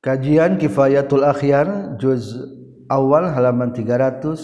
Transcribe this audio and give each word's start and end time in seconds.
Kajian 0.00 0.56
Kifayatul 0.56 1.28
Akhyar 1.28 2.00
juz 2.00 2.32
awal 2.88 3.36
halaman 3.36 3.76
319 3.76 4.40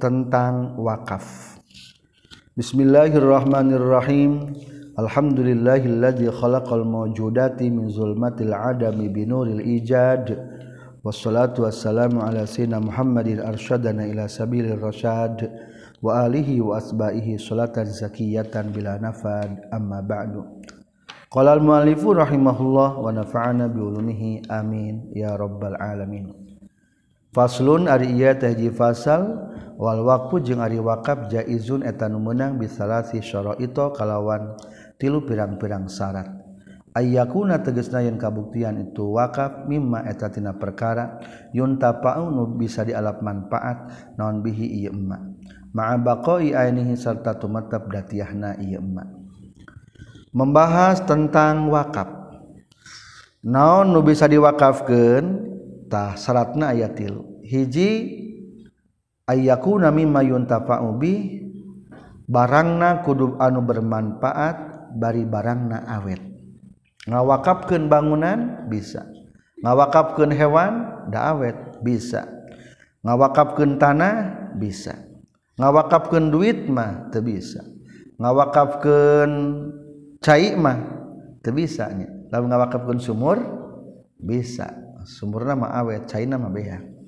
tentang 0.00 0.72
wakaf. 0.80 1.60
Bismillahirrahmanirrahim. 2.56 4.56
Alhamdulillahilladzi 4.96 6.32
khalaqal 6.32 6.80
mawjudati 6.80 7.68
min 7.68 7.92
zulmatil 7.92 8.56
adami 8.56 9.12
binuril 9.12 9.60
ijad. 9.60 10.32
Wassalatu 11.04 11.68
wassalamu 11.68 12.24
ala 12.24 12.48
sayyidina 12.48 12.80
Muhammadin 12.80 13.44
arsyadana 13.44 14.08
ila 14.08 14.32
sabilir 14.32 14.80
rasyad 14.80 15.44
wa 16.00 16.24
alihi 16.24 16.64
wa 16.64 16.80
asbahihi 16.80 17.36
salatan 17.36 17.84
zakiyatan 17.84 18.72
bila 18.72 18.96
nafad 18.96 19.68
amma 19.68 20.00
ba'du. 20.00 20.57
Qala 21.28 21.60
al-mu'allifu 21.60 22.16
rahimahullah 22.16 23.04
wa 23.04 23.12
nafa'ana 23.12 23.68
bi 23.68 23.84
ulumihi 23.84 24.48
amin 24.48 25.12
ya 25.12 25.36
rabbal 25.36 25.76
alamin. 25.76 26.32
Faslun 27.36 27.84
ari 27.84 28.16
ieu 28.16 28.32
teh 28.32 28.56
fasal 28.72 29.36
wal 29.76 30.08
waqfu 30.08 30.40
jeung 30.40 30.64
ari 30.64 30.80
wakaf 30.80 31.28
jaizun 31.28 31.84
eta 31.84 32.08
nu 32.08 32.16
meunang 32.16 32.56
bisalasi 32.56 33.20
syara'ito 33.20 33.92
kalawan 33.92 34.56
tilu 34.96 35.20
pirang-pirang 35.28 35.84
syarat. 35.92 36.32
Ayyakuna 36.96 37.60
tegasna 37.60 38.00
yen 38.00 38.16
kabuktian 38.16 38.80
itu 38.88 39.12
wakaf 39.12 39.68
mimma 39.68 40.08
eta 40.08 40.32
tina 40.32 40.56
perkara 40.56 41.20
yuntafa'u 41.52 42.24
nu 42.32 42.56
bisa 42.56 42.88
dialap 42.88 43.20
manfaat 43.20 44.16
naon 44.16 44.40
bihi 44.40 44.80
ieu 44.80 44.96
emma. 44.96 45.20
Ma'a 45.76 46.00
baqa'i 46.00 46.56
ainihi 46.56 46.96
sarta 46.96 47.36
tumatab 47.36 47.92
datiahna 47.92 48.56
ieu 48.64 48.80
emma. 48.80 49.17
membahas 50.32 51.04
tentang 51.04 51.68
wakaf. 51.72 52.08
Naon 53.44 53.94
nu 53.94 54.02
bisa 54.02 54.26
diwakafkantah 54.26 56.18
syaratna 56.18 56.74
aya 56.74 56.90
tilu 56.90 57.38
hiji 57.46 58.18
ayyakuna 59.24 59.94
mimma 59.94 60.26
yuntafa'u 60.26 60.98
bi 60.98 61.38
barangna 62.28 63.06
kudu 63.06 63.38
anu 63.40 63.62
bermanfaat 63.64 64.90
bari 64.98 65.24
barangna 65.24 65.86
awet. 65.86 66.20
Ngawakafkeun 67.08 67.88
bangunan 67.88 68.68
bisa. 68.68 69.08
Ngawakafkeun 69.64 70.34
hewan 70.34 70.72
da 71.08 71.32
awet 71.32 71.80
bisa. 71.80 72.28
Ngawakafkeun 73.00 73.80
tanah 73.80 74.14
bisa. 74.60 75.08
Ngawakafkeun 75.56 76.28
duit 76.28 76.68
mah 76.68 77.08
teu 77.08 77.24
bisa. 77.24 77.64
Ngawakafkeun 78.20 79.30
cai 80.20 80.54
mah 80.54 80.78
teu 81.40 81.54
bisa 81.54 81.88
nya. 81.94 82.08
Lamun 82.28 82.52
ngawakafkeun 82.52 83.00
sumur 83.00 83.38
bisa. 84.18 84.68
Sumurna 85.08 85.56
mah 85.56 85.72
awet 85.80 86.04
caina 86.04 86.36
mah 86.36 86.52
beak 86.52 86.98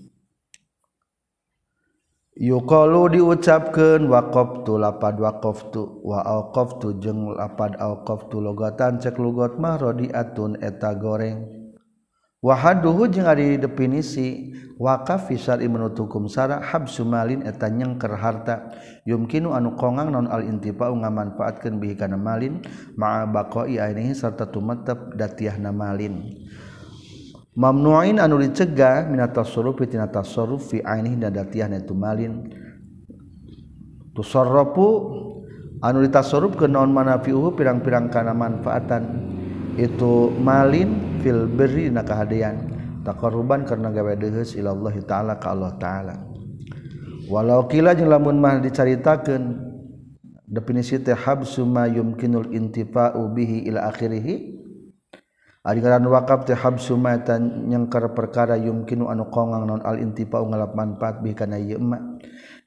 yuqalu 2.41 3.21
diucapkeun 3.21 4.09
waqaftu 4.09 4.81
lapad 4.81 5.21
waqaftu 5.21 6.01
wa 6.01 6.25
auqaftu 6.25 6.97
jeung 6.97 7.37
lapad 7.37 7.77
alqaftu 7.77 8.41
logatan 8.41 8.97
cek 8.97 9.21
lugat 9.21 9.61
mah 9.61 9.77
rodiatun 9.77 10.57
eta 10.65 10.97
goreng. 10.97 11.60
wahaduhu 12.41 13.13
jeung 13.13 13.29
ari 13.29 13.61
definisi 13.61 14.57
wakaf 14.81 15.29
fi 15.29 15.37
syar'i 15.37 15.69
menurut 15.69 15.93
hukum 15.93 16.25
syara 16.25 16.65
habsu 16.65 17.05
malin 17.05 17.45
eta 17.45 17.69
nyengker 17.69 18.17
harta. 18.17 18.73
Yumkinu 19.05 19.53
anu 19.53 19.77
kongang 19.77 20.09
non 20.09 20.27
al 20.29 20.49
intifa'u 20.49 20.97
ngamanfaatkeun 21.05 21.77
bihi 21.77 21.95
kana 22.01 22.17
malin 22.17 22.65
ma'a 22.97 23.29
baqa'i 23.29 23.77
ainihi 23.77 24.17
sarta 24.17 24.49
tumetep 24.49 25.17
datiahna 25.21 25.69
malin. 25.69 26.41
Mamnu'in 27.61 28.17
anu 28.17 28.41
dicegah 28.41 29.05
minat 29.11 29.37
tasarruf 29.37 29.77
tina 29.85 30.09
tasarruf 30.09 30.73
fi 30.73 30.81
ainihi 30.81 31.21
datiahna 31.21 31.85
tu 31.85 31.93
malin. 31.93 32.49
Tusarrafu 34.17 34.89
anu 35.85 35.99
ditasarruf 36.01 36.57
ke 36.57 36.65
non 36.65 36.89
manafi'uhu 36.89 37.53
pirang-pirang 37.53 38.09
kana 38.09 38.33
manfaatan. 38.33 39.29
Itu 39.77 40.33
malin 40.41 41.10
fil 41.21 41.47
beri 41.47 41.93
na 41.93 42.03
kehadian 42.03 42.73
takqaruban 43.05 43.65
karena 43.69 43.93
gawe 43.93 44.17
dehes 44.17 44.57
ilallah 44.57 44.93
ta'ala 45.05 45.37
ka 45.37 45.53
Allah 45.53 45.73
ta'ala. 45.77 46.15
Walau 47.31 47.71
kila 47.71 47.95
jeung 47.95 48.11
lamun 48.11 48.43
mah 48.43 48.59
dicaritakeun 48.59 49.71
definisi 50.51 50.99
teh 50.99 51.15
habsu 51.15 51.63
ma 51.63 51.87
yumkinul 51.87 52.51
intifa'u 52.51 53.23
bihi 53.31 53.71
ila 53.71 53.87
akhirih. 53.87 54.59
Ari 55.61 55.79
ngaran 55.85 56.09
wakaf 56.09 56.49
teh 56.49 56.57
habsu 56.57 56.97
ma 56.97 57.21
nyengker 57.21 58.17
perkara 58.17 58.57
yumkinu 58.57 59.13
anu 59.13 59.29
kongang 59.29 59.69
non 59.69 59.85
al 59.85 60.01
intifa'u 60.01 60.49
ngalap 60.49 60.73
manfaat 60.73 61.21
bihi 61.21 61.37
kana 61.37 61.61
ieu 61.61 61.79
ma 61.79 62.01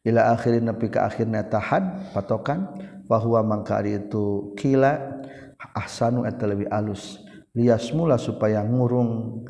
ila 0.03 0.35
akhirin 0.35 0.67
nepi 0.67 0.91
ka 0.91 1.07
akhirna 1.07 1.47
tahad 1.47 2.11
patokan 2.11 2.67
bahwa 3.07 3.39
mangka 3.39 3.79
itu 3.87 4.51
kila 4.59 4.99
ahsanu 5.73 6.27
eta 6.27 6.43
leuwih 6.43 6.67
alus. 6.67 7.22
lias 7.53 7.93
mula 7.93 8.17
supaya 8.17 8.65
ngurung 8.65 9.45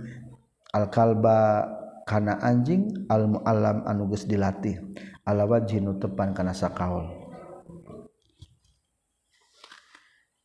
alkalba 0.75 1.67
kana 2.03 2.39
anjing 2.43 3.07
almualam 3.07 3.87
anuges 3.87 4.27
dilatih 4.27 4.79
alawat 5.23 5.67
jinu 5.71 5.95
tepan 5.99 6.35
kana 6.35 6.51
sakaol 6.51 7.23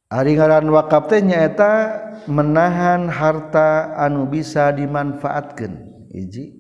Ari 0.09 0.41
ngaran 0.41 0.73
wakaf 0.73 1.13
teh 1.13 1.21
nyaeta 1.21 2.01
menahan 2.33 3.13
harta 3.13 3.93
anu 3.93 4.25
bisa 4.25 4.73
dimanfaatkeun. 4.73 5.85
Hiji 6.09 6.57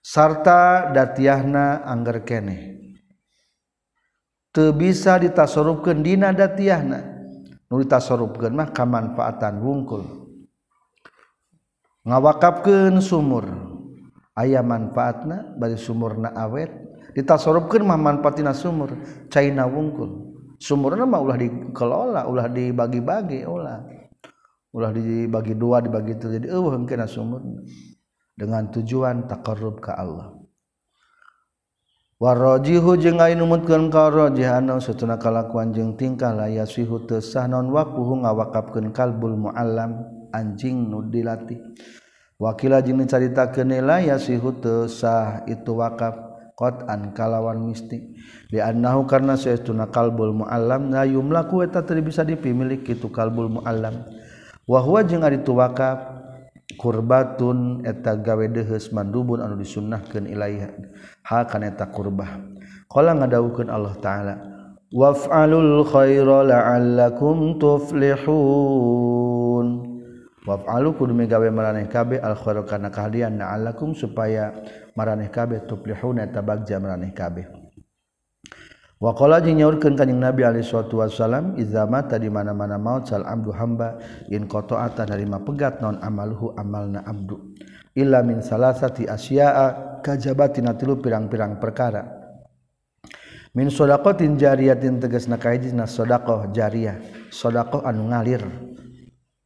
sarta 0.00 0.88
datiahna 0.96 1.84
angger 1.84 2.24
keneh. 2.24 2.80
Teu 4.48 4.72
bisa 4.72 5.20
ditasarufkeun 5.20 6.00
dina 6.00 6.32
datiahna. 6.32 7.15
tasarruf 7.68 8.38
mah 8.38 8.70
kamanfaatan 8.70 9.58
wungkul. 9.58 10.02
Ngawakapkeun 12.06 13.02
sumur. 13.02 13.46
Aya 14.36 14.62
manfaatna 14.62 15.58
bari 15.58 15.74
sumurna 15.74 16.30
awet. 16.36 16.70
Ditasarrufkeun 17.16 17.82
mah 17.82 17.98
manfaatina 17.98 18.54
sumur. 18.54 18.94
Caina 19.26 19.66
wungkul. 19.66 20.38
Sumurna 20.62 21.04
mah 21.04 21.20
ulah 21.20 21.36
dikelola 21.36 22.22
ulah 22.30 22.46
dibagi-bagi 22.48 23.44
ulah 23.44 23.84
ulah 24.76 24.90
dibagi 24.92 25.52
dua 25.56 25.80
dibagi 25.80 26.16
itu 26.16 26.28
jadi 26.32 26.46
eueuh 26.52 26.78
engkeuna 26.78 27.10
sumurna. 27.10 27.66
Dengan 28.36 28.68
tujuan 28.70 29.26
takarrub 29.26 29.80
ka 29.80 29.96
Allah. 29.96 30.45
warojihu 32.16 32.96
jeung 32.96 33.20
lain 33.20 33.36
numutkeun 33.36 33.92
karojih 33.92 34.48
anu 34.48 34.80
satuna 34.80 35.20
kalakuan 35.20 35.76
jeung 35.76 36.00
tingkah 36.00 36.32
la 36.32 36.48
yasihu 36.48 37.04
teu 37.04 37.20
sah 37.20 37.44
naon 37.44 37.68
waqfuhu 37.68 38.24
ngawakafkeun 38.24 38.88
kalbul 38.96 39.36
muallam 39.36 40.08
anjing 40.32 40.88
nu 40.88 41.04
dilatih. 41.04 41.60
Wakila 42.40 42.80
jeung 42.80 43.04
dicaritakeun 43.04 43.84
la 43.84 44.00
yasihu 44.00 44.56
teu 44.56 44.88
sah 44.88 45.44
itu 45.44 45.76
wakaf 45.76 46.16
qatan 46.56 47.12
kalawan 47.12 47.68
mistik 47.68 48.16
li 48.48 48.64
annahu 48.64 49.04
karna 49.04 49.36
saestuna 49.36 49.92
kalbul 49.92 50.32
muallam 50.32 50.88
la 50.88 51.04
yumlaku 51.04 51.68
eta 51.68 51.84
teu 51.84 52.00
bisa 52.00 52.24
dipimilik 52.24 52.80
kitu 52.80 53.12
kalbul 53.12 53.60
muallam. 53.60 54.08
Wa 54.64 54.80
huwa 54.80 55.04
jeung 55.04 55.20
ari 55.20 55.44
tu 55.44 55.52
wakaf 55.52 56.15
kurbatun 56.76 57.82
eta 57.82 58.14
gawe 58.20 58.46
dehes 58.52 58.92
mandubun 58.92 59.40
anu 59.42 59.56
disunnahkeun 59.58 60.30
ilaiha 60.30 60.70
ha 61.26 61.44
kaneta 61.48 61.90
kurbah. 61.90 62.38
Qala 62.86 63.18
ngadawukeun 63.18 63.66
Allah 63.72 63.98
ta'ala 63.98 64.34
waf'alul 64.94 65.82
khaira 65.88 66.46
la'allakum 66.46 67.58
tuflihun. 67.58 68.86
Waf'alu 70.46 70.94
kudu 70.94 71.10
megawe 71.10 71.50
maraneh 71.50 71.90
kabeh 71.90 72.22
al 72.22 72.38
khaira 72.38 72.62
kana 72.62 72.94
kahadian 72.94 73.34
la'allakum 73.42 73.98
supaya 73.98 74.54
maraneh 74.94 75.26
kabeh 75.26 75.66
tuflihun 75.66 76.22
eta 76.22 76.38
bagja 76.38 76.78
maraneh 76.78 77.10
kabeh. 77.10 77.65
Wakola 78.96 79.44
jeung 79.44 79.60
nyaurkeun 79.60 79.92
kanjing 79.92 80.16
Nabi 80.16 80.40
alaihi 80.40 80.64
salatu 80.64 81.04
wasallam 81.04 81.52
idza 81.60 81.84
mata 81.84 82.16
di 82.16 82.32
mana-mana 82.32 82.80
maut 82.80 83.04
sal 83.04 83.28
abdu 83.28 83.52
hamba 83.52 84.00
in 84.32 84.48
qata'ata 84.48 85.04
narima 85.04 85.36
pegat 85.44 85.84
non 85.84 86.00
amaluhu 86.00 86.56
amalna 86.56 87.04
abdu 87.04 87.52
illa 87.92 88.24
min 88.24 88.40
salasati 88.40 89.04
asya'a 89.04 90.00
kajabatina 90.00 90.76
tilu 90.76 90.96
pirang-pirang 91.00 91.60
perkara. 91.60 92.08
Min 93.56 93.72
shadaqatin 93.72 94.36
jariyatin 94.36 95.00
tegasna 95.00 95.40
ka 95.40 95.52
hiji 95.52 95.72
jariyah 96.52 97.28
shadaqah 97.32 97.88
anu 97.88 98.12
ngalir. 98.12 98.44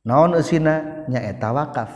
Naon 0.03 0.35
eusina? 0.35 1.07
Nyaeta 1.07 1.55
wakaf. 1.55 1.93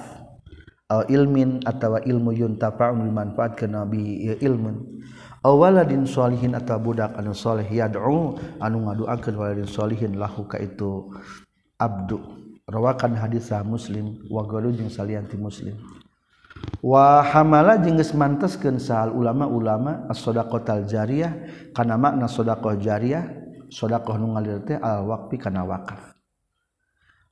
Au 0.86 1.02
ilmin 1.10 1.64
atawa 1.66 2.02
ilmu 2.06 2.30
yuntafa'u 2.30 2.94
manfaat 2.94 3.66
nabi 3.66 4.30
ilmun. 4.38 5.02
awaladin 5.44 6.08
sholihin 6.08 6.56
atau 6.56 6.80
budak 6.80 7.12
anu 7.20 7.36
soleh 7.36 7.68
yad'u 7.68 8.34
anu 8.58 8.76
ngaduakeun 8.88 9.34
waladin 9.36 9.68
sholihin 9.68 10.16
lahu 10.16 10.48
ka 10.48 10.56
itu 10.56 11.12
abdu 11.76 12.16
rawakan 12.64 13.12
hadisah 13.12 13.60
muslim 13.60 14.24
wa 14.32 14.48
galu 14.48 14.72
jeung 14.72 14.88
salianti 14.88 15.36
muslim 15.36 15.76
wa 16.80 17.20
hamala 17.20 17.76
jeung 17.76 18.00
geus 18.00 18.16
manteskeun 18.16 18.80
sahal 18.80 19.12
ulama-ulama 19.12 20.08
as-shadaqatal 20.08 20.88
jariyah 20.88 21.36
kana 21.76 22.00
makna 22.00 22.24
shadaqah 22.24 22.80
jariyah 22.80 23.28
shadaqah 23.68 24.16
nu 24.16 24.32
ngalir 24.32 24.64
teh 24.64 24.80
al 24.80 25.04
waqfi 25.04 25.36
kana 25.36 25.68
wakaf 25.68 26.16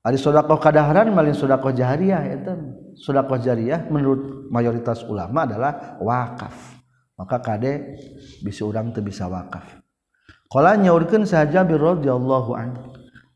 Ari 0.02 0.18
sedekah 0.18 0.58
kadaharan 0.58 1.14
malin 1.14 1.30
sedekah 1.30 1.70
jariyah 1.70 2.26
eta. 2.26 2.58
Sedekah 2.98 3.38
jariyah 3.38 3.86
menurut 3.86 4.50
mayoritas 4.50 5.06
ulama 5.06 5.46
adalah 5.46 5.94
wakaf. 6.02 6.81
maka 7.22 7.38
kadek 7.38 8.02
bisa 8.42 8.66
orang 8.66 8.90
tuh 8.90 9.06
bisa 9.06 9.30
wakaf. 9.30 9.78
Kalau 10.50 10.74
nyaurkan 10.74 11.22
saja 11.22 11.62
Jabir 11.62 11.78
radhiyallahu 11.78 12.50
an 12.58 12.70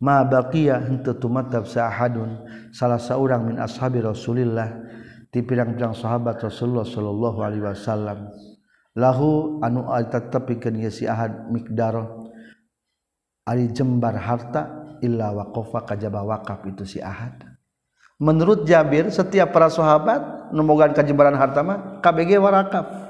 ma 0.02 0.26
baqiya 0.26 0.82
henteu 0.82 1.14
tumatab 1.14 1.70
sahadun 1.70 2.42
salah 2.74 2.98
seorang 2.98 3.46
min 3.46 3.56
ashabi 3.62 4.02
Rasulillah 4.02 4.74
di 5.30 5.40
pirang-pirang 5.46 5.94
sahabat 5.94 6.42
Rasulullah 6.42 6.82
sallallahu 6.82 7.38
alaihi 7.46 7.62
wasallam. 7.62 8.26
Lahu 8.98 9.62
anu 9.62 9.86
tetepikeun 9.86 10.82
ye 10.82 10.90
ahad 11.06 11.46
miqdar 11.52 12.26
ari 13.46 13.70
jembar 13.70 14.18
harta 14.18 14.96
illa 14.98 15.30
waqafa 15.30 15.94
kajaba 15.94 16.26
wakaf 16.26 16.66
itu 16.66 16.82
si 16.82 16.98
ahad. 16.98 17.38
Menurut 18.16 18.64
Jabir 18.64 19.12
setiap 19.12 19.52
para 19.52 19.68
sahabat 19.68 20.48
nemogan 20.50 20.96
kajembaran 20.96 21.36
harta 21.36 21.60
mah 21.60 22.00
KBG 22.00 22.40
warakaf. 22.40 23.05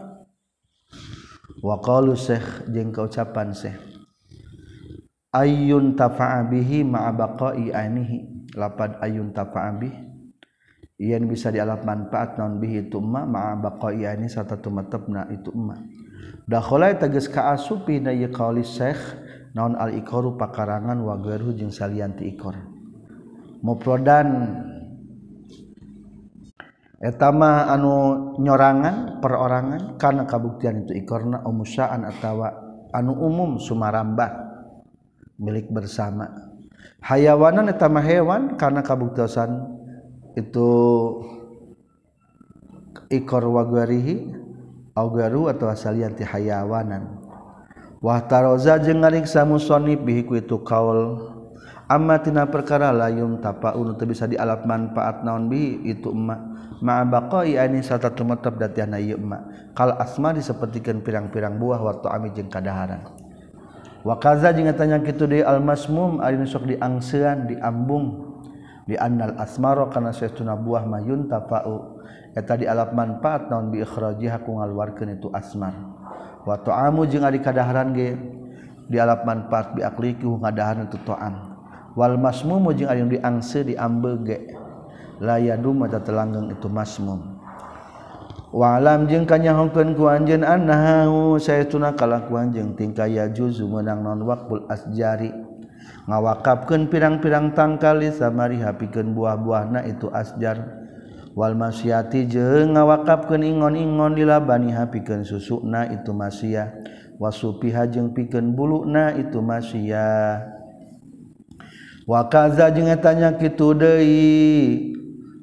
waqalu 1.64 2.16
Syekh 2.16 2.68
jeung 2.72 2.92
kaucapan 2.92 3.52
Syekh 3.52 3.78
ayyun 5.36 5.96
tafa'a 5.96 6.48
bihi 6.48 6.80
ma'a 6.84 7.12
baqa'i 7.12 7.72
anihi. 7.72 8.36
Lapad 8.56 8.96
ayyun 9.04 9.36
tafa'a 9.36 9.76
bihi 9.76 10.00
yen 10.96 11.28
bisa 11.28 11.52
dialap 11.52 11.84
manfaat 11.84 12.40
non 12.40 12.56
bihi 12.56 12.88
itu 12.88 13.04
ma 13.04 13.28
ma'a 13.28 13.52
baqa'i 13.60 14.08
ani 14.08 14.32
sarta 14.32 14.56
tumetepna 14.56 15.28
itu 15.28 15.52
ma. 15.52 15.76
Dakhala 16.48 16.96
tegas 16.96 17.28
ka 17.28 17.52
asupi 17.52 18.00
na 18.00 18.16
yaqali 18.16 18.64
syekh 18.64 18.96
naon 19.52 19.76
al 19.76 19.92
ikoru 19.92 20.40
pakarangan 20.40 20.96
wa 21.04 21.20
gairu 21.20 21.52
jeung 21.52 21.68
salian 21.68 22.16
ti 22.16 22.32
ikor 22.32 22.56
muprodan 23.60 24.28
etama 26.96 27.68
anu 27.68 27.92
nyorangan 28.40 29.20
perorangan 29.20 30.00
karena 30.00 30.24
kabuktian 30.24 30.88
itu 30.88 30.96
ikorna 30.96 31.44
umusaan 31.44 32.08
atau 32.08 32.44
anu 32.92 33.12
umum 33.20 33.60
Sumaramba 33.60 34.32
milik 35.36 35.68
bersama. 35.68 36.32
Hayawanan 37.04 37.68
etama 37.68 38.00
hewan 38.00 38.56
karena 38.56 38.80
kabuktiasan 38.80 39.76
itu 40.34 40.70
ikor 43.12 43.44
wagwarihi 43.44 44.32
augaru 44.96 45.52
atau 45.52 45.68
asalianti 45.68 46.24
hayawanan. 46.24 47.20
Wahtaroza 48.00 48.80
jeung 48.80 49.04
ngariksa 49.04 49.44
musonib 49.44 50.04
bihiku 50.04 50.36
itu 50.40 50.60
kaul 50.64 51.20
amma 51.88 52.20
tina 52.20 52.48
perkara 52.48 52.92
layum 52.92 53.40
tapaun 53.40 53.96
teu 53.96 54.08
bisa 54.08 54.28
dialap 54.28 54.64
manfaat 54.64 55.20
naon 55.20 55.52
bi 55.52 55.84
itu 55.84 56.12
emak. 56.12 56.55
ma'abaqai 56.80 57.56
ani 57.56 57.80
sarta 57.80 58.12
tumetep 58.12 58.60
datiana 58.60 59.00
ieu 59.00 59.16
kal 59.72 59.96
asma 59.96 60.36
sapertikeun 60.36 61.00
pirang-pirang 61.00 61.56
buah 61.56 61.80
waktu 61.80 62.06
ami 62.08 62.28
jeung 62.36 62.52
kadaharan. 62.52 63.04
Wa 64.06 64.20
kaza 64.22 64.54
jeung 64.54 64.70
tanya 64.76 65.02
kitu 65.02 65.26
deui 65.26 65.42
al 65.42 65.58
masmum 65.58 66.22
ari 66.22 66.38
sok 66.46 66.68
diangsean 66.70 67.50
diambung 67.50 68.38
di 68.86 68.94
annal 68.94 69.34
asmaro 69.34 69.90
kana 69.90 70.14
saestuna 70.14 70.54
buah 70.54 70.86
mayun 70.86 71.26
tafa'u 71.26 71.98
eta 72.38 72.54
di 72.54 72.70
alap 72.70 72.94
manfaat 72.94 73.50
naon 73.50 73.74
bi 73.74 73.82
ikhrajiha 73.82 74.46
ku 74.46 74.54
ngaluarkeun 74.60 75.18
itu 75.18 75.26
asmar. 75.34 75.74
Wa 76.46 76.54
ta'amu 76.62 77.02
jeung 77.10 77.26
ari 77.26 77.42
kadaharan 77.42 77.90
ge 77.96 78.14
di 78.86 78.96
alap 79.02 79.26
manfaat 79.26 79.74
bi 79.74 79.82
aqliku 79.82 80.38
ngadaharan 80.38 80.86
itu 80.86 81.02
ta'am. 81.02 81.58
Wal 81.98 82.14
masmumu 82.20 82.70
jeung 82.78 82.86
ari 82.86 83.02
diangse 83.10 83.66
diambe 83.66 84.22
ge. 84.22 84.38
layadu 85.20 85.72
mata 85.72 86.00
telanggeng 86.00 86.52
itu 86.52 86.68
masmum. 86.68 87.36
Walam 88.56 89.04
jeung 89.10 89.28
kanyahongkeun 89.28 89.92
ku 89.92 90.08
anjeun 90.08 90.40
annahu 90.46 91.36
saytuna 91.36 91.92
kalakuan 91.92 92.54
jeung 92.54 92.72
tingkah 92.72 93.04
ya 93.04 93.28
juzu 93.28 93.68
meunang 93.68 94.00
non 94.00 94.24
waqful 94.24 94.64
asjari. 94.70 95.28
Ngawakafkeun 96.06 96.86
pirang-pirang 96.86 97.52
tangkal 97.52 98.00
li 98.00 98.14
samariha 98.14 98.78
pikeun 98.78 99.12
buah-buahna 99.12 99.84
itu 99.90 100.06
asjar. 100.08 100.86
Wal 101.36 101.52
masyati 101.52 102.24
jeung 102.30 102.78
ngawakafkeun 102.78 103.44
ingon-ingon 103.44 104.16
lilabani 104.16 104.72
pikeun 104.72 105.20
susuna 105.26 105.84
itu 105.92 106.16
masiyah 106.16 106.72
wasupiha 107.20 107.84
jeung 107.92 108.16
pikeun 108.16 108.56
buluna 108.56 109.12
itu 109.20 109.44
masiyah 109.44 110.48
wakaza 112.08 112.72
jeung 112.72 112.88
tanya 113.04 113.36
kitu 113.36 113.76
deui. 113.76 114.96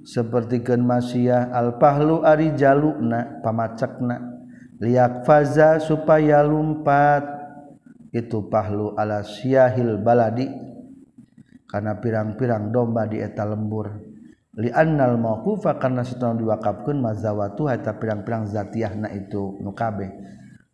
sepertiken 0.04 0.84
Masya 0.84 1.52
Alpahlu 1.52 2.22
Ari 2.22 2.54
Jalukna 2.54 3.40
pamacakna. 3.42 4.44
Liak 4.84 5.24
Faza 5.24 5.80
supaya 5.80 6.44
lumpat. 6.44 7.24
Itu 8.14 8.46
Pahlu 8.46 8.94
ala 8.94 9.26
Syahil 9.26 9.98
baladi. 9.98 10.46
Karena 11.66 11.98
pirang-pirang 11.98 12.70
domba 12.70 13.10
di 13.10 13.18
eta 13.18 13.42
lembur. 13.42 13.90
Liannal 14.54 15.18
mauqufa 15.18 15.82
karena 15.82 16.06
setengah 16.06 16.38
diwakafkan 16.38 16.94
mazawatu 17.02 17.66
eta 17.74 17.98
pirang-pirang 17.98 18.46
zatiahna 18.46 19.10
itu 19.18 19.58
nukabe 19.66 20.14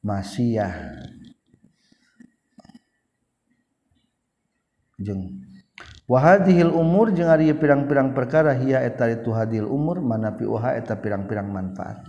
Masiyah 0.04 1.00
jeng 5.00 5.44
wahadihil 6.10 6.74
umur 6.74 7.14
jeung 7.14 7.30
ari 7.30 7.54
pirang-pirang 7.54 8.18
perkara 8.18 8.58
hiya 8.58 8.82
eta 8.82 9.06
itu 9.14 9.30
hadil 9.30 9.70
umur 9.70 10.02
manafi 10.02 10.50
uha 10.50 10.74
eta 10.74 10.98
pirang-pirang 10.98 11.46
manfaat. 11.46 12.02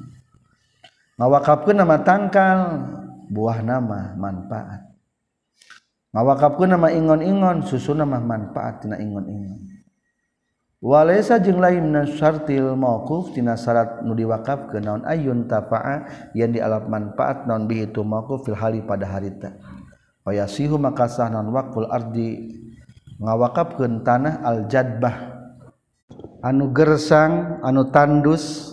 Ngawakapkeun 1.21 1.77
nama 1.77 2.01
tangkal 2.01 2.81
buah 3.29 3.61
nama 3.61 4.17
manfaat. 4.17 4.89
Ngawakapkeun 6.17 6.73
nama 6.73 6.89
ingon-ingon 6.89 7.69
susu 7.69 7.93
nama 7.93 8.17
manfaat 8.17 8.89
tina 8.89 8.97
ingon-ingon. 8.97 9.69
Walaysa 10.81 11.37
jeung 11.45 11.61
lain 11.61 11.93
min 11.93 12.09
syartil 12.09 12.73
mauquf 12.73 13.37
tina 13.37 13.53
syarat 13.53 14.01
nu 14.01 14.17
diwakafkeun 14.17 14.81
naon 14.81 15.05
ayun 15.05 15.45
tafa'a 15.45 16.33
yang 16.33 16.57
dialap 16.57 16.89
manfaat 16.89 17.45
naon 17.45 17.69
bihi 17.69 17.93
tu 17.93 18.01
mauquf 18.01 18.49
fil 18.49 18.57
hali 18.57 18.81
pada 18.81 19.05
harita. 19.05 19.61
Wa 20.25 20.33
yasihu 20.33 20.81
maka 20.81 21.05
sah 21.05 21.29
naon 21.29 21.53
waqful 21.53 21.85
ardi 21.85 22.57
ngawakapkeun 23.21 24.03
tanah 24.03 24.41
al-jadbah. 24.43 25.17
Anu 26.41 26.73
gersang 26.73 27.61
anu 27.61 27.93
tandus 27.93 28.73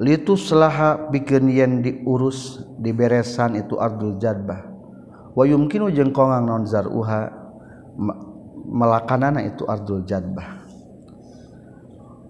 litus 0.00 0.48
laha 0.56 1.12
bikin 1.12 1.52
yen 1.52 1.84
diurus 1.84 2.64
diberesan 2.80 3.60
itu 3.60 3.76
ardul 3.76 4.16
jadbah. 4.16 4.64
Wayumkinu 5.36 5.92
jeung 5.92 6.16
kongang 6.16 6.48
non 6.48 6.64
zaruha 6.64 7.28
melakanana 8.64 9.44
itu 9.44 9.68
ardul 9.68 10.00
jadbah. 10.08 10.64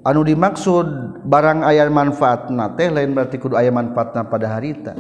Anu 0.06 0.26
dimaksud 0.26 0.86
barang 1.26 1.66
ayat 1.66 1.90
manfaatna 1.90 2.74
teh 2.74 2.90
lain 2.90 3.14
berarti 3.14 3.38
kudu 3.38 3.54
aya 3.54 3.70
manfaatna 3.70 4.26
pada 4.26 4.50
harita. 4.50 4.94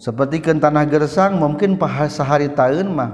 Seperti 0.00 0.40
ke 0.40 0.52
tanah 0.56 0.88
gersang 0.88 1.36
mungkin 1.36 1.76
paha 1.76 2.08
sehari 2.08 2.48
tahun 2.48 2.96
mah. 2.96 3.12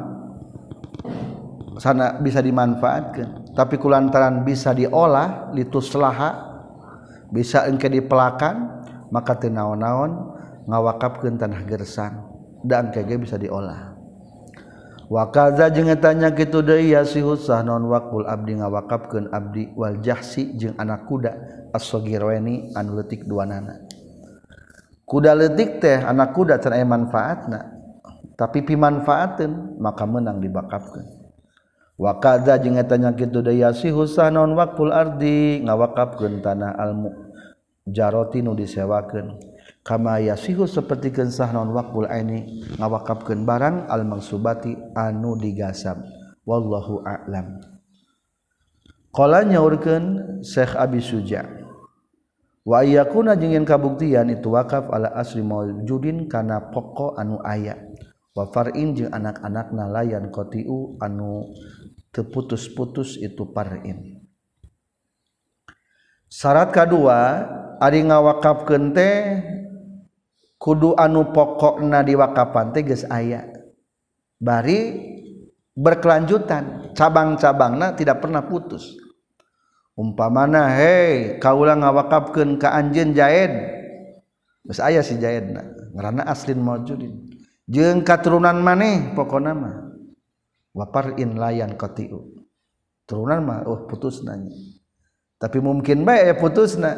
Sana 1.78 2.18
bisa 2.22 2.38
dimanfaatkan. 2.42 3.54
Tapi 3.54 3.78
kulantaran 3.78 4.42
bisa 4.46 4.74
diolah 4.74 5.50
litus 5.54 5.94
laha 5.94 6.54
bisa 7.30 7.66
engke 7.66 7.90
dipelakan 7.90 8.86
maka 9.10 9.38
tenaon-naon 9.38 10.34
ngawakapkeun 10.66 11.38
tanah 11.38 11.62
gersang 11.66 12.14
dan 12.62 12.90
kege 12.94 13.18
bisa 13.18 13.38
diolah. 13.38 13.94
Wakaza 15.04 15.68
jengetanya 15.68 16.32
gitu 16.32 16.64
deui 16.64 16.96
yasihu 16.96 17.36
sah 17.36 17.60
non 17.60 17.84
waqful 17.92 18.24
abdi 18.24 18.56
ngawakafkeun 18.56 19.28
abdi 19.30 19.68
wal 19.76 20.00
jahsi 20.00 20.56
jeung 20.56 20.74
anak 20.80 21.04
kuda 21.04 21.32
as-sagirani 21.76 22.72
anu 22.72 22.96
leutik 22.98 23.28
duanana. 23.28 23.84
Kuda 25.04 25.36
leutik 25.36 25.84
teh 25.84 26.00
anak 26.00 26.32
kuda 26.32 26.56
can 26.56 26.72
aya 26.72 26.88
manfaatna. 26.88 27.60
Tapi 28.34 28.66
pimanfaateun 28.66 29.78
maka 29.78 30.02
menang 30.08 30.42
dibakafkeun 30.42 31.23
wakaza 32.00 32.58
jeung 32.58 32.78
eta 32.78 32.98
nyakit 32.98 33.30
daya 33.30 33.70
si 33.74 33.90
husanon 33.90 34.54
waqful 34.58 34.90
ardi 34.90 35.62
ngawakafkeun 35.62 36.42
tanah 36.42 36.74
almu 36.74 37.10
jaroti 37.86 38.40
nu 38.40 38.56
disewakeun. 38.56 39.38
Kama 39.84 40.16
yasihu 40.16 40.64
sapertikeun 40.64 41.28
sahnaon 41.28 41.76
wakful 41.76 42.08
aini 42.08 42.64
ngawakafkeun 42.80 43.44
barang 43.44 43.84
al 43.84 44.08
mangsubati 44.08 44.72
anu 44.96 45.36
digasab. 45.36 46.00
Wallahu 46.48 47.04
a'lam. 47.04 47.60
Qala 49.12 49.44
nyaurkeun 49.44 50.40
Syekh 50.40 50.72
Abi 50.74 51.04
Suja' 51.04 51.46
wa 52.64 52.80
yakuna 52.80 53.36
jeung 53.36 53.68
kabuktian 53.68 54.32
itu 54.32 54.48
wakaf 54.48 54.88
ala 54.88 55.12
asli 55.12 55.44
maujudin 55.44 56.32
kana 56.32 56.72
pokok 56.72 57.20
anu 57.20 57.36
aya 57.44 57.76
wa 58.32 58.48
far'in 58.48 58.96
jeung 58.96 59.12
anak-anakna 59.12 59.84
layan 59.92 60.32
qatiu 60.32 60.96
anu 60.96 61.52
teputus-putus 62.14 63.18
itu 63.18 63.42
parin 63.50 64.22
syarat 66.30 66.70
kedua 66.70 67.46
ari 67.82 68.06
ngawakaf 68.06 68.62
kente 68.64 69.10
kudu 70.64 70.96
anu 70.96 71.28
pokokna 71.28 72.00
diwakapan 72.00 72.72
teh 72.72 72.82
geus 72.88 73.04
aya. 73.12 73.44
Bari 74.40 75.12
berkelanjutan 75.76 76.96
cabang-cabangna 76.96 77.92
tidak 77.92 78.24
pernah 78.24 78.44
putus. 78.48 78.96
Umpamana 79.94 80.74
hei 80.74 81.36
kaula 81.38 81.76
ngawakafkeun 81.76 82.56
ka 82.56 82.72
anjeun 82.72 83.12
jaed. 83.12 83.52
Geus 84.64 84.80
aya 84.80 85.04
si 85.04 85.20
jaedna 85.20 85.68
ngaranna 85.92 86.24
aslin 86.24 86.64
maujudin 86.64 87.28
jeung 87.68 88.00
katurunan 88.00 88.58
maneh 88.64 89.12
pokona 89.12 89.52
mah. 89.52 89.93
waparin 90.74 91.38
layan 91.38 91.78
kotiu 91.78 92.44
turunan 93.06 93.40
mah 93.46 93.62
oh 93.64 93.86
putus 93.86 94.26
nanya 94.26 94.52
tapi 95.44 95.60
mungkin 95.60 96.08
baik 96.08 96.22
ya 96.24 96.32
eh, 96.32 96.36
putus 96.40 96.80
na. 96.80 96.92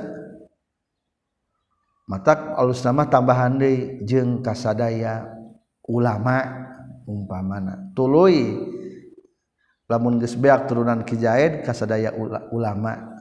Mata 2.06 2.54
alus 2.54 2.86
nama 2.86 3.02
tambahan 3.10 3.58
deh 3.58 4.06
jeng 4.06 4.38
kasadaya 4.38 5.26
ulama 5.90 6.46
umpamana 7.02 7.90
tului 7.98 8.54
lamun 9.90 10.22
geus 10.22 10.38
beak 10.38 10.70
turunan 10.70 11.02
kijaid 11.02 11.66
kasadaya 11.66 12.14
ulama. 12.54 13.18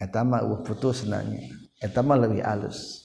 Eta 0.00 0.24
mah 0.24 0.40
uh 0.48 0.64
putus 0.64 1.04
nanya 1.04 1.44
eta 1.84 2.00
mah 2.00 2.16
leuwih 2.16 2.40
alus. 2.40 3.03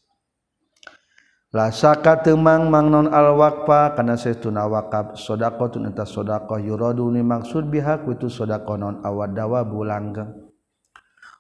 la 1.50 1.74
saka 1.74 2.22
temang 2.22 2.70
mangnon 2.70 3.10
alwakfa 3.10 3.98
kana 3.98 4.13
saytuna 4.13 4.70
waqab 4.70 5.18
sodaqatun 5.18 5.89
eta 5.89 6.06
sodaqah 6.06 6.62
yuradu 6.62 7.10
ni 7.10 7.25
maksud 7.25 7.70
biha 7.74 8.06
kutu 8.06 8.29
sodaqah 8.29 8.77
non 8.77 9.01
awadawa 9.01 9.65
bulanggeng 9.65 10.29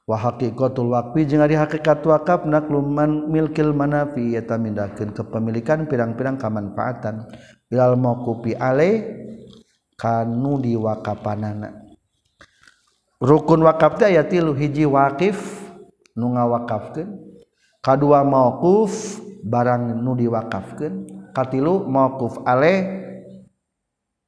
wa 0.09 0.17
haqiqatul 0.17 0.89
waqfi 0.89 1.29
jeung 1.29 1.45
ari 1.45 1.53
hakikat 1.53 2.01
wakaf 2.01 2.49
nakluman 2.49 3.29
milkil 3.29 3.69
manafi 3.77 4.33
eta 4.33 4.57
mindakeun 4.57 5.13
kepemilikan 5.13 5.85
pirang-pirang 5.85 6.41
kamanfaatan. 6.41 7.29
Ilal 7.69 7.93
mauqufi 7.93 8.57
ale 8.57 9.05
kanu 9.93 10.57
diwakapanana 10.57 11.85
rukun 13.21 13.61
wakaf 13.61 14.01
teh 14.01 14.09
aya 14.09 14.25
tilu 14.25 14.57
hiji 14.57 14.89
waqif 14.89 15.37
nu 16.17 16.33
ngawakafkeun 16.33 17.19
kadua 17.85 18.25
mauquf 18.25 19.21
barang 19.43 19.95
nu 19.99 20.15
diwakafkan 20.15 21.07
katilu 21.31 21.87
mauquf 21.87 22.43
ale 22.43 23.05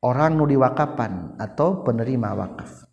orang 0.01 0.34
nu 0.38 0.46
diwakapan 0.50 1.38
atau 1.38 1.86
penerima 1.86 2.34
wakaf. 2.34 2.89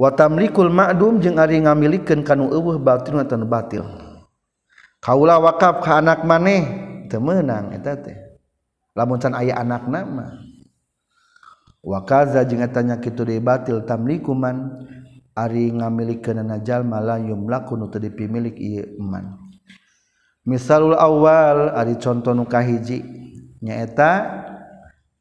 Wa 0.00 0.08
tamlikul 0.16 0.72
ma'dum 0.72 1.20
jeung 1.20 1.36
ari 1.36 1.60
ngamilikeun 1.60 2.24
kanu 2.24 2.48
eueuh 2.48 2.80
batil 2.80 3.20
atau 3.20 3.36
batil. 3.44 3.84
Kaula 5.00 5.36
wakaf 5.40 5.84
ka 5.84 6.00
anak 6.00 6.24
maneh 6.24 6.62
teu 7.12 7.20
meunang 7.20 7.76
eta 7.76 8.00
teh. 8.00 8.16
Lamun 8.96 9.20
can 9.20 9.36
aya 9.36 9.60
anakna 9.60 10.00
mah. 10.08 10.32
Wa 11.84 12.04
kaza 12.04 12.44
jeung 12.48 12.64
tanya 12.72 12.96
kitu 13.00 13.28
deui 13.28 13.44
batil 13.44 13.84
tamlikuman 13.84 14.88
ari 15.36 15.72
ngamilikeunana 15.72 16.60
jalma 16.64 17.00
la 17.00 17.16
yumlaku 17.20 17.76
nu 17.76 17.88
teu 17.92 18.00
dipimilik 18.00 18.56
ieu 18.56 18.96
iman 19.00 19.49
misalul 20.46 20.96
awal 20.96 21.74
ari 21.74 21.96
contoh 21.96 22.36
nu 22.36 22.44
kahiji. 22.46 23.02
Nyaeta 23.60 24.44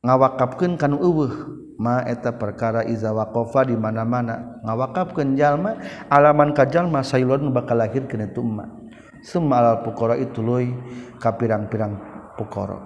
ngawakapkeun 0.03 0.79
kanu 0.79 0.99
eueuh. 0.99 1.33
Ma 1.79 2.03
eta 2.03 2.35
perkara 2.35 2.83
iza 2.83 3.15
waqafa 3.15 3.71
di 3.71 3.75
mana-mana. 3.79 4.59
Ngawakapkeun 4.67 5.39
jalma 5.39 5.79
alaman 6.11 6.51
ka 6.51 6.67
jalma 6.67 7.03
sailun 7.03 7.55
bakal 7.55 7.79
lahir 7.79 8.03
kana 8.07 8.27
itu 8.27 8.43
emak 8.43 8.89
summa 9.23 9.59
al 9.59 9.83
fuqara 9.83 10.15
itu 10.15 10.39
loy 10.39 10.71
ka 11.19 11.35
pirang-pirang 11.35 11.99
fuqara 12.39 12.79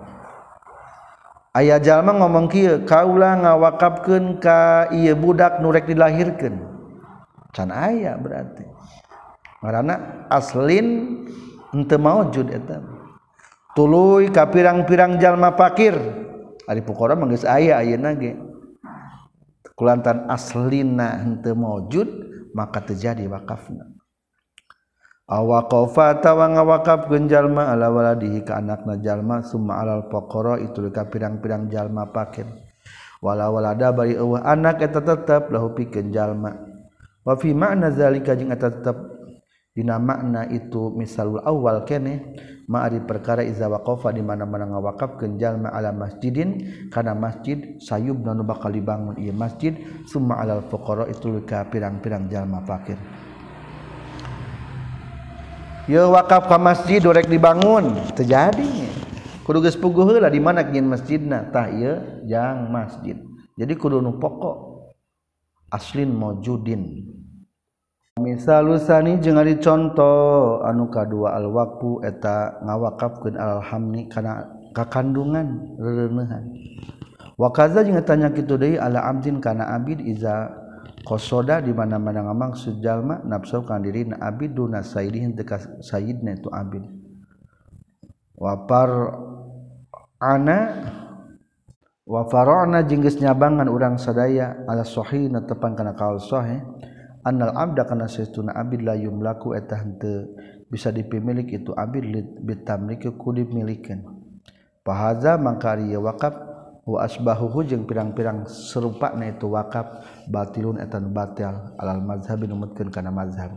aya 1.54 1.78
jalma 1.78 2.18
ngomong 2.18 2.50
kieu 2.50 2.82
kaulah 2.90 3.38
ngawakapkan 3.38 4.42
ka 4.42 4.90
ieu 4.90 5.13
budak 5.13 5.62
nurek 5.62 5.86
dilahirkan. 5.86 6.74
Can 7.54 7.70
aya 7.70 8.18
berarti. 8.18 8.66
Karena 9.62 10.25
aslin 10.34 11.22
ente 11.74 11.98
maujud 11.98 12.48
eta. 12.53 12.80
Tuluy 13.74 14.30
ka 14.30 14.53
pirang-pirang 14.53 15.18
jalma 15.18 15.58
fakir 15.58 15.98
ari 16.70 16.86
pukora 16.86 17.18
mah 17.18 17.25
geus 17.25 17.42
aya 17.42 17.82
ayeuna 17.82 18.13
ge 18.13 18.38
kulantan 19.74 20.30
aslina 20.30 21.18
henteu 21.25 21.58
maujud 21.58 22.06
maka 22.53 22.86
terjadi 22.86 23.25
wakafna. 23.25 23.89
Awaqafa 25.25 26.22
tawa 26.22 26.53
ngawakafkeun 26.53 27.25
jalma 27.25 27.74
ala 27.74 27.89
waladihi 27.89 28.46
ka 28.46 28.62
anakna 28.62 29.01
jalma 29.01 29.42
summa 29.42 29.82
alal 29.82 30.06
faqara 30.12 30.62
itu 30.62 30.86
ka 30.94 31.10
pirang-pirang 31.10 31.72
jalma 31.72 32.06
fakir 32.13 32.46
wala 33.24 33.48
walada 33.50 33.89
bari 33.96 34.20
eueuh 34.20 34.44
anak 34.44 34.84
eta 34.84 35.00
tetep 35.01 35.50
lahu 35.50 35.74
pikeun 35.74 36.13
jalma. 36.13 36.53
Wa 37.24 37.39
fi 37.39 37.56
ma'na 37.56 37.89
zalika 37.96 38.36
jeung 38.36 38.51
eta 38.51 38.68
tetep 38.68 39.12
Dina 39.74 39.98
makna 39.98 40.46
itu 40.53 40.94
misalul 40.94 41.42
awal 41.42 41.82
kene 41.82 42.38
ma'ari 42.70 43.01
perkara 43.10 43.42
iza 43.42 43.65
waqafa 43.65 44.13
di 44.13 44.22
mana-mana 44.22 44.70
ngawakaf 44.70 45.18
kenjalma 45.18 45.74
ala 45.74 45.89
masjidin 45.89 46.70
kana 46.94 47.18
masjid 47.18 47.82
sayub 47.82 48.22
nanu 48.22 48.46
bakal 48.46 48.70
dibangun 48.70 49.18
ieu 49.18 49.34
masjid 49.34 49.74
summa 50.06 50.38
alal 50.38 50.62
fuqara 50.70 51.10
itu 51.10 51.42
ka 51.42 51.65
pirang-pirang 51.74 52.30
jalma 52.30 52.62
fakir. 52.62 53.01
Ye 55.89 56.06
wakaf 56.06 56.53
ka 56.53 56.62
masjid 56.62 57.01
dorek 57.01 57.25
dibangun 57.25 57.98
terjadi. 58.13 58.94
Kudu 59.42 59.58
geus 59.65 59.75
puguh 59.75 60.06
heula 60.06 60.30
di 60.30 60.38
mana 60.38 60.62
nyeun 60.62 60.86
masjidna 60.86 61.50
tah 61.50 61.74
ieu 61.74 62.22
jang 62.30 62.70
masjid. 62.70 63.18
Jadi 63.58 63.74
kudu 63.74 64.06
nu 64.06 64.22
pokok 64.22 64.86
aslin 65.74 66.13
maujudin 66.13 67.10
misal 68.22 68.77
usani 68.77 69.17
jeung 69.17 69.41
ari 69.41 69.58
contoh 69.58 70.62
anu 70.62 70.86
kadua 70.93 71.34
alwakfu 71.34 72.05
eta 72.05 72.62
ngawakafkeun 72.62 73.34
alhamni 73.41 74.05
kana 74.05 74.53
kakandungan 74.70 75.74
reuneuhan 75.82 76.46
wakaza 77.41 77.82
jeung 77.82 77.98
tanya 78.05 78.29
kitu 78.29 78.53
deui 78.53 78.77
ala 78.77 79.10
abdin 79.10 79.41
kana 79.41 79.65
abid 79.74 79.98
iza 79.98 80.53
qosoda 81.01 81.58
di 81.58 81.74
mana-mana 81.74 82.22
ngamaksud 82.29 82.86
jalma 82.86 83.17
nafsu 83.25 83.65
diri 83.82 84.05
na 84.05 84.22
abid 84.22 84.53
duna 84.53 84.86
sayyidihin 84.86 85.34
teu 85.34 85.50
sayyidna 85.82 86.38
itu 86.38 86.48
abid. 86.53 86.86
Wapar 88.38 88.89
ana 90.22 90.60
wa 92.05 92.29
farana 92.29 92.86
jeung 92.86 93.01
geus 93.01 93.17
nyabangan 93.17 93.67
urang 93.67 93.98
sadaya 93.98 94.63
ala 94.70 94.86
sahih 94.86 95.34
tepang 95.50 95.75
kana 95.75 95.98
kaul 95.98 96.22
sahih 96.22 96.62
annal 97.24 97.56
abda 97.56 97.88
kana 97.88 98.12
saytuna 98.12 98.53
abid 98.56 98.84
la 98.84 98.94
yumlaku 99.00 99.56
eta 99.56 99.80
henteu. 99.80 100.36
Bisa 100.74 100.89
dipimilik 100.89 101.53
itu 101.53 101.70
abid 101.77 102.10
bitamliki 102.42 103.13
ku 103.13 103.30
dimilikeun 103.30 104.01
fahaza 104.82 105.38
mangka 105.38 105.77
ari 105.77 105.94
wakaf 105.94 106.34
wa 106.89 106.98
asbahuhu 107.06 107.62
jeung 107.70 107.86
pirang-pirang 107.86 108.50
serupana 108.50 109.30
itu 109.30 109.53
wakaf 109.53 110.01
batilun 110.25 110.82
eta 110.82 110.98
batal 110.98 111.77
alal 111.77 112.01
mazhab 112.01 112.42
numutkeun 112.42 112.89
kana 112.89 113.13
mazhab. 113.13 113.53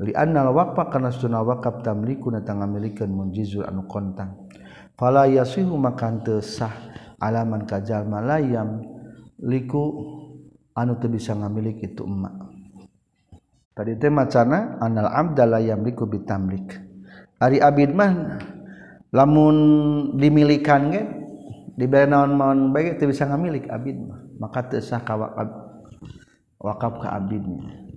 Li 0.00 0.16
annal 0.16 0.56
waqfa 0.56 0.88
kana 0.88 1.12
sunna 1.12 1.44
wakaf 1.44 1.84
tamliku 1.84 2.32
na 2.32 2.40
tangamilikeun 2.40 3.12
munjizul 3.12 3.68
anu 3.68 3.84
kontang. 3.84 4.48
Fala 4.96 5.28
yasihu 5.28 5.76
maka 5.76 6.08
henteu 6.08 6.40
sah 6.40 6.72
alaman 7.20 7.68
kajalma 7.68 8.24
layam 8.24 8.80
liku 9.44 9.84
anu 10.72 10.96
teu 10.96 11.12
bisa 11.12 11.36
ngamilik 11.36 11.84
itu 11.84 12.00
emak 12.00 12.49
tadi 13.72 13.96
teh 13.96 14.12
macana 14.12 14.76
anal 14.82 15.08
abda 15.08 15.44
la 15.46 15.58
yamliku 15.62 16.04
bitamlik. 16.06 16.76
Ari 17.40 17.56
abid 17.56 17.96
mah 17.96 18.36
lamun 19.16 19.56
dimilikan 20.20 20.92
ge 20.92 21.02
diberi 21.74 22.04
naon-naon 22.04 22.70
baik 22.76 23.00
itu 23.00 23.08
bisa 23.08 23.24
ngamilik 23.24 23.64
abid 23.72 23.96
maka 24.36 24.68
tesah 24.68 25.00
kawak 25.00 25.32
wakaf 26.60 27.00
ke 27.00 27.08
abidnya 27.08 27.88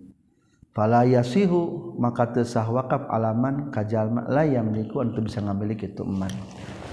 fala 0.71 1.03
yasihu 1.03 1.93
maka 1.99 2.31
tesah 2.31 2.63
wakaf 2.65 3.05
alaman 3.11 3.69
kajalma 3.69 4.25
la 4.31 4.47
yang 4.47 4.71
niku 4.71 5.03
untuk 5.03 5.27
bisa 5.27 5.43
ngamilik 5.43 5.83
itu 5.83 6.01
eman. 6.01 6.31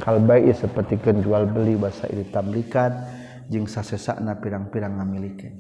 Kal 0.03 0.19
baik 0.19 0.57
seperti 0.57 0.97
jual 1.23 1.47
beli 1.47 1.77
bahasa 1.79 2.11
ini 2.11 2.27
tamlikan 2.33 2.91
jeung 3.47 3.69
sasesakna 3.69 4.43
pirang-pirang 4.43 4.97
ngamilikeun 4.97 5.55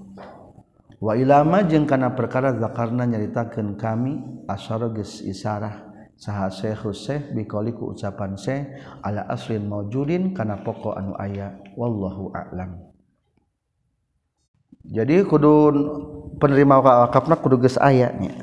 wailama 1.01 1.65
jeung 1.65 1.89
kana 1.89 2.13
perkara 2.13 2.55
zakarna 2.61 3.09
nyaritakeun 3.09 3.81
kami 3.81 4.45
asyara 4.47 4.93
geus 4.93 5.25
isarah. 5.25 5.89
Saha 6.21 6.53
Syekh 6.53 6.85
Syekh 6.93 7.33
biqauli 7.33 7.73
ku 7.73 7.97
ucapan 7.97 8.37
Syekh 8.37 8.77
ala 9.01 9.25
aslin 9.33 9.65
maujudin 9.65 10.37
kana 10.37 10.61
pokok 10.61 10.93
anu 10.93 11.17
aya 11.17 11.57
wallahu 11.81 12.29
a'lam. 12.37 12.77
Jadi 14.85 15.25
kudu 15.25 15.73
penerima 16.37 16.77
wakafna 17.09 17.41
kudu 17.41 17.65
geus 17.65 17.81
aya 17.81 18.13
nya. 18.21 18.37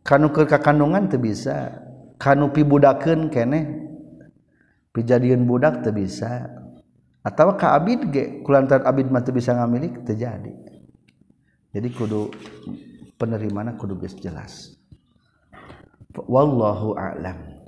Kanu 0.00 0.32
keur 0.32 0.48
ka 0.48 0.56
kandungan 0.56 1.12
teu 1.12 1.20
bisa 1.20 1.84
kanu 2.16 2.48
pibudakeun 2.48 3.28
keneh 3.28 3.84
pijadian 4.96 5.44
budak 5.44 5.84
teu 5.84 5.92
bisa 5.92 6.48
atawa 7.20 7.60
ka 7.60 7.76
abid 7.76 8.08
ge 8.08 8.40
kulantaran 8.40 8.88
abid 8.88 9.12
mah 9.12 9.20
teu 9.20 9.36
bisa 9.36 9.52
ngamilik 9.52 10.00
teu 10.08 10.16
jadi. 10.16 10.69
jadi 11.70 11.88
kudu 11.94 12.30
penerimaan 13.18 13.78
kudu 13.78 13.98
geus 13.98 14.18
jelas. 14.18 14.74
Wallahu 16.14 16.98
a'lam. 16.98 17.62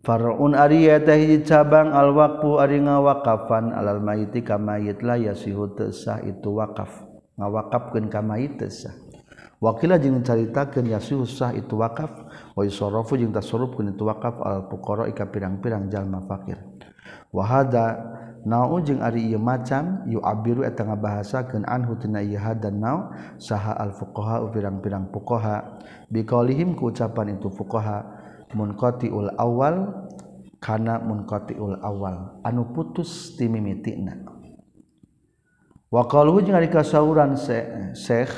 Farun 0.00 0.56
ari 0.56 0.88
teh 1.04 1.16
hiji 1.16 1.44
cabang 1.44 1.92
al 1.92 2.16
waqfu 2.16 2.56
ari 2.56 2.80
ngawakafan 2.80 3.76
alal 3.76 4.00
mayiti 4.00 4.40
ka 4.40 4.56
mayit 4.56 5.04
la 5.04 5.20
yasihu 5.20 5.76
tesah 5.76 6.24
itu 6.24 6.56
wakaf 6.56 7.04
ngawakafkeun 7.36 8.08
ka 8.08 8.20
mayit 8.24 8.56
tesah. 8.56 8.96
Wakila 9.60 10.00
jeung 10.00 10.24
caritakeun 10.24 10.88
yasihu 10.88 11.28
sah 11.28 11.52
itu 11.52 11.76
wakaf 11.76 12.08
wa 12.56 12.62
yusarrafu 12.64 13.20
jeung 13.20 13.28
tasarrufkeun 13.28 13.92
itu 13.92 14.08
wakaf 14.08 14.40
al 14.40 14.72
fuqara 14.72 15.04
ika 15.12 15.28
pirang-pirang 15.28 15.92
jalma 15.92 16.24
fakir 16.24 16.56
wa 17.28 17.44
hada 17.46 17.86
nau 18.46 18.80
jeung 18.80 19.04
ari 19.04 19.28
ieu 19.28 19.40
macam 19.40 20.04
yu 20.08 20.20
abiru 20.24 20.64
eta 20.64 20.86
ngabahasakeun 20.86 21.68
anhu 21.68 21.98
tina 22.00 22.24
ieu 22.24 22.40
hadan 22.40 22.80
nau 22.80 23.12
saha 23.36 23.76
al 23.76 23.92
fuqaha 23.92 24.48
pirang-pirang 24.48 25.12
fuqaha. 25.12 25.80
Biqalihim 26.08 26.74
ku 26.78 26.88
ucapan 26.88 27.36
itu 27.36 27.52
fuqaha 27.52 28.06
munqatiul 28.56 29.36
awal 29.36 30.08
kana 30.58 30.98
munqatiul 31.00 31.80
awal. 31.84 32.40
Anu 32.46 32.72
putus 32.72 33.36
ti 33.36 33.48
mimitina 33.48 34.16
wa 35.90 36.06
qaluhu 36.06 36.46
jeung 36.46 36.54
ari 36.54 36.70
kasauran 36.70 37.34
Syekh 37.34 38.30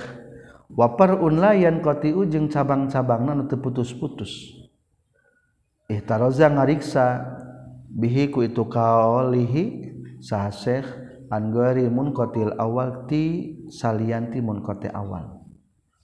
wa 0.73 0.97
parun 0.97 1.37
layan 1.37 1.85
qati'u 1.85 2.25
jeung 2.25 2.49
cabang-cabangna 2.49 3.37
nu 3.37 3.45
teu 3.45 3.61
putus-putus. 3.61 4.57
Ihtaroza 5.93 6.49
ngariksa 6.49 7.21
bihi 7.93 8.33
ku 8.33 8.41
itu 8.41 8.65
kaulihi 8.65 9.92
saheh 10.23 10.87
angarimun 11.35 12.14
munkotil 12.14 12.55
awal 12.62 13.11
ti 13.11 13.59
salianti 13.67 14.38
munkote 14.38 14.87
awal. 14.95 15.43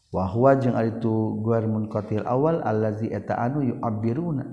Wahwa 0.08 0.56
jeung 0.56 0.72
itu 0.80 1.37
guarmun 1.44 1.92
kotil 1.92 2.25
awal 2.25 2.64
allazi 2.64 3.12
eta 3.12 3.37
anu 3.37 3.60
yu 3.60 3.76
abiruna 3.84 4.48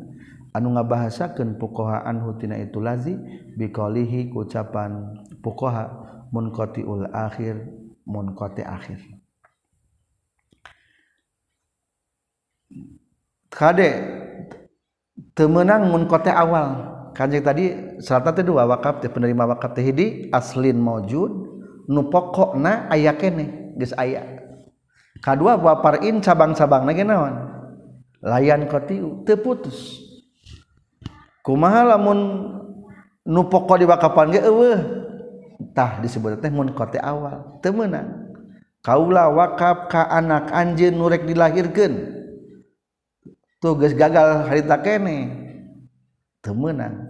anu 0.52 0.76
ngabahasakeun 0.76 1.56
pukoha 1.56 2.04
anhu 2.04 2.36
tina 2.36 2.60
itu 2.60 2.84
lazi 2.84 3.16
biqalihi 3.56 4.36
ucapan 4.36 5.16
pukoha 5.40 5.96
munqatiul 6.36 7.08
akhir 7.16 7.72
munqati 8.04 8.68
akhir. 8.68 9.00
Kade 13.48 13.90
temenang 15.40 15.88
munqati 15.88 16.36
awal. 16.36 16.95
kanjeng 17.16 17.40
tadi 17.42 17.66
syaratnya 18.04 18.44
teh 18.44 18.46
dua 18.46 18.68
wakaf 18.68 19.00
teh 19.00 19.08
penerima 19.08 19.56
wakaf 19.56 19.72
teh 19.72 19.82
hidi 19.82 20.28
aslin 20.36 20.76
maujud 20.76 21.32
nu 21.88 22.02
pokokna 22.12 22.92
aya 22.92 23.16
keneh 23.16 23.74
geus 23.80 23.96
aya. 23.96 24.36
Kadua 25.24 25.56
waparin 25.56 26.20
cabang-cabangna 26.20 26.92
ge 26.92 27.08
naon? 27.08 27.34
Layan 28.20 28.68
qati'u 28.68 29.24
teu 29.24 29.40
putus. 29.40 30.04
Kumaha 31.40 31.96
lamun 31.96 32.52
nu 33.24 33.42
pokok 33.48 33.80
di 33.80 33.88
wakapan 33.88 34.36
ge 34.36 34.44
eueuh. 34.44 35.08
Tah 35.72 36.04
disebut 36.04 36.44
teh 36.44 36.52
mun 36.52 36.76
qati 36.76 37.00
awal 37.00 37.64
teu 37.64 37.72
meunang. 37.72 38.28
Kaula 38.84 39.32
wakaf 39.32 39.88
ka 39.88 40.04
anak 40.12 40.52
anjeun 40.52 41.00
nu 41.00 41.08
rek 41.08 41.24
dilahirkeun. 41.24 42.12
Tuh 43.64 43.74
geus 43.80 43.96
gagal 43.96 44.52
harita 44.52 44.78
keneh 44.84 45.45
temenang 46.46 47.10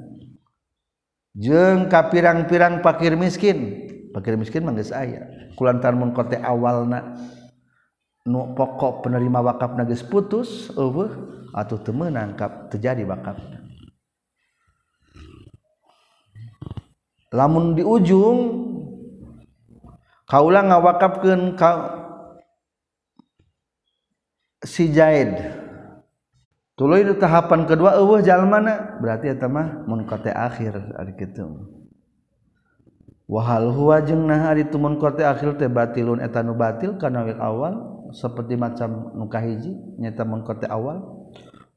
jeng 1.35 1.91
ka 1.91 2.07
pirang-pirang 2.07 2.79
pakir 2.79 3.19
miskin. 3.19 3.83
Pakir 4.15 4.39
miskin 4.39 4.63
manggis 4.63 4.95
ayah 4.95 5.27
kulantar 5.59 5.91
mengkote 5.91 6.39
awalna. 6.39 7.19
Nu 8.23 8.55
pokok 8.55 9.03
penerima 9.03 9.43
wakaf 9.43 9.75
nagis 9.75 10.01
putus 10.01 10.71
eueuh 10.73 11.11
atau 11.51 11.75
temenang 11.77 12.33
kap 12.39 12.71
terjadi 12.73 13.03
wakaf 13.05 13.37
lamun 17.35 17.75
di 17.75 17.83
ujung 17.83 18.39
kaulah 20.23 20.63
ngawakafkeun 20.63 21.59
ka 21.59 21.71
si 24.63 24.89
Zaid. 24.95 25.64
tuluy 26.75 27.07
di 27.07 27.15
tahapan 27.15 27.63
kedua 27.63 27.95
eueuh 27.99 28.19
jalmana 28.19 28.99
berarti 28.99 29.31
eta 29.31 29.47
mah 29.47 29.87
mun 29.87 30.03
kote 30.03 30.31
akhir 30.31 30.95
ari 30.95 31.15
kitu. 31.15 31.71
Wahal 33.25 33.73
huwa 33.73 34.05
jeung 34.05 34.29
nah 34.29 34.53
ari 34.53 34.69
tu 34.69 34.77
mun 34.77 35.01
akhir 35.01 35.57
teh 35.57 35.65
batilun. 35.65 36.21
Eta 36.21 36.45
nu 36.45 36.53
batil 36.53 37.01
kana 37.01 37.25
wil 37.25 37.41
awal 37.41 37.73
seperti 38.13 38.53
macam 38.53 39.17
nu 39.17 39.25
kahiji 39.25 39.73
nyata 39.97 40.21
mun 40.27 40.45
kote 40.45 40.69
awal. 40.69 41.25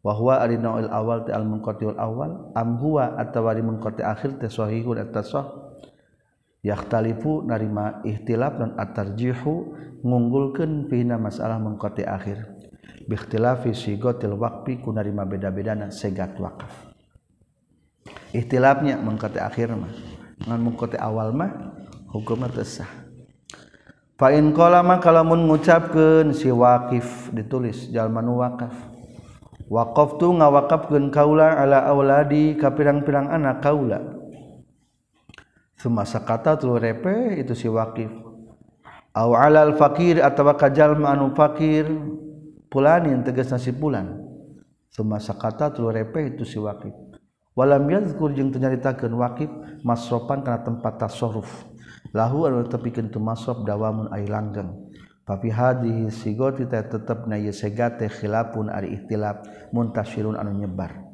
Wa 0.04 0.12
huwa 0.12 0.44
ari 0.44 0.61
naul 0.61 0.92
awal 0.92 1.24
teh 1.24 1.32
al 1.32 1.48
munqatiul 1.48 1.96
awal. 1.96 2.52
Am 2.52 2.76
huwa 2.76 3.16
atawa 3.16 3.56
ari 3.56 3.64
munqati 3.64 4.04
akhir 4.04 4.37
teh 4.42 4.52
sahihun 4.52 5.00
eta 5.00 5.24
sah. 5.24 5.46
Yahtalifu 6.61 7.46
narima 7.46 8.02
ihtilaf 8.02 8.58
dan 8.58 8.74
at-tarjihu 8.76 9.78
ngunggulkeun 10.02 10.90
fina 10.90 11.16
masalah 11.16 11.56
munqati 11.56 12.02
akhir. 12.02 12.58
bikhtilafi 13.09 13.73
sigotil 13.73 14.37
waqfi 14.37 14.85
kunarima 14.85 15.25
beda-bedana 15.25 15.88
segat 15.88 16.37
wakaf 16.37 16.88
ikhtilafnya 18.37 19.01
mengkata 19.01 19.49
akhir 19.49 19.73
mah 19.73 19.92
ngan 20.44 20.61
mengkata 20.61 21.01
awal 21.01 21.35
mah 21.35 21.51
hukumnya 22.12 22.53
tersah. 22.53 22.88
Fa 24.18 24.35
in 24.35 24.51
qala 24.51 24.83
mah 24.83 24.99
kalamun 24.99 25.47
ngucapkeun 25.47 26.35
si 26.35 26.51
waqif 26.51 27.31
ditulis 27.31 27.90
jalma 27.94 28.18
nu 28.18 28.42
wakaf 28.42 28.75
waqaftu 29.71 30.35
ngawaqafkeun 30.42 31.14
kaula 31.14 31.55
ala 31.55 31.87
auladi 31.87 32.59
ka 32.59 32.75
pirang-pirang 32.75 33.31
anak 33.31 33.62
kaula. 33.62 34.03
Semasa 35.79 36.18
kata 36.18 36.59
tu 36.59 36.75
repe 36.75 37.38
itu 37.38 37.55
si 37.55 37.71
waqif. 37.71 38.11
Au 39.14 39.38
alal 39.38 39.79
fakir 39.79 40.18
atawa 40.18 40.59
ka 40.59 40.66
jalma 40.71 41.14
anu 41.14 41.31
fakir 41.38 41.87
pulanin 42.68 43.24
tegas 43.24 43.50
nasi 43.50 43.72
pulan 43.74 44.20
semasa 44.92 45.35
kata 45.37 45.72
tulu 45.72 45.92
repeh 45.92 46.37
itu 46.37 46.44
si 46.44 46.57
wakif 46.61 46.92
walam 47.59 47.88
yazkur 47.90 48.31
jeung 48.37 48.54
teu 48.54 48.62
nyaritakeun 48.62 49.12
wakif 49.18 49.50
masropan 49.83 50.46
kana 50.46 50.62
tempat 50.62 51.09
tasarruf. 51.09 51.66
Lahu 52.14 52.48
anu 52.48 52.64
tepikeun 52.64 53.12
tu 53.12 53.20
masraf 53.20 53.61
dawamun 53.68 54.09
ari 54.09 54.24
langgeng. 54.24 54.88
Tapi 55.28 55.52
hadhihi 55.52 56.09
sigoti 56.09 56.64
teh 56.64 56.81
tetep 56.81 57.28
na 57.28 57.37
ieu 57.37 57.52
segate 57.52 58.09
khilafun 58.09 58.72
ari 58.72 58.96
ikhtilaf 58.96 59.44
muntasirun 59.76 60.33
anu 60.40 60.57
nyebar. 60.57 61.04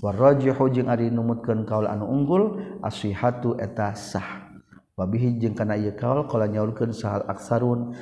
Warrajihu 0.00 0.72
jeung 0.72 0.88
ari 0.88 1.12
numutkeun 1.12 1.68
kaul 1.68 1.84
anu 1.84 2.08
unggul 2.08 2.64
asihatu 2.80 3.60
eta 3.60 3.92
sah. 3.92 4.48
Wabihi 4.96 5.36
jeung 5.36 5.52
kana 5.52 5.76
ieu 5.76 5.92
kaul 5.92 6.24
kala 6.32 6.48
nyaurkeun 6.48 6.96
sahal 6.96 7.28
aksarun 7.28 7.92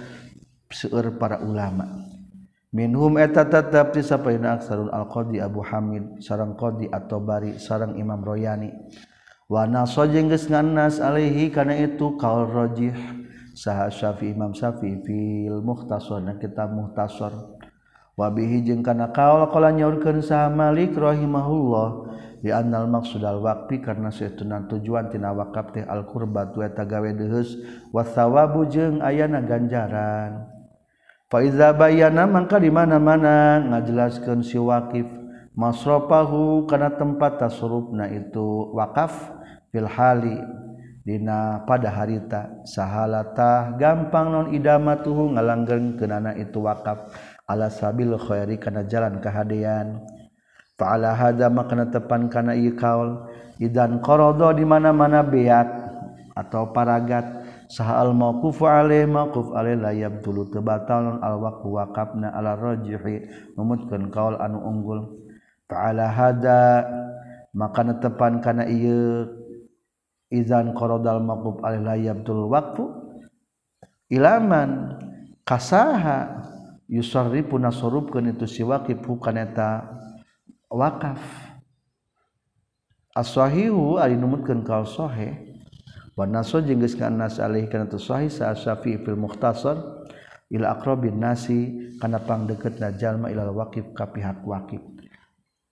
seueur 0.71 1.19
para 1.19 1.42
ulama. 1.42 1.99
minhum 2.77 3.17
eta 3.17 3.49
tetap 3.49 3.97
disapaina 3.97 4.61
aksarul 4.61 4.93
alqadi 4.93 5.41
Abu 5.41 5.65
Hamid 5.65 6.21
sarang 6.21 6.53
qadi 6.61 6.93
at-Tabari 6.93 7.57
sarang 7.57 7.97
Imam 7.97 8.21
Royani. 8.21 8.69
Wa 9.49 9.65
naso 9.65 10.05
jeung 10.05 10.29
geus 10.29 10.45
ngannas 10.53 11.01
alaihi 11.01 11.49
kana 11.49 11.73
itu 11.73 12.21
qaul 12.21 12.53
rajih 12.53 12.93
saha 13.57 13.89
Syafi'i 13.89 14.37
Imam 14.37 14.53
Syafi'i 14.53 15.01
fil 15.07 15.65
mukhtasar 15.65 16.21
na 16.21 16.37
kitab 16.37 16.77
mukhtasar. 16.77 17.33
Wa 18.12 18.29
bihi 18.29 18.61
jeung 18.67 18.85
kana 18.85 19.09
qaul 19.15 19.49
qala 19.49 19.73
nyaurkeun 19.73 20.21
saha 20.21 20.53
Malik 20.53 20.93
rahimahullah 20.99 22.12
di 22.43 22.53
annal 22.53 22.91
maqsud 22.91 23.25
al 23.25 23.41
waqfi 23.41 23.81
karena 23.81 24.12
saeutuna 24.12 24.69
tujuan 24.69 25.09
tina 25.09 25.33
wakaf 25.33 25.73
teh 25.73 25.87
al 25.87 26.05
qurbatu 26.05 26.61
eta 26.61 26.85
gawe 26.85 27.09
deheus 27.17 27.57
wa 27.95 28.05
thawabu 28.05 28.69
jeung 28.69 29.01
ayana 29.01 29.41
ganjaran. 29.41 30.56
Faizabayana 31.27 32.23
mangka 32.31 32.62
di 32.62 32.71
mana-mana 32.71 33.59
ngajelaskeun 33.59 34.47
si 34.47 34.62
Waqif. 34.62 35.11
Masrafahu 35.57 36.69
kana 36.69 36.95
tempat 36.95 37.43
tasrufna 37.43 38.07
itu 38.12 38.71
wakaf 38.77 39.35
fil 39.75 39.91
hali. 39.91 40.39
Dina 41.07 41.62
pada 41.67 41.91
harita 41.91 42.62
sahalatah 42.67 43.79
gampang 43.79 44.27
non 44.27 44.47
idamatuhu 44.51 45.39
ngalanggeng 45.39 45.95
kenana 45.95 46.35
itu 46.35 46.59
wakaf 46.62 47.15
ala 47.47 47.71
sabil 47.71 48.15
khairi 48.19 48.59
kana 48.59 48.87
jalan 48.87 49.23
kahadean. 49.23 50.03
Fa'ala 50.77 51.17
hadza 51.17 51.49
makna 51.49 51.89
tepan 51.89 52.29
kana 52.29 52.55
ieu 52.55 52.77
kaul. 52.77 53.27
Idan 53.57 54.05
qarada 54.05 54.53
di 54.53 54.62
mana-mana 54.62 55.25
beak 55.25 55.69
atau 56.37 56.71
paragat. 56.71 57.46
saha 57.67 58.03
al 58.03 58.15
mauquf 58.15 58.63
alaih 58.63 59.07
mauquf 59.07 59.55
alaih 59.55 59.79
la 59.79 59.93
yabtulu 59.93 60.51
tebatalun 60.51 61.23
al 61.23 61.39
waqfu 61.43 61.77
waqafna 61.77 62.31
ala 62.35 62.55
rajihi 62.55 63.55
numutkeun 63.59 64.11
kaul 64.11 64.39
anu 64.39 64.63
unggul. 64.63 65.01
Ta'ala 65.67 66.07
hada 66.07 66.87
maka 67.51 67.83
netepan 67.83 68.39
kana 68.39 68.71
ieu 68.71 69.27
izan 70.31 70.75
qaradal 70.75 71.23
mauquf 71.23 71.63
alaih 71.63 71.83
la 71.83 71.95
yabtul 71.99 72.47
waqfu 72.51 72.85
ilaman 74.11 74.99
kasaha 75.43 76.47
yusarrifu 76.87 77.59
nasarubkeun 77.59 78.35
itu 78.35 78.47
si 78.47 78.63
waqif 78.63 79.03
kana 79.19 79.47
eta 79.47 79.71
wakaf 80.71 81.19
as-sahihu 83.15 83.99
ari 83.99 84.15
numutkeun 84.15 84.63
kaul 84.63 84.87
sahih 84.87 85.56
Wanaso 86.17 86.65
jengges 86.65 86.97
ka 86.97 87.13
nas 87.13 87.37
alih 87.37 87.69
kana 87.69 87.93
tu 87.93 88.01
sahih 88.01 88.33
sa 88.33 88.57
Syafi'i 88.57 89.05
fil 89.05 89.21
Mukhtasar 89.21 89.77
ila 90.49 90.73
aqrabin 90.73 91.21
nasi 91.21 91.93
kana 92.01 92.25
pangdeukeutna 92.25 92.97
jalma 92.97 93.29
ila 93.29 93.53
waqif 93.53 93.93
ka 93.93 94.09
pihak 94.09 94.41
waqif. 94.49 94.81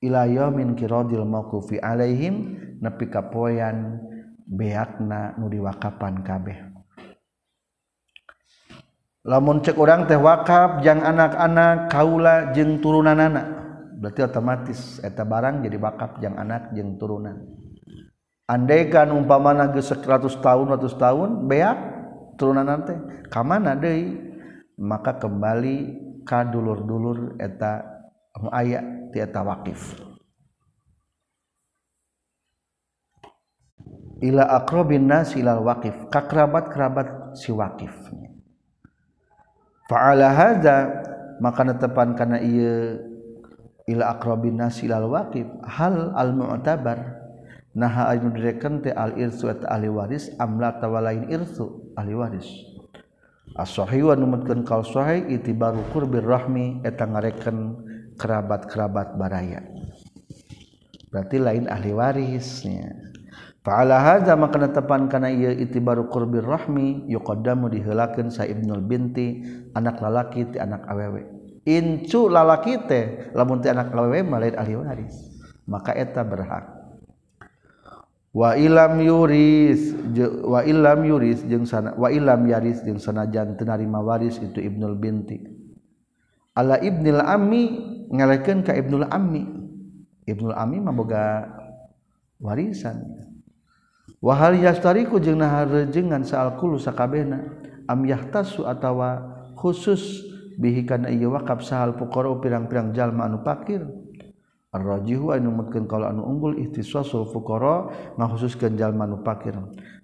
Ila 0.04 0.28
yaumin 0.28 0.76
qiradil 0.76 1.24
mauqufi 1.24 1.80
alaihim 1.80 2.60
nepi 2.76 3.08
ka 3.08 3.32
poean 3.32 4.04
beakna 4.44 5.32
nu 5.40 5.48
diwakapan 5.48 6.20
kabeh. 6.20 6.58
Lamun 9.24 9.64
cek 9.64 9.80
orang 9.80 10.04
teh 10.04 10.20
wakaf 10.20 10.84
jang 10.84 11.00
anak-anak 11.00 11.88
kaula 11.88 12.52
jeung 12.52 12.84
turunanana. 12.84 13.64
Berarti 13.96 14.20
otomatis 14.20 15.00
eta 15.00 15.24
barang 15.24 15.64
jadi 15.64 15.80
wakaf 15.80 16.20
jang 16.20 16.36
anak 16.36 16.76
jeung 16.76 17.00
turunan. 17.00 17.63
Andaikan 18.44 19.12
umpamana 19.12 19.72
geus 19.72 19.92
100 19.92 20.04
tahun 20.40 20.66
100 20.76 21.00
tahun 21.00 21.30
beak 21.48 21.78
turunan 22.36 22.66
nanti 22.66 22.94
kamana 23.32 23.76
deui? 23.78 24.32
Maka 24.74 25.22
kembali 25.22 26.02
ka 26.26 26.42
dulur-dulur 26.42 27.38
eta 27.38 27.86
aya 28.50 28.82
ti 29.14 29.22
eta 29.22 29.46
wakif. 29.46 29.94
Ila 34.18 34.50
aqrabin 34.58 35.06
nas 35.06 35.36
ila 35.38 35.62
waqif 35.62 36.10
ka 36.10 36.26
kerabat-kerabat 36.26 37.38
si 37.38 37.54
waqif 37.54 37.92
fa'ala 39.90 40.32
hadza 40.32 40.76
maka 41.44 41.60
netepan 41.66 42.16
kana 42.16 42.40
ieu 42.40 43.04
ila 43.84 44.16
aqrabin 44.16 44.56
nas 44.56 44.80
ila 44.80 45.04
waqif 45.04 45.44
hal 45.66 46.14
al 46.16 46.32
mu'tabar 46.32 47.13
naha 47.74 48.14
anu 48.14 48.30
direken 48.30 48.86
teh 48.86 48.94
al 48.94 49.18
irsu 49.18 49.50
eta 49.50 49.66
ahli 49.66 49.90
waris 49.90 50.30
amla 50.38 50.78
tawalain 50.78 51.26
irsu 51.26 51.92
ahli 51.98 52.14
waris 52.14 52.46
as-sahih 53.58 54.10
wa 54.10 54.14
numutkeun 54.14 54.62
kal 54.62 54.86
sahih 54.86 55.26
itibaru 55.26 55.82
qurbir 55.90 56.22
rahmi 56.22 56.80
eta 56.86 57.06
ngareken 57.06 57.58
kerabat-kerabat 58.14 59.18
baraya 59.18 59.66
berarti 61.10 61.36
lain 61.42 61.66
ahli 61.66 61.90
warisnya 61.90 63.14
Fa'ala 63.64 63.96
hadza 63.96 64.36
maka 64.36 64.60
tepan 64.68 65.08
kana 65.08 65.32
ieu 65.32 65.48
itibaru 65.48 66.12
qurbir 66.12 66.44
rahmi 66.44 67.08
yuqaddamu 67.08 67.72
diheulakeun 67.72 68.28
sa 68.28 68.44
Ibnul 68.44 68.84
binti 68.84 69.40
anak 69.72 70.04
lalaki 70.04 70.52
ti 70.52 70.60
anak 70.60 70.84
awewe. 70.84 71.24
Incu 71.64 72.28
lalaki 72.28 72.84
teh 72.84 73.32
lamun 73.32 73.64
ti 73.64 73.72
anak 73.72 73.88
awewe 73.96 74.20
mah 74.20 74.44
ahli 74.44 74.76
waris. 74.76 75.16
Maka 75.64 75.96
eta 75.96 76.20
berhak. 76.20 76.73
wa 78.34 78.58
ilam 78.58 78.98
yuris 78.98 79.94
wa 80.42 80.66
ilam 80.66 81.00
yuris 81.06 81.46
jeung 81.46 81.62
sana 81.62 81.94
wa 81.94 82.10
ilam 82.10 82.42
yaris 82.50 82.82
jeung 82.82 82.98
sanajan 82.98 83.54
teu 83.54 83.62
narima 83.62 84.02
waris 84.02 84.42
itu 84.42 84.58
Ibnul 84.58 84.98
binti. 84.98 85.38
Ala 86.54 86.82
Ibnil 86.82 87.22
ammi 87.22 87.62
ngalekeun 88.10 88.66
ka 88.66 88.74
Ibnul 88.74 89.06
ammi. 89.06 89.42
Ibnul 90.26 90.54
ammi 90.54 90.78
mah 90.82 90.94
boga 90.94 91.24
warisan. 92.42 93.02
Wa 94.18 94.34
hal 94.34 94.58
yastariku 94.58 95.22
jeung 95.22 95.38
naharejengan 95.38 96.26
saalkulu 96.26 96.78
sakabehna 96.78 97.42
am 97.86 98.02
yahtasu 98.02 98.66
atawa 98.66 99.20
khusus 99.58 100.24
bihi 100.58 100.86
kana 100.86 101.10
ieu 101.10 101.30
wakaf 101.34 101.62
sahal 101.66 101.94
fuqara 101.98 102.30
pirang-pirang 102.38 102.94
jalma 102.94 103.26
anu 103.26 103.42
fakir 103.42 103.84
arrajihu 104.74 105.30
anu 105.30 105.54
mutkeun 105.54 105.86
kalau 105.86 106.10
anu 106.10 106.26
unggul 106.26 106.58
ihtisasul 106.58 107.30
fuqara 107.30 107.94
ngakhususkeun 108.18 108.74
jalma 108.74 109.06
anu 109.06 109.22
fakir 109.22 109.54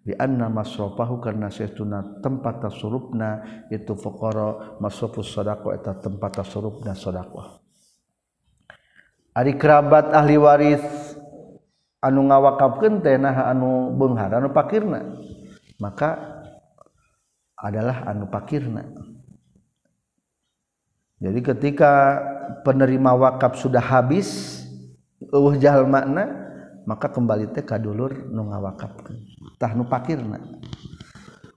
di 0.06 0.14
anna 0.14 0.46
masrafahu 0.46 1.18
karna 1.18 1.50
saestuna 1.50 2.22
tempat 2.22 2.62
tasurupna 2.62 3.42
itu 3.68 3.98
fuqara 3.98 4.78
masrafus 4.78 5.35
sadaqah 5.35 5.74
eta 5.74 5.98
tempat 5.98 6.38
tasurupna 6.38 6.94
sadaqah. 6.94 7.59
Ari 9.35 9.59
kerabat 9.59 10.14
ahli 10.14 10.38
waris 10.38 10.87
anu 11.98 12.30
ngawakafkeun 12.30 13.02
teh 13.02 13.18
nah 13.18 13.50
anu 13.50 13.90
beunghar 13.98 14.38
anu 14.38 14.54
pakirna 14.54 15.18
maka 15.83 16.38
adalah 17.59 18.06
anu 18.06 18.30
pakirna. 18.30 18.87
Jadi 21.20 21.44
ketika 21.44 22.16
penerima 22.64 23.12
wakaf 23.12 23.61
sudah 23.61 23.85
habis 23.85 24.59
uh, 25.32 25.54
jahal 25.58 25.86
makna 25.86 26.50
maka 26.86 27.06
kembali 27.10 27.54
teh 27.54 27.62
ka 27.62 27.78
dulur 27.78 28.30
nu 28.30 28.50
ngawakapkeun. 28.50 29.16
Tah 29.60 29.72
nu 29.76 29.86
pakirna. 29.86 30.40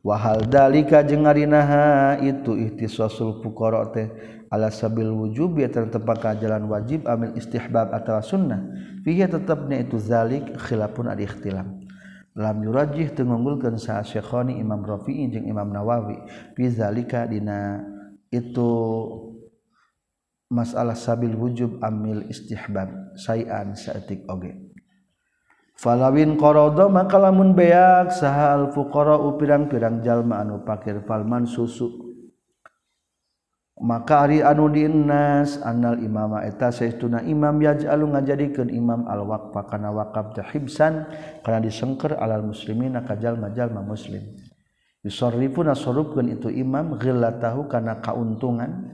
Wahal 0.03 0.43
dalika 0.51 0.99
jeung 0.99 1.23
arinaha 1.23 2.19
itu 2.19 2.59
ihtisasul 2.59 3.39
fuqara 3.39 3.88
teh 3.89 4.12
ala 4.51 4.67
sabil 4.67 5.07
wujub 5.09 5.57
ya 5.57 5.71
tetap 5.71 6.03
ka 6.19 6.36
jalan 6.36 6.67
wajib 6.67 7.07
amil 7.07 7.33
istihbab 7.39 7.95
atau 7.95 8.19
sunnah. 8.19 8.62
Fihi 9.01 9.25
tetapnya 9.25 9.79
itu 9.81 9.97
zalik 9.97 10.53
khilafun 10.59 11.07
ada 11.07 11.23
ikhtilaf. 11.23 11.65
Lam 12.33 12.65
yurajih 12.65 13.13
teu 13.13 13.29
ngunggulkeun 13.29 13.77
sa 13.77 14.01
Syekhani 14.01 14.57
Imam 14.57 14.81
Rafi'i 14.81 15.29
jeung 15.29 15.45
Imam 15.45 15.69
Nawawi. 15.69 16.17
Fi 16.57 16.65
zalika 16.69 17.25
dina. 17.29 17.81
Itu 18.33 18.69
masalah 20.53 20.93
sabil 20.93 21.33
wujub 21.33 21.81
amil 21.81 22.21
istihbab 22.29 23.17
sayan 23.17 23.73
saetik 23.73 24.21
oge. 24.29 24.53
Falawin 25.73 26.37
qorodo 26.37 26.85
maka 26.93 27.17
lamun 27.17 27.57
beak 27.57 28.13
saha 28.13 28.53
al 28.53 28.69
fuqara 28.69 29.17
pirang-pirang 29.41 30.05
jalma 30.05 30.45
anu 30.45 30.61
pakir 30.61 31.01
falman 31.09 31.49
susu. 31.49 31.89
Maka 33.81 34.29
ari 34.29 34.45
anu 34.45 34.69
dinas 34.69 35.57
annal 35.65 35.97
imama 35.97 36.45
eta 36.45 36.69
saestuna 36.69 37.25
imam 37.25 37.57
yaj'alu 37.57 38.05
ngajadikeun 38.05 38.69
imam 38.69 39.09
al 39.09 39.25
waqfa 39.25 39.65
kana 39.65 39.89
waqaf 39.89 40.37
tahibsan 40.37 41.09
kana 41.41 41.57
disengker 41.57 42.13
alal 42.21 42.45
muslimina 42.45 43.01
ka 43.01 43.17
jalma-jalma 43.17 43.81
muslim. 43.81 44.21
Yusarrifuna 45.01 45.73
sorupkeun 45.73 46.31
itu 46.31 46.53
imam 46.53 47.01
ghillatahu 47.01 47.65
kana 47.65 47.97
kauntungan. 47.99 48.93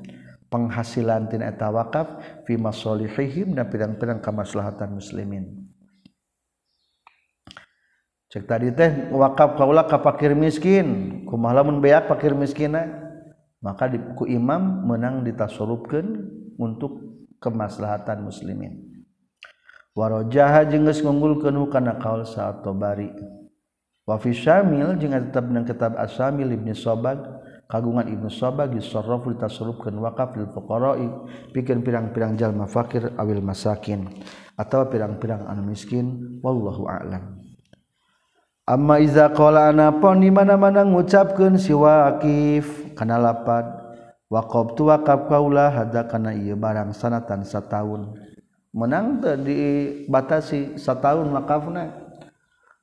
penghasilan 0.49 1.29
tina 1.29 1.53
eta 1.53 1.69
wakaf 1.69 2.19
fi 2.43 2.57
masalihihim 2.57 3.53
dan 3.53 3.69
pirang-pirang 3.69 4.19
kamaslahatan 4.19 4.97
muslimin. 4.97 5.69
Cek 8.29 8.45
tadi 8.45 8.69
teh 8.69 9.09
wakaf 9.09 9.57
kaula 9.57 9.89
ka 9.89 10.01
fakir 10.01 10.37
miskin. 10.37 11.21
Kumaha 11.25 11.61
lamun 11.61 11.81
beak 11.81 12.09
fakir 12.09 12.37
miskinna 12.37 12.85
maka 13.61 13.89
di, 13.89 13.97
ku 14.17 14.25
imam 14.29 14.85
menang 14.85 15.25
ditasarufkeun 15.25 16.07
untuk 16.57 16.97
kemaslahatan 17.41 18.25
muslimin. 18.25 18.89
Warajaha 19.97 20.69
jeung 20.69 20.85
geus 20.85 21.01
ngunggulkeun 21.01 21.57
kana 21.73 21.97
kaul 21.97 22.23
sa'at 22.23 22.61
tabari 22.61 23.09
wa 24.09 24.17
fi 24.17 24.33
syamil 24.33 24.97
jeung 24.97 25.13
tetep 25.13 25.45
nang 25.49 25.65
kitab 25.67 25.93
asamil 25.99 26.49
ibnu 26.49 26.71
ibni 26.71 26.73
sobag 26.73 27.21
kagungan 27.69 28.09
Ibnu 28.09 28.33
Saba 28.33 28.65
disarrafu 28.65 29.29
ditasarrufkeun 29.37 30.01
wakaf 30.01 30.33
lil 30.33 30.49
fuqara'i. 30.49 31.07
Pikeun 31.53 31.85
pirang-pirang 31.85 32.33
jalma 32.33 32.65
fakir 32.65 33.13
awil 33.15 33.45
masakin 33.45 34.09
atau 34.57 34.89
pirang-pirang 34.89 35.45
anu 35.45 35.69
miskin 35.69 36.41
wallahu 36.41 36.89
a'lam. 36.89 37.37
Amma 38.65 38.97
iza 39.01 39.29
qala 39.33 39.69
anapon 39.69 40.21
di 40.21 40.29
mana-mana 40.33 40.81
ngucapkeun 40.85 41.57
si 41.57 41.73
waqif 41.73 42.93
kana 42.97 43.17
lapad 43.21 43.65
waqabtu 44.29 44.89
waqaf 44.89 45.25
kaula 45.29 45.73
hada 45.73 46.05
kana 46.09 46.33
ieu 46.33 46.57
barang 46.57 46.93
sanatan 46.93 47.45
sataun. 47.45 48.13
Menang 48.69 49.21
teu 49.21 49.37
dibatasi 49.37 50.77
sataun 50.77 51.33
wakafna. 51.33 52.08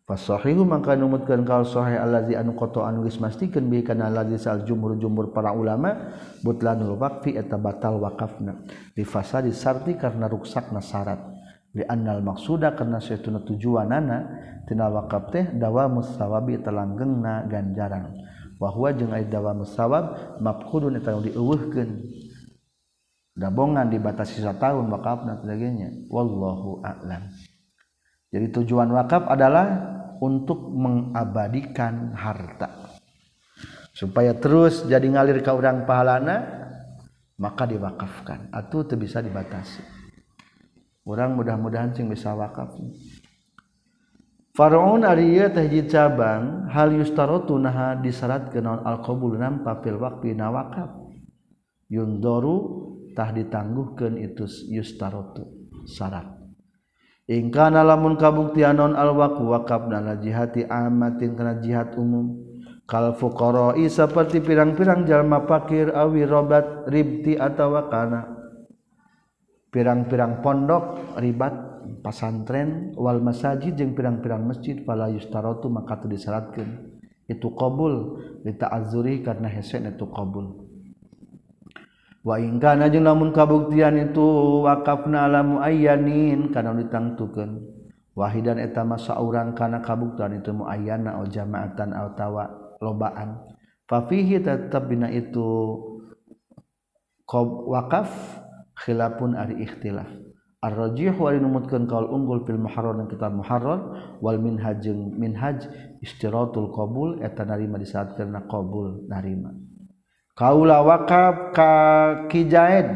Fasahihu 0.06 0.62
maka 0.62 0.94
numutkan 0.94 1.42
kaul 1.42 1.66
sahih 1.66 1.98
allazi 1.98 2.38
anu 2.38 2.54
qata 2.54 2.86
anu 2.86 3.02
geus 3.02 3.18
bi 3.18 3.82
kana 3.82 4.06
allazi 4.06 4.38
sal 4.38 4.62
jumhur 4.62 4.94
jumhur 4.94 5.34
para 5.34 5.50
ulama 5.50 6.14
butlanul 6.46 6.94
waqfi 6.94 7.34
eta 7.34 7.58
batal 7.58 7.98
wakafna 7.98 8.62
li 8.94 9.02
fasadi 9.02 9.50
sarti 9.50 9.98
karena 9.98 10.30
ruksakna 10.30 10.78
syarat. 10.78 11.18
Li 11.74 11.82
annal 11.82 12.22
maqsuda 12.22 12.78
karena 12.78 13.02
saestuna 13.02 13.42
tujuanana 13.42 14.18
tina 14.70 14.86
wakaf 14.94 15.34
teh 15.34 15.50
dawa 15.58 15.90
musawabi 15.90 16.62
telanggengna 16.62 17.50
ganjaran. 17.50 18.14
Wa 18.62 18.70
huwa 18.70 18.94
jeung 18.94 19.10
dawa 19.10 19.58
musawab 19.58 20.38
mafqudun 20.38 21.02
eta 21.02 21.18
dabongan 23.36 23.90
dibatasi 23.90 24.38
tahun 24.54 24.86
wakafna 24.86 25.42
sebagainya 25.42 26.06
wallahu 26.14 26.78
a'lam. 26.86 27.26
Jadi 28.32 28.46
tujuan 28.54 28.90
wakaf 28.90 29.28
adalah 29.28 29.95
untuk 30.20 30.72
mengabadikan 30.72 32.14
harta. 32.14 32.96
Supaya 33.96 34.36
terus 34.36 34.84
jadi 34.84 35.08
ngalir 35.08 35.40
ke 35.40 35.48
orang 35.48 35.88
pahalana 35.88 36.44
maka 37.40 37.64
diwakafkan. 37.64 38.52
Atau 38.52 38.84
itu 38.84 38.94
bisa 39.00 39.24
dibatasi. 39.24 39.80
Orang 41.06 41.38
mudah-mudahan 41.38 41.96
sing 41.96 42.10
bisa 42.10 42.34
wakaf. 42.36 42.76
Faraun 44.56 45.04
Arya 45.04 45.52
tahji 45.52 45.84
cabang 45.88 46.68
hal 46.72 46.92
yustarotu 46.96 47.60
naha 47.60 47.96
disyarat 48.00 48.48
kenaun 48.52 48.84
al 48.84 49.04
qabul 49.04 49.36
nampa 49.36 49.80
fil 49.84 50.00
waqfi 50.00 50.32
na 50.32 50.48
wakaf. 50.52 50.92
Yundoru 51.88 52.56
tah 53.16 53.32
ditangguhkeun 53.32 54.20
itu 54.20 54.44
yustarotu 54.68 55.70
syarat 55.88 56.35
ingkana 57.26 57.82
lamun 57.82 58.14
kabuktian 58.18 58.78
non 58.78 58.94
alwaku 58.94 59.50
wakaf 59.50 59.90
dan 59.90 60.10
jihati 60.22 60.66
amatin 60.66 61.34
kana 61.34 61.58
jihad 61.62 61.94
umum. 61.98 62.46
Kal 62.86 63.18
fuqara'i 63.18 63.90
seperti 63.90 64.38
pirang-pirang 64.38 65.10
jalma 65.10 65.42
fakir 65.42 65.90
awi 65.90 66.22
robat 66.22 66.86
ribti 66.86 67.34
atawa 67.34 67.90
kana 67.90 68.22
pirang-pirang 69.74 70.38
pondok 70.38 71.18
ribat 71.18 71.82
pasantren 72.06 72.94
wal 72.94 73.18
masajid 73.18 73.74
jeung 73.74 73.98
pirang-pirang 73.98 74.46
masjid 74.46 74.86
fala 74.86 75.10
yustaratu 75.10 75.66
maka 75.66 75.98
tu 75.98 76.06
disyaratkeun 76.06 76.94
itu 77.26 77.48
qabul 77.58 78.22
li 78.46 78.54
ta'azzuri 78.54 79.26
karena 79.26 79.50
hese 79.50 79.82
itu 79.82 80.06
qabul. 80.06 80.65
waingkana 82.26 82.90
jeung 82.90 83.06
lamun 83.06 83.30
kabuktian 83.30 84.10
itu 84.10 84.26
wakafna 84.66 85.30
alamu 85.30 85.62
ayanin 85.62 86.50
karena 86.50 86.74
ditangtukan 86.74 87.62
wahidan 88.18 88.58
eta 88.58 88.82
masa 88.82 89.14
orang 89.22 89.54
karena 89.54 89.78
kabuktian 89.78 90.42
itu 90.42 90.50
mu 90.50 90.66
ayana 90.66 91.22
o 91.22 91.28
jamaatan 91.28 91.94
atawa 91.94 92.50
lobaan. 92.82 93.46
Fafihi 93.86 94.42
tetap 94.42 94.90
bina 94.90 95.06
itu 95.06 95.78
wakaf 97.70 98.10
khilafun 98.82 99.38
ari 99.38 99.62
ikhtilaf. 99.62 100.10
Ar-rajih 100.58 101.14
wal 101.14 101.38
kaul 101.86 102.10
unggul 102.10 102.42
fil 102.42 102.58
muharrar 102.58 102.98
dan 102.98 103.06
kitab 103.06 103.30
muharrar 103.38 104.18
wal 104.18 104.40
minhaj 104.40 104.82
minhaj 105.14 105.62
istiratul 106.02 106.74
qabul 106.74 107.22
eta 107.22 107.46
narima 107.46 107.78
disaat 107.78 108.18
karena 108.18 108.42
qabul 108.50 109.06
narima. 109.06 109.54
kaula 110.36 110.84
wakaf 110.84 111.56
ka 111.56 111.72
kijaid 112.28 112.86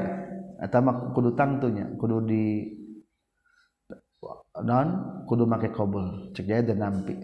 atama 0.61 1.11
kudu 1.17 1.33
tangtunya 1.33 1.89
kudu 1.97 2.21
di 2.29 2.45
non 4.61 4.89
kudu 5.25 5.49
make 5.49 5.73
kobol 5.73 6.31
cek 6.37 6.45
jaid 6.45 6.69
dan 6.69 6.85
nampi. 6.85 7.17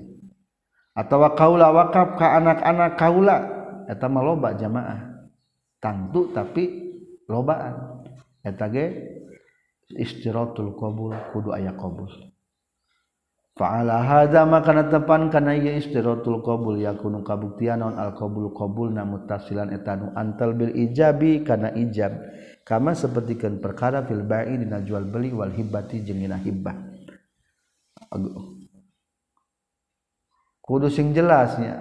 Atau 0.97 1.21
kaula 1.37 1.69
wakaf 1.77 2.17
ka 2.17 2.41
anak-anak 2.41 2.97
kaula. 2.97 3.37
Atama 3.87 4.25
loba 4.25 4.57
jamaah. 4.57 5.29
Tangtu 5.79 6.33
tapi 6.33 6.65
lobaan. 7.29 8.03
Eta 8.41 8.73
ge 8.73 8.87
istirotul 9.93 10.73
kobul 10.75 11.13
kudu 11.37 11.53
ayah 11.53 11.77
kobul 11.77 12.09
Fa'ala 13.57 14.05
hadza 14.05 14.45
maka 14.45 14.85
tepan 14.93 15.33
kana 15.33 15.57
ieu 15.57 15.81
istiratul 15.81 16.45
qabul 16.45 16.77
yakunu 16.77 17.25
kabuktian 17.25 17.81
naon 17.81 17.97
al 17.97 18.13
qabul 18.13 18.53
qabulna 18.53 19.09
muttasilan 19.09 19.73
etanu 19.73 20.13
antal 20.13 20.53
bil 20.53 20.77
ijabi 20.77 21.41
kana 21.41 21.73
ijab. 21.73 22.13
Kama 22.69 22.93
sapertikeun 22.93 23.65
perkara 23.65 24.05
fil 24.05 24.29
bai'i 24.29 24.61
dina 24.61 24.85
jual 24.85 25.09
beli 25.09 25.33
wal 25.33 25.55
hibati 25.55 26.05
jeung 26.05 26.21
dina 26.21 26.37
hibah 26.37 26.77
kudu 30.61 30.91
sing 30.93 31.15
jelasnya. 31.17 31.81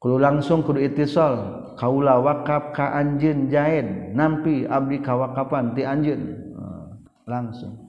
Kudu 0.00 0.16
langsung 0.16 0.64
kudu 0.64 0.80
itisal 0.80 1.34
kaula 1.76 2.22
wakaf 2.22 2.72
ka 2.72 2.96
anjeun 2.96 3.52
jain 3.52 4.16
nampi 4.16 4.64
abdi 4.64 5.02
ka 5.04 5.12
wakapan 5.12 5.76
ti 5.76 5.84
anjeun. 5.84 6.22
Langsung 7.28 7.81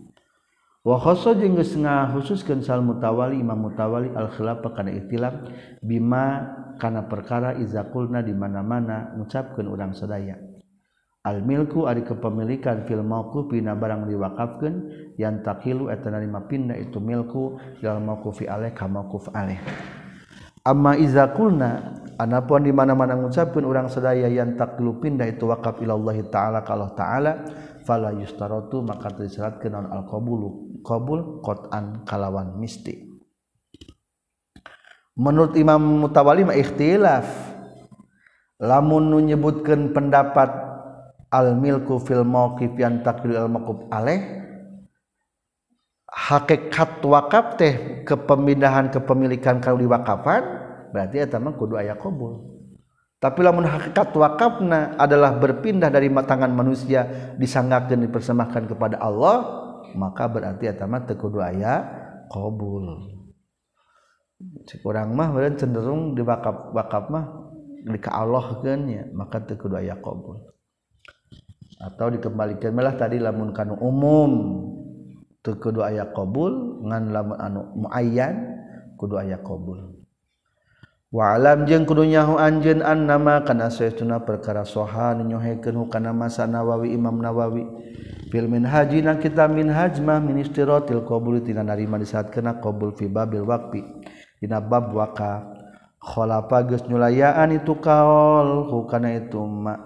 Wahoso 0.83 1.31
jeung 1.39 1.55
geus 1.55 1.79
ngahususkeun 1.79 2.59
sal 2.59 2.83
mutawali 2.83 3.39
imam 3.39 3.55
mutawali 3.55 4.11
al 4.19 4.27
khilafah 4.35 4.75
kana 4.75 4.91
ikhtilaf 4.91 5.31
bima 5.79 6.43
kana 6.75 7.07
perkara 7.07 7.55
iza 7.55 7.87
qulna 7.87 8.19
di 8.19 8.35
mana-mana 8.35 9.15
ngucapkeun 9.15 9.71
urang 9.71 9.95
sadaya. 9.95 10.35
Al 11.23 11.39
milku 11.39 11.87
ari 11.87 12.03
kepemilikan 12.03 12.83
fil 12.83 12.99
mauqufi 12.99 13.63
pina 13.63 13.79
barang 13.79 14.11
diwakafkeun 14.11 14.75
yang 15.15 15.39
takilu 15.39 15.87
eta 15.87 16.11
narima 16.11 16.43
pindah 16.43 16.75
itu 16.75 16.99
milku 16.99 17.55
dalam 17.79 18.03
mauqufi 18.03 18.43
alaih 18.51 18.75
ka 18.75 18.83
mauquf 18.83 19.31
alaih. 19.31 19.63
Amma 20.67 20.99
iza 20.99 21.31
qulna 21.31 22.03
anapun 22.19 22.67
di 22.67 22.75
mana-mana 22.75 23.15
ngucapkeun 23.15 23.63
urang 23.63 23.87
sadaya 23.87 24.27
yang 24.27 24.59
takilu 24.59 24.99
pindah 24.99 25.31
itu 25.31 25.47
wakaf 25.47 25.79
ilallahi 25.79 26.27
taala 26.27 26.59
kalau 26.67 26.91
taala 26.91 27.39
fala 27.83 28.15
yustaratu 28.15 28.81
maka 28.81 29.11
disyaratkeun 29.13 29.71
naon 29.71 29.87
al-qabulu. 29.91 30.81
Qabul 30.83 31.39
qat'an 31.39 32.03
kalawan 32.03 32.59
misti 32.59 33.13
menurut 35.17 35.53
Imam 35.57 35.81
Mutawali 35.81 36.45
mah 36.45 36.57
ikhtilaf. 36.57 37.53
Lamun 38.63 39.11
menyebutkan 39.11 39.91
pendapat 39.91 40.47
al 41.33 41.57
milku 41.57 41.99
fil 41.99 42.23
mauqif 42.23 42.71
yang 42.79 43.03
takdir 43.03 43.35
al 43.35 43.51
maqub 43.51 43.91
alaih 43.91 44.23
hakikat 46.07 47.01
wakaf 47.03 47.57
teh 47.57 48.05
kepemindahan 48.05 48.93
kepemilikan 48.93 49.57
kalau 49.59 49.81
diwakafan 49.81 50.45
berarti 50.93 51.25
eta 51.25 51.41
mah 51.41 51.57
kudu 51.57 51.75
aya 51.75 51.97
qabul 51.97 52.52
tapi 53.23 53.39
lamun 53.39 53.63
hakikat 53.63 54.11
wakafna 54.19 54.99
adalah 54.99 55.39
berpindah 55.39 55.87
dari 55.87 56.11
tangan 56.11 56.51
manusia 56.51 57.31
disanggakan 57.39 58.03
dipersembahkan 58.03 58.67
kepada 58.75 58.99
Allah 58.99 59.63
maka 59.95 60.27
berarti 60.27 60.67
etama 60.67 60.99
teu 61.07 61.15
kudu 61.15 61.39
aya 61.39 61.87
qabul 62.27 62.99
kurang 64.83 65.15
mah 65.15 65.31
beureun 65.31 65.55
cenderung 65.55 66.19
di 66.19 66.21
wakaf 66.25 66.75
wakaf 66.75 67.07
mah 67.07 67.25
di 67.87 67.95
ka 68.03 68.11
Allah 68.11 68.59
ya 68.91 69.07
maka 69.15 69.39
teu 69.39 69.55
kudu 69.55 69.79
aya 69.79 69.95
qabul 70.03 70.43
atau 71.79 72.11
dikembalikan 72.11 72.75
malah 72.75 72.99
tadi 72.99 73.23
lamun 73.23 73.55
kanu 73.55 73.79
umum 73.79 74.31
teu 75.39 75.55
kudu 75.55 75.79
aya 75.79 76.11
qabul 76.11 76.83
ngan 76.83 77.15
lamun 77.15 77.39
anu 77.39 77.61
muayyan 77.87 78.35
kudu 78.99 79.15
aya 79.15 79.39
qabul 79.39 79.92
walam 81.13 81.69
jeung 81.69 81.85
kudunyahu 81.85 82.41
anjeun 82.41 82.81
annama 82.81 83.45
kana 83.45 83.69
saestuna 83.69 84.25
perkara 84.25 84.65
soha 84.65 85.13
nyohekeun 85.13 85.77
hukana 85.77 86.09
masa 86.09 86.49
Nawawi 86.49 86.97
Imam 86.97 87.21
Nawawi. 87.21 87.69
Fil 88.33 88.49
minhaji 88.49 89.05
na 89.05 89.21
kita 89.21 89.45
minhaj 89.45 90.01
mah 90.01 90.17
min 90.17 90.41
istiratil 90.41 91.05
qabul 91.05 91.37
tina 91.45 91.61
narima 91.61 92.01
di 92.01 92.09
saat 92.09 92.33
kena 92.33 92.57
qabul 92.57 92.97
fi 92.97 93.05
babil 93.05 93.45
waqfi. 93.45 93.85
Dina 94.41 94.57
bab 94.57 94.89
waka. 94.89 95.53
Khalafa 96.01 96.65
geus 96.65 96.83
nyulayaan 96.89 97.61
itu 97.61 97.77
kaol 97.77 98.73
hukana 98.73 99.13
itu 99.13 99.37
ma. 99.45 99.77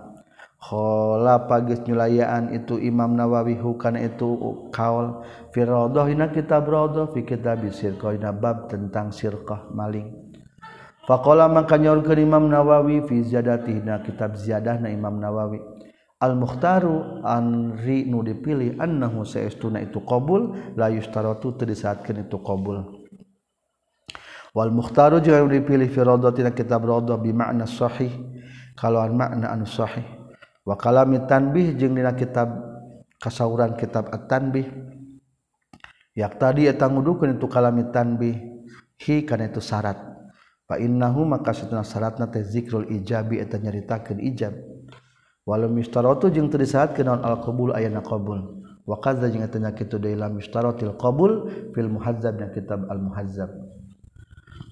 Khalafa 0.64 1.60
geus 1.68 1.84
nyulayaan 1.84 2.56
itu 2.56 2.80
Imam 2.80 3.20
Nawawi 3.20 3.60
hukana 3.60 4.00
itu 4.00 4.32
kaol. 4.72 5.28
Fi 5.52 5.68
radah 5.68 6.08
dina 6.08 6.32
kitab 6.32 6.72
radah 6.72 7.12
fi 7.12 7.28
kitab 7.28 7.68
sirqah 7.68 8.16
dina 8.16 8.32
bab 8.32 8.72
tentang 8.72 9.12
sirqah 9.12 9.68
maling. 9.76 10.27
Fakola 11.08 11.48
maka 11.48 11.80
nyaur 11.80 12.04
ke 12.04 12.20
Imam 12.20 12.52
Nawawi 12.52 13.08
fizadati 13.08 13.80
na 13.80 14.04
kitab 14.04 14.36
ziyadah 14.36 14.84
na 14.84 14.92
Imam 14.92 15.16
Nawawi. 15.16 15.64
Al-mukhtaru 16.18 17.22
anri 17.24 18.10
nu 18.10 18.26
dipilih 18.26 18.82
annahu 18.82 19.22
saestuna 19.24 19.80
itu 19.86 20.02
qabul 20.02 20.74
la 20.76 20.90
yustaratu 20.90 21.56
teu 21.56 21.70
disaatkeun 21.70 22.28
itu 22.28 22.42
qabul. 22.42 23.06
Wal 24.52 24.74
mukhtaru 24.74 25.22
juga 25.22 25.46
dipilih 25.46 25.86
fi 25.94 26.02
rawdatina 26.02 26.52
kitab 26.58 26.90
rawdah 26.90 27.22
bi 27.22 27.30
makna 27.30 27.70
sahih 27.70 28.10
kalawan 28.74 29.14
makna 29.14 29.54
anu 29.54 29.70
sahih. 29.70 30.04
Wa 30.66 30.74
kalami 30.74 31.22
tanbih 31.30 31.78
jeung 31.78 31.94
dina 31.94 32.18
kitab 32.18 32.50
kasauran 33.22 33.78
kitab 33.78 34.10
at-tanbih. 34.10 34.66
Yak 36.18 36.42
tadi 36.42 36.66
eta 36.66 36.90
ngudukeun 36.90 37.38
itu 37.38 37.46
kalami 37.46 37.94
tanbih 37.94 38.66
hi 39.06 39.22
karena 39.22 39.54
itu 39.54 39.62
syarat 39.62 40.17
innahu 40.76 41.24
maka 41.24 41.56
satuna 41.56 41.88
syaratna 41.88 42.28
teh 42.28 42.44
zikrul 42.44 42.92
ijabi 42.92 43.40
eta 43.40 43.56
nyaritakeun 43.56 44.20
ijab. 44.20 44.52
Walau 45.48 45.72
mistaratu 45.72 46.28
jeung 46.28 46.52
teu 46.52 46.60
disyaratkeun 46.60 47.08
naon 47.08 47.24
al 47.24 47.40
qabul 47.40 47.72
ayana 47.72 48.04
qabul. 48.04 48.68
Wa 48.84 49.00
qadza 49.00 49.32
jeung 49.32 49.48
eta 49.48 49.64
nya 49.64 49.72
kitu 49.72 49.96
deui 49.96 50.20
lam 50.20 50.36
mistaratil 50.36 50.92
qabul 51.00 51.48
fil 51.72 51.88
muhazzab 51.88 52.36
dan 52.36 52.52
kitab 52.52 52.84
al 52.92 53.00
muhazzab. 53.00 53.48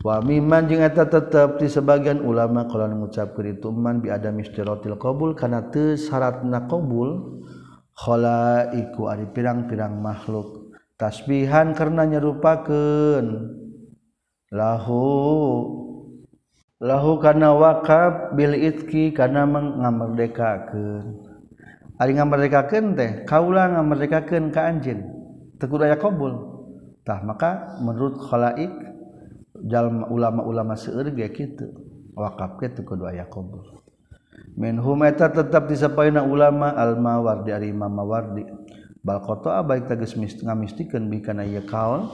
Wa 0.03 0.19
mimman 0.19 0.67
jeung 0.67 0.83
eta 0.83 1.07
tetep 1.07 1.63
di 1.63 1.71
sebagian 1.71 2.19
ulama 2.19 2.67
kalau 2.67 2.91
ngucapkeun 2.91 3.55
itu 3.55 3.71
man 3.71 4.03
bi 4.03 4.11
ada 4.11 4.35
mistaratil 4.35 4.99
qabul 4.99 5.31
kana 5.31 5.71
teu 5.71 5.95
syaratna 5.95 6.67
qabul 6.67 7.39
khalaiku 7.95 9.07
ari 9.07 9.31
pirang-pirang 9.31 9.95
makhluk. 10.03 10.75
Tasbihan 10.99 11.71
karena 11.75 12.03
nyerupakeun 12.07 13.27
lahu. 14.51 15.05
Lahu 16.83 17.23
kana 17.23 17.55
wakaf 17.55 18.35
bil 18.35 18.51
itki 18.51 19.15
kana 19.15 19.47
mengamerdekakeun 19.47 21.23
ari 21.95 22.11
ngamerdekakeun 22.19 22.99
teh 22.99 23.11
kaula 23.23 23.71
ngamerdekakeun 23.71 24.51
ka 24.51 24.67
anjeun. 24.67 25.07
Teu 25.55 25.71
kudu 25.71 25.87
aya 25.87 25.95
qabul 25.95 26.35
tah 27.07 27.23
maka 27.23 27.79
menurut 27.79 28.19
khalaik 28.19 28.75
jalma 29.63 30.11
ulama-ulama 30.11 30.75
seueur 30.75 31.15
ge 31.15 31.31
kitu 31.31 31.71
wakaf 32.11 32.59
ge 32.59 32.75
teu 32.75 32.83
kudu 32.83 33.07
aya 33.07 33.23
qabul 33.31 33.63
min 34.59 34.75
humeta 34.75 35.31
tetap 35.31 35.71
disapaina 35.71 36.27
ulama 36.27 36.75
al 36.75 36.99
mawardi 36.99 37.55
ari 37.55 37.71
imam 37.71 37.87
mawardi 37.87 38.43
bal 38.99 39.23
qata 39.23 39.63
baik 39.63 39.87
tegas 39.87 40.11
ngamistikeun 40.17 41.07
bikana 41.07 41.47
ieu 41.47 41.63
kaul 41.63 42.11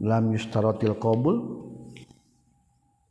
lam 0.00 0.32
yustarotil 0.32 0.96
qabul 0.96 1.36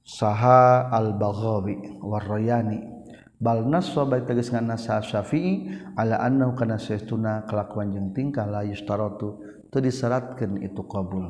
saha 0.01 0.89
al-baghawi 0.89 2.01
warrayani. 2.01 2.89
Bal 3.41 3.65
nasaba 3.65 4.21
tegas 4.21 4.53
ngan 4.53 4.69
nasa 4.69 5.01
syafi'i 5.01 5.73
ala 5.97 6.21
annahu 6.21 6.53
kana 6.53 6.77
saytuna 6.77 7.49
kelakuan 7.49 7.89
jeung 7.89 8.13
tingkah 8.13 8.45
la 8.45 8.61
yustarotu 8.61 9.41
teu 9.73 9.81
disyaratkeun 9.81 10.61
itu 10.61 10.85
qabul. 10.85 11.25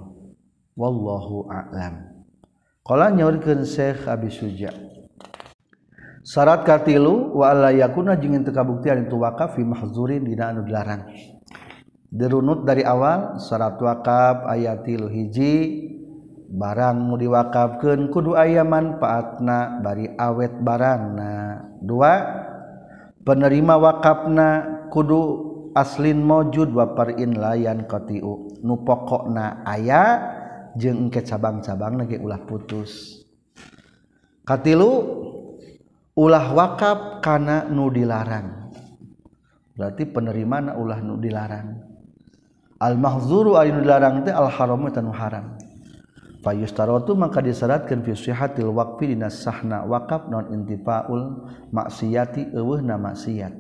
Wallahu 0.76 1.48
a'lam. 1.48 2.12
Qala 2.84 3.16
nyaurkeun 3.16 3.64
Syekh 3.64 4.12
Abi 4.12 4.28
Suja 4.28 4.76
syarat 6.22 6.68
katilu 6.68 7.32
wa 7.32 7.54
la 7.56 7.72
yakuna 7.72 8.20
jeung 8.20 8.44
teu 8.44 8.52
kabuktian 8.52 9.08
itu 9.08 9.16
wakaf 9.16 9.56
fi 9.56 9.64
mahzurin 9.64 10.28
dina 10.28 10.52
anu 10.52 10.68
dilarang. 10.68 11.08
dirunut 12.12 12.68
dari 12.68 12.84
awal 12.84 13.40
syarat 13.40 13.80
wakaf 13.80 14.44
ayatil 14.52 15.08
hiji 15.08 15.88
barang 16.52 17.08
mau 17.08 17.16
diwakafkan 17.16 18.12
kudu 18.12 18.36
aya 18.36 18.68
manfaatna 18.68 19.80
bari 19.80 20.12
awet 20.20 20.60
barangna. 20.60 21.64
Dua 21.80 22.14
penerima 23.24 23.80
wakafna 23.80 24.48
kudu 24.92 25.22
aslin 25.72 26.20
mojud 26.20 26.76
waparin 26.76 27.40
layan 27.40 27.88
kotiu. 27.88 28.52
Nu 28.60 28.84
pokokna 28.84 29.64
aya 29.64 30.04
jeung 30.76 31.08
engke 31.08 31.24
cabang-cabang 31.24 31.96
lagi 31.96 32.20
ulah 32.20 32.44
putus. 32.44 33.24
Katilu 34.44 34.92
ulah 36.20 36.52
wakaf 36.52 37.24
kana 37.24 37.72
nu 37.72 37.88
dilarang. 37.88 38.68
Berarti 39.80 40.04
penerimaan 40.04 40.76
ulah 40.76 41.00
nu 41.00 41.16
dilarang. 41.16 41.91
al-mahzuru 42.82 43.62
anu 43.62 43.86
dilarang 43.86 44.26
teh 44.26 44.34
al-haramu 44.34 44.90
tanu 44.90 45.14
haram. 45.14 45.54
Fayustaratu 46.42 47.14
maka 47.14 47.38
disyaratkeun 47.38 48.02
fi 48.02 48.18
sihatil 48.18 48.74
waqfi 48.74 49.14
dina 49.14 49.30
sahna 49.30 49.86
wakaf 49.86 50.26
non 50.26 50.50
intifaul 50.50 51.46
maksiati 51.70 52.50
eueuhna 52.58 52.98
maksiat. 52.98 53.54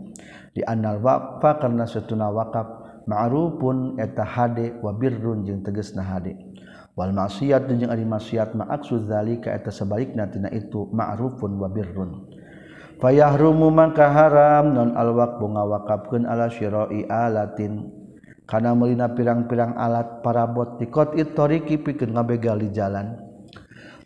Di 0.58 0.66
annal 0.66 0.98
waqfa 0.98 1.62
karena 1.62 1.86
satuna 1.86 2.34
wakaf 2.34 2.66
ma'rufun 3.06 4.02
eta 4.02 4.26
hade 4.26 4.82
wa 4.82 4.98
birrun 4.98 5.46
jeung 5.46 5.62
tegasna 5.62 6.02
hade. 6.02 6.34
Wal 6.98 7.14
maksiat 7.14 7.70
jeung 7.70 7.94
ari 7.94 8.02
maksiat 8.02 8.58
ma'aksud 8.58 9.06
zalika 9.06 9.54
eta 9.54 9.70
sebalikna 9.70 10.34
tina 10.34 10.50
itu 10.50 10.90
ma'rufun 10.90 11.62
wa 11.62 11.70
birrun. 11.70 12.34
Fayahrumu 12.98 13.70
mangka 13.70 14.10
haram 14.10 14.74
non 14.74 14.98
al 14.98 15.14
bunga 15.14 15.62
ngawakafkeun 15.62 16.26
ala 16.26 16.50
syira'i 16.50 17.06
alatin. 17.06 18.01
karena 18.52 18.76
melina 18.76 19.08
pirang-pirang 19.08 19.80
alat 19.80 20.20
parabot 20.20 20.76
tikot 20.76 21.16
itoriki 21.16 21.80
pikeun 21.80 22.12
ngabegali 22.12 22.68
jalan. 22.76 23.16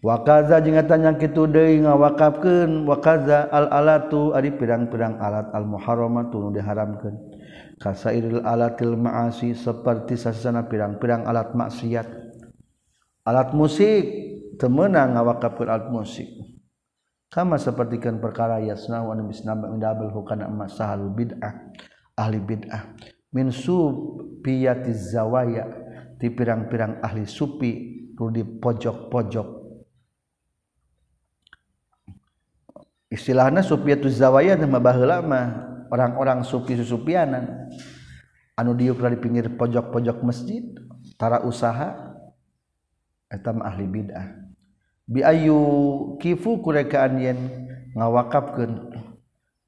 Wakaza 0.05 0.61
jeung 0.61 0.77
tanya 0.85 1.17
kitu 1.17 1.49
deui 1.49 1.81
ngawakafkeun 1.81 2.85
wakaza 2.85 3.49
al 3.49 3.73
alatu 3.73 4.37
ari 4.37 4.53
pirang-pirang 4.53 5.17
alat 5.17 5.49
al 5.49 5.65
muharramatu 5.65 6.45
nu 6.45 6.49
diharamkeun 6.53 7.17
kasairil 7.81 8.45
alatil 8.45 8.93
ma'asi 8.93 9.57
seperti 9.57 10.13
sasana 10.13 10.69
pirang-pirang 10.69 11.25
alat 11.25 11.57
maksiat. 11.57 12.05
Alat 13.25 13.49
musik 13.57 14.05
temenang 14.61 15.17
ngawakafkeun 15.17 15.73
alat 15.73 15.89
musik. 15.89 16.29
Kama 17.33 17.57
sapertikeun 17.57 18.21
perkara 18.21 18.61
yasna 18.61 19.01
wa 19.01 19.17
nabis 19.17 19.41
min 19.41 19.81
hukana 20.13 20.45
emas 20.45 20.77
sahalu 20.77 21.09
bid'ah 21.17 21.73
ahli 22.13 22.37
bid'ah. 22.37 22.93
min 23.35 23.51
supiyati 23.51 24.95
zawaya 24.95 25.67
ti 26.15 26.31
pirang-pirang 26.31 27.03
ahli 27.03 27.27
supi 27.27 27.71
nu 28.15 28.31
di 28.31 28.47
pojok-pojok 28.47 29.47
istilahnya 33.11 33.59
supiyatu 33.59 34.07
zawaya 34.07 34.55
nama 34.55 34.79
baheula 34.79 35.19
mah 35.19 35.75
orang-orang 35.89 36.43
supi 36.43 36.75
susupianan. 36.75 37.71
Anu 38.55 38.71
diuk 38.71 39.03
di 39.03 39.19
pinggir 39.19 39.51
pojok-pojok 39.51 40.23
masjid 40.23 40.63
tara 41.19 41.43
usaha 41.43 42.15
eta 43.27 43.51
ahli 43.51 43.83
bid'ah. 43.83 44.47
Biayu 45.05 45.59
kifu 46.23 46.63
kurekaan 46.63 47.19
yen 47.19 47.39
ngawakafkeun 47.93 48.95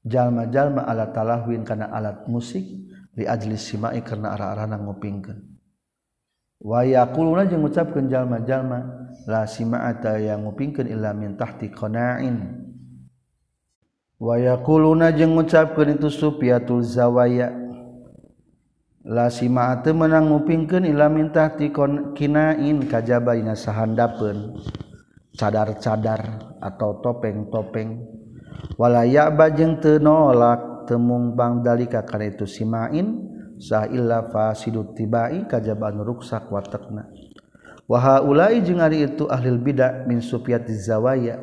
jalma-jalma 0.08 0.88
alat 0.88 1.12
talahwin 1.12 1.68
kana 1.68 1.92
alat 1.92 2.24
musik 2.26 2.64
di 3.18 3.26
ajlis 3.26 3.74
simai 3.74 4.06
karena 4.06 4.38
arah-arahna 4.38 4.78
ngupingkeun. 4.78 5.42
Wa 6.62 6.86
yaquluna 6.86 7.50
jeung 7.50 7.66
ngucapkeun 7.66 8.06
jalma-jalma 8.06 9.10
la 9.26 9.42
sima'ata 9.42 10.22
yang 10.22 10.46
ngupingkeun 10.46 10.86
illa 10.86 11.10
min 11.10 11.34
tahti 11.34 11.74
qana'in. 11.74 12.38
Wa 14.22 14.38
yaquluna 14.38 15.10
jeung 15.18 15.34
ngucapkeun 15.34 15.98
itu 15.98 16.06
sufiatul 16.06 16.86
zawaya 16.86 17.50
la 19.02 19.26
sima'ata 19.26 19.90
menang 19.90 20.30
ngupingkeun 20.30 20.86
illa 20.86 21.10
min 21.10 21.34
tahti 21.34 21.74
qina'in 22.14 22.86
kajaba 22.86 23.34
dina 23.34 23.58
sahandapeun. 23.58 24.54
Cadar-cadar 25.38 26.50
atau 26.58 26.98
topeng-topengwala 26.98 29.06
bajeng 29.34 29.78
tenolak 29.78 30.58
temung 30.58 30.77
temmungbang 30.88 31.60
dalika 31.60 32.00
karena 32.08 32.32
itu 32.32 32.48
simain 32.48 33.28
sahilla 33.60 34.32
fasidut 34.32 34.96
tibai 34.96 35.44
kajaban 35.44 36.00
ruksak 36.00 36.48
watakna. 36.48 37.12
Wa 37.84 38.24
ulai 38.24 38.64
jeung 38.64 38.80
ari 38.80 39.04
itu 39.04 39.28
ahli 39.28 39.52
bidah 39.52 40.08
min 40.08 40.24
sufyati 40.24 40.72
zawaya 40.72 41.40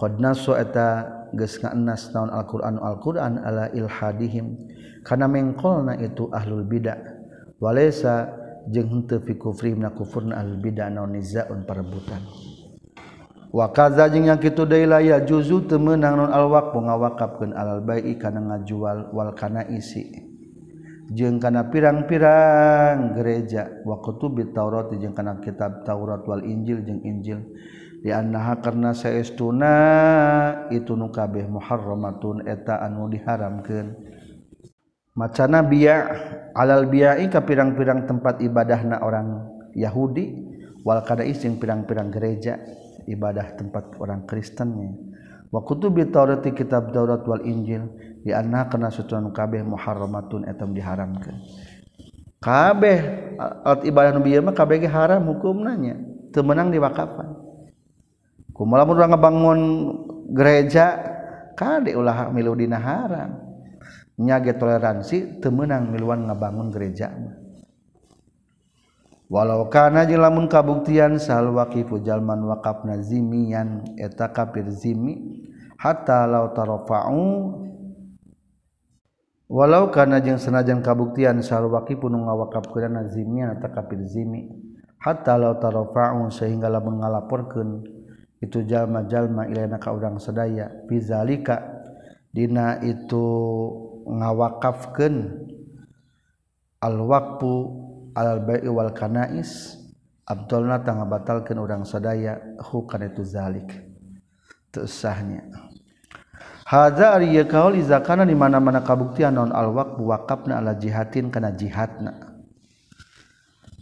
qad 0.00 0.16
nasu 0.16 0.56
eta 0.56 1.08
geus 1.36 1.60
ngaennas 1.60 2.12
naon 2.16 2.32
alquran 2.32 2.80
alquran 2.80 3.36
ala 3.44 3.68
ilhadihim. 3.76 4.56
Kana 5.04 5.28
mengkolna 5.28 6.00
itu 6.00 6.32
ahlul 6.32 6.64
bidah. 6.64 6.96
Walaysa 7.60 8.28
jeung 8.70 8.90
henteu 8.90 9.18
fi 9.22 9.34
kufrihim 9.34 9.82
na 9.82 9.90
kufurna 9.90 10.38
ahlul 10.38 10.58
bidah 10.62 10.86
naon 10.90 11.14
nizaun 11.14 11.66
perebutan 11.66 12.22
wakazaing 13.52 14.32
yang 14.32 14.40
kitu 14.40 14.64
deui 14.64 14.88
la 14.88 15.04
ya 15.04 15.20
juzu 15.20 15.68
temenang 15.68 16.16
non 16.16 16.30
alwaq 16.32 16.72
ngawakapkan 16.72 17.52
alal 17.52 17.84
bai'i 17.84 18.16
kana 18.16 18.40
ngajual 18.40 19.12
wal 19.12 19.36
kana 19.36 19.68
isi. 19.68 20.32
Jeung 21.12 21.36
kana 21.36 21.68
pirang-pirang 21.68 23.12
gereja. 23.12 23.84
Wa 23.84 24.00
kutubit 24.00 24.56
Taurat 24.56 24.88
jeung 24.96 25.12
kana 25.12 25.36
kitab 25.44 25.84
Taurat 25.84 26.24
wal 26.24 26.40
Injil 26.48 26.80
jeung 26.88 27.04
Injil 27.04 27.44
di 28.02 28.10
annaha 28.10 28.58
karena 28.58 28.90
saestuna 28.96 29.76
itu 30.74 30.96
nu 30.98 31.12
kabeh 31.12 31.46
muharramatun 31.46 32.48
eta 32.48 32.80
anu 32.80 33.12
diharamkeun. 33.12 33.94
Macana 35.12 35.60
biya 35.60 36.08
alal 36.56 36.88
biya'i 36.88 37.28
ka 37.28 37.44
pirang-pirang 37.44 38.08
tempat 38.08 38.40
ibadahna 38.40 39.04
orang 39.04 39.44
Yahudi 39.76 40.32
wal 40.80 41.04
kada'i 41.04 41.36
jeung 41.36 41.60
pirang-pirang 41.60 42.08
gereja. 42.08 42.56
ibadah 43.08 43.54
tempat 43.58 43.98
orang 44.02 44.26
Kristennya 44.28 44.94
wakutubi 45.54 46.06
Taurati 46.08 46.54
kitab 46.54 46.90
Daurat 46.90 47.22
wal 47.28 47.44
Injil 47.44 47.88
di 48.22 48.30
anak 48.30 48.72
kena 48.74 48.88
sutuan 48.88 49.30
kabeh 49.30 49.62
muharramatun 49.66 50.46
etam 50.46 50.74
diharamkan 50.74 51.38
kabeh 52.42 52.98
alat 53.38 53.82
ibadah 53.86 54.10
nabi 54.14 54.38
mah 54.38 54.54
kabeh 54.54 54.82
ge 54.82 54.88
haram 54.90 55.26
hukumnanya 55.26 55.98
teu 56.34 56.42
meunang 56.42 56.70
diwakafan 56.70 57.38
kumaha 58.54 58.82
lamun 58.82 58.94
urang 58.98 59.10
ngabangun 59.14 59.60
gereja 60.32 61.12
kade 61.54 61.92
ulah 61.94 62.32
milu 62.32 62.56
dina 62.56 62.80
haram. 62.80 63.52
Nya 64.20 64.38
toleransi 64.44 65.40
teu 65.40 65.50
meunang 65.50 65.92
miluan 65.92 66.28
ngabangun 66.28 66.68
gereja 66.72 67.10
mah. 67.12 67.41
walau 69.32 69.72
kana 69.72 70.04
jeung 70.04 70.20
lamun 70.20 70.44
kabuktian 70.44 71.16
sal 71.16 71.48
waqifu 71.56 72.04
jalman 72.04 72.44
waqaf 72.44 72.84
nazimian 72.84 73.80
eta 73.96 74.28
kafir 74.28 74.68
zimi 74.68 75.40
hatta 75.80 76.28
law 76.28 76.52
tarfa'u 76.52 77.24
walau 79.48 79.88
kana 79.88 80.20
jeung 80.20 80.36
senajan 80.36 80.84
kabuktian 80.84 81.40
sal 81.40 81.64
waqifu 81.72 82.12
nu 82.12 82.28
ngawaqafkeun 82.28 82.92
nazimian 82.92 83.56
eta 83.56 83.72
kafir 83.72 84.04
zimi 84.04 84.52
hatta 85.00 85.40
law 85.40 85.56
tarfa'u 85.56 86.28
sehingga 86.28 86.68
lamun 86.68 87.00
ngalaporkeun 87.00 87.88
itu 88.42 88.66
jalma 88.66 89.06
jalma 89.06 89.46
ilaina 89.46 89.78
ka 89.78 89.94
urang 89.94 90.18
sadaya. 90.18 90.66
Bizalika 90.90 91.62
dina 92.34 92.82
itu 92.82 93.22
ngawakafkeun 94.02 95.46
al 96.82 96.96
waqfu 97.06 97.54
alal 98.16 98.44
bai'i 98.44 98.68
wal 98.68 98.92
kanais 98.92 99.76
abdulna 100.28 100.80
tangga 100.80 101.04
batalkeun 101.04 101.58
urang 101.60 101.84
sadaya 101.84 102.40
hu 102.70 102.86
kana 102.86 103.10
itu 103.12 103.24
zalik. 103.24 103.68
Teu 104.72 104.88
sahnya. 104.88 105.44
Hadza 106.64 107.12
ari 107.12 107.36
kaul 107.44 107.76
iza 107.76 108.00
kana 108.00 108.24
di 108.24 108.32
mana-mana 108.32 108.80
kabuktian 108.80 109.36
non 109.36 109.52
al 109.52 109.76
waqf 109.76 110.00
waqafna 110.00 110.56
ala 110.56 110.72
jihatin 110.72 111.28
kana 111.28 111.52
jihadna. 111.52 112.32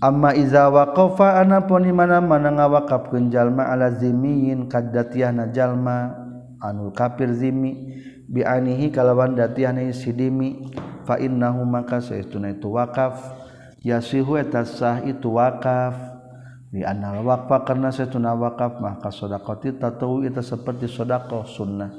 Amma 0.03 0.35
iza 0.35 0.67
waqafa 0.67 1.39
anapun 1.39 1.87
di 1.87 1.93
mana-mana 1.95 2.51
ngawakafkeun 2.51 3.31
jalma 3.31 3.71
ala 3.71 3.95
zimiyin 3.95 4.67
kaddatiahna 4.67 5.55
jalma 5.55 6.17
anu 6.59 6.91
kafir 6.91 7.31
zimi 7.37 8.01
bi'anihi 8.27 8.91
kalawan 8.91 9.37
datiahna 9.37 9.87
sidimi 9.93 10.73
fa 11.05 11.21
innahu 11.21 11.63
maka 11.69 12.01
saestuna 12.01 12.55
itu 12.55 12.73
waqaf 12.73 13.40
yasihueta 13.85 14.65
sah 14.65 15.03
itu 15.05 15.37
wakaf. 15.37 15.97
Bi 16.71 16.87
anal 16.87 17.27
wakfa 17.27 17.67
karena 17.67 17.91
setuna 17.91 18.31
wakaf 18.39 18.79
maka 18.79 19.11
sodakoti 19.11 19.75
sedaqati 19.75 19.83
tatawu 19.83 20.17
seperti 20.39 20.87
sodako 20.87 21.43
sunnah. 21.43 21.91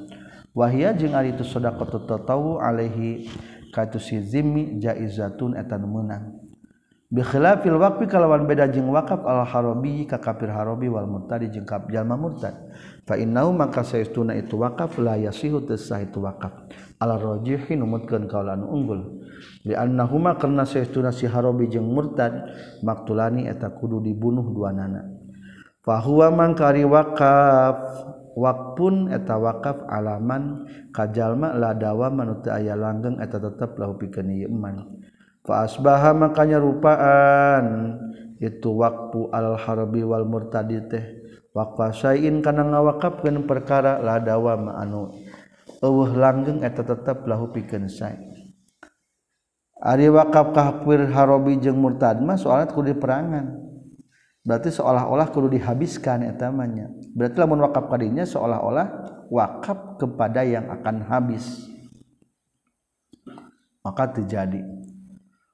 Wahia 0.55 0.95
jeung 0.95 1.11
ari 1.11 1.36
itu 1.36 1.43
sedaqah 1.43 2.07
tatawu 2.07 2.59
alaihi 2.59 3.27
kaitu 3.71 3.99
si 3.99 4.19
zimmi 4.19 4.79
jaizatun 4.84 5.55
etan 5.55 5.88
meunang 5.88 6.39
bi 7.11 7.19
khilafil 7.19 7.75
waqfi 7.75 8.07
kalawan 8.07 8.47
beda 8.47 8.71
jeung 8.71 8.88
wakaf 8.95 9.27
al 9.27 9.43
harabi 9.43 10.07
ka 10.07 10.23
kafir 10.23 10.47
harabi 10.47 10.88
wal 10.88 11.03
murtadi 11.03 11.51
jeung 11.51 11.67
kap 11.67 11.91
jalma 11.91 12.15
murtad. 12.15 12.55
Fa 13.03 13.19
innahu 13.19 13.51
maka 13.51 13.84
saestuna 13.84 14.32
itu 14.39 14.55
wakaf 14.55 14.95
la 15.03 15.19
yasihu 15.19 15.59
tasah 15.67 15.99
itu 15.99 16.23
wakaf. 16.23 16.71
Al 17.03 17.19
rajihi 17.19 17.75
numutkeun 17.75 18.32
kaula 18.32 18.55
anu 18.55 18.71
unggul. 18.71 19.20
dinahuma 19.63 20.35
karena 20.39 20.63
seuna 20.63 21.13
siharobi 21.13 21.69
jeung 21.69 21.89
murtad 21.89 22.33
maktulani 22.81 23.45
eta 23.45 23.69
kudu 23.71 24.01
dibunuh 24.01 24.45
dua 24.51 24.73
nana. 24.73 25.05
Fahuwa 25.81 26.29
mangkari 26.29 26.85
wakaf 26.85 27.77
wakpun 28.37 29.09
eta 29.09 29.35
wakaf 29.41 29.81
alaman 29.89 30.69
kajalma 30.93 31.57
ladawa 31.57 32.13
manut 32.13 32.45
aya 32.47 32.77
langgeng 32.77 33.17
eta 33.17 33.41
tetep 33.41 33.75
lahu 33.81 33.97
pikeun 33.97 34.29
iman 34.45 35.01
fa 35.41 35.65
asbaha 35.65 36.13
makanya 36.13 36.61
rupaan 36.61 37.97
itu 38.37 38.77
waktu 38.77 39.25
al 39.33 39.57
harbi 39.57 40.05
wal 40.05 40.25
murtadi 40.25 40.79
teh. 40.85 41.05
Waqfa 41.51 41.91
syai'in 41.91 42.39
kana 42.39 42.63
ngawakafkeun 42.63 43.43
perkara 43.43 43.99
ladawa 43.99 44.55
ma 44.55 44.71
anu 44.79 45.11
eueuh 45.83 46.15
langgeng 46.15 46.63
eta 46.63 46.79
tetep 46.79 47.27
lahu 47.27 47.51
pikeun 47.51 47.91
sae. 47.91 48.30
Ari 49.82 50.13
wakaf 50.13 50.53
kahfir 50.53 51.09
harobi 51.09 51.57
jeung 51.57 51.82
murtadmah 51.82 52.38
soalat 52.38 52.69
kudu 52.69 52.93
diperangan. 52.93 53.57
Berarti 54.41 54.69
seolah-olah 54.73 55.29
kudu 55.29 55.53
dihabiskan 55.53 56.25
etamanya 56.25 56.89
berarti 57.13 57.38
lamun 57.38 57.61
wakaf 57.61 57.86
kadinya 57.93 58.25
seolah-olah 58.25 58.88
wakaf 59.29 60.01
kepada 60.01 60.41
yang 60.41 60.65
akan 60.69 61.05
habis. 61.05 61.69
Maka 63.86 64.17
terjadi. 64.17 64.61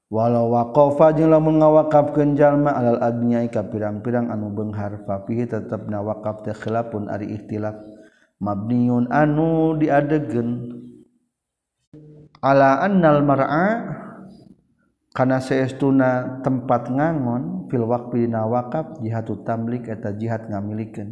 Walau 0.08 0.56
waqafa 0.56 1.12
jeung 1.20 1.36
lamun 1.36 1.60
ngawakafkeun 1.60 2.40
jalma 2.40 2.72
alal 2.72 3.04
agnyai 3.04 3.52
ka 3.52 3.68
pirang-pirang 3.68 4.32
anu 4.32 4.56
beunghar 4.56 5.04
fa 5.04 5.20
fihi 5.28 5.44
tetepna 5.52 6.00
wakaf 6.00 6.48
teh 6.48 6.56
khilafun 6.56 7.12
ari 7.12 7.36
ikhtilaf. 7.36 7.76
Mabniun 8.40 9.12
anu 9.12 9.76
diadegeun. 9.76 10.80
Ala 12.40 12.80
annal 12.88 13.20
mar'a 13.28 13.68
karena 15.18 15.42
seestuna 15.42 16.46
tempat 16.46 16.94
ngangon 16.94 17.66
fil 17.74 17.90
waqfi 17.90 18.30
dina 18.30 18.46
wakaf 18.46 19.02
jihatu 19.02 19.42
tamlik 19.42 19.90
eta 19.90 20.14
jihad 20.14 20.46
ngamilikeun. 20.46 21.10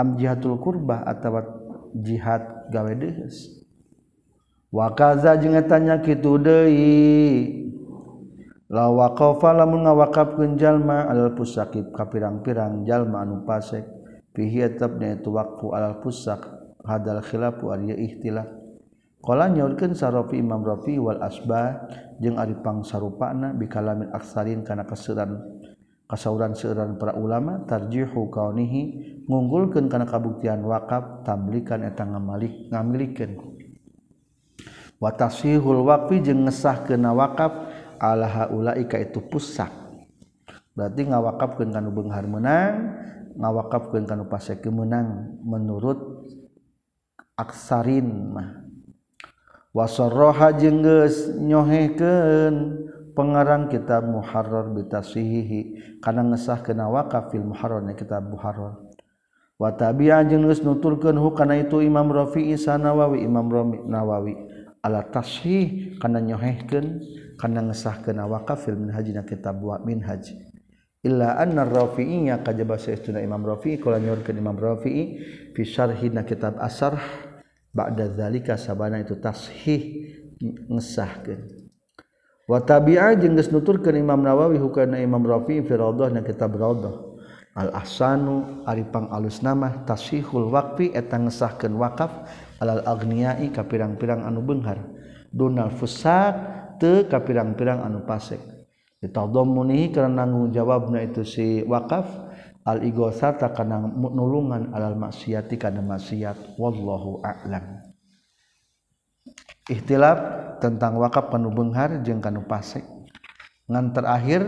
Am 0.00 0.16
jihadul 0.16 0.56
kurbah 0.56 1.04
atawa 1.04 1.44
jihad 1.92 2.72
gawe 2.72 2.92
deheus. 2.96 3.60
Wa 4.72 4.96
kaza 4.96 5.36
jeung 5.36 5.60
tanya 5.68 6.00
kitu 6.00 6.40
deui. 6.40 7.68
La 8.72 8.88
waqafa 8.88 9.52
lamun 9.52 9.84
ngawakafkeun 9.84 10.56
jalma 10.56 11.04
alal 11.04 11.36
pusakib 11.36 11.92
ka 11.92 12.08
pirang-pirang 12.08 12.88
jalma 12.88 13.28
anu 13.28 13.44
pasek. 13.44 13.84
Fihi 14.32 14.64
tetep 14.64 14.96
itu 15.04 15.28
waqfu 15.30 15.76
alal 15.76 16.00
pusak 16.00 16.48
hadal 16.80 17.20
khilafu 17.20 17.70
ari 17.76 17.92
ihtilaf 17.92 18.63
Kala 19.24 19.48
nyaurkeun 19.48 19.96
sarofi 19.96 20.36
Imam 20.36 20.60
Rafi 20.60 21.00
wal 21.00 21.24
Asba 21.24 21.88
jeung 22.20 22.36
ari 22.36 22.52
pangsarupana 22.60 23.56
bikalamin 23.56 24.12
aksarin 24.12 24.60
kana 24.60 24.84
kaseuran 24.84 25.40
kasauran 26.04 26.52
seueuran 26.52 27.00
para 27.00 27.16
ulama 27.16 27.64
tarjihu 27.64 28.28
kaunihi 28.28 29.24
ngunggulkeun 29.24 29.88
kana 29.88 30.04
kabuktian 30.04 30.60
wakaf 30.68 31.24
tablikan 31.24 31.88
eta 31.88 32.04
ngamalik 32.04 32.68
ngamilikeun. 32.68 33.32
Wa 35.00 35.16
tasihul 35.16 35.88
waqfi 35.88 36.20
jeung 36.20 36.44
ngesahkeunna 36.44 37.16
wakaf 37.16 37.52
ala 37.96 38.28
haula'i 38.28 38.84
ka 38.84 39.00
itu 39.00 39.24
pusak 39.24 39.72
berarti 40.76 41.08
ngawakafkeun 41.08 41.72
kana 41.72 41.88
beunghar 41.88 42.28
meunang 42.28 42.92
ngawakafkeun 43.40 44.04
kana 44.04 44.28
pasek 44.28 44.68
meunang 44.68 45.40
menurut 45.40 46.28
aksarin 47.40 48.04
mah. 48.28 48.63
wasoroha 49.74 50.54
jengges 50.54 51.34
nyoheken 51.34 52.78
pengarang 53.18 53.66
kitab 53.66 54.06
Muharrar 54.06 54.70
bitasihihi 54.70 55.98
kana 55.98 56.22
ngesah 56.22 56.62
kena 56.62 56.86
wakaf 56.86 57.34
fil 57.34 57.42
Muharrar 57.42 57.82
kitab 57.98 58.30
Muharrar. 58.30 58.78
Wa 59.58 59.74
tabi'a 59.74 60.22
jengges 60.26 60.62
nuturkeun 60.62 61.18
hukana 61.18 61.58
itu 61.58 61.82
Imam 61.82 62.06
Rafi'i 62.10 62.54
sanawawi 62.54 63.26
Imam 63.26 63.50
Rafi 63.50 63.78
Nawawi. 63.86 64.34
Ala 64.84 65.00
tashih 65.10 65.96
kana 65.98 66.22
nyohehkeun 66.22 67.02
kana 67.34 67.66
ngesah 67.66 68.02
kena 68.06 68.30
wakaf 68.30 68.66
fil 68.66 68.78
minhajina 68.78 69.26
kitab 69.26 69.58
wa 69.58 69.78
minhaj. 69.82 70.34
Illa 71.04 71.36
anna 71.36 71.68
rafi'iyya 71.68 72.40
kajaba 72.46 72.80
Imam 73.20 73.42
Rafi'i 73.42 73.76
kala 73.82 73.98
nyorkeun 74.00 74.38
Imam 74.38 74.56
Rafi'i 74.56 75.02
fi 75.50 75.62
syarhina 75.66 76.22
kitab 76.22 76.58
asarh. 76.62 77.33
ba'da 77.74 78.14
zalika 78.14 78.54
sabana 78.54 79.02
itu 79.02 79.18
tashih 79.18 80.14
ngesahkeun. 80.70 81.66
Wa 82.46 82.62
tabi'a 82.62 83.18
jeung 83.18 83.34
geus 83.34 83.50
nuturkeun 83.50 83.98
Imam 83.98 84.22
Nawawi 84.22 84.62
hukana 84.62 85.02
Imam 85.02 85.26
Rafi 85.26 85.64
fi 85.64 85.72
Raudhah 85.74 86.14
na 86.14 86.22
kitab 86.22 86.54
Raudhah. 86.54 87.12
Al 87.54 87.70
ahsanu 87.70 88.66
ari 88.66 88.82
pang 88.82 89.10
alus 89.14 89.38
nama 89.38 89.86
tashihul 89.86 90.50
waqfi 90.50 90.90
eta 90.90 91.18
ngesahkeun 91.18 91.78
wakaf 91.78 92.26
alal 92.58 92.82
agniai 92.82 93.50
ka 93.54 93.62
pirang-pirang 93.62 94.26
anu 94.26 94.42
beunghar 94.42 94.82
dunal 95.30 95.70
fusak 95.70 96.34
teu 96.82 97.06
ka 97.06 97.22
pirang-pirang 97.22 97.78
anu 97.82 98.02
pasek. 98.02 98.42
Ditadammuni 98.98 99.94
karena 99.94 100.24
nanggung 100.24 100.50
jawabna 100.50 101.04
itu 101.04 101.22
si 101.22 101.62
wakaf 101.62 102.23
al-igosata 102.64 103.52
kana 103.52 103.84
nulungan 103.92 104.72
alal 104.72 104.96
maksiati 104.96 105.60
kana 105.60 105.84
maksiat. 105.84 106.56
Wallahu 106.56 107.20
a'lam. 107.20 107.84
Ikhtilaf 109.68 110.18
tentang 110.60 111.00
wakaf 111.00 111.32
kanu 111.32 111.48
beunghar 111.52 112.00
jeung 112.04 112.20
kanu 112.20 112.44
pasek 112.44 112.84
ngan 113.64 113.96
terakhir 113.96 114.44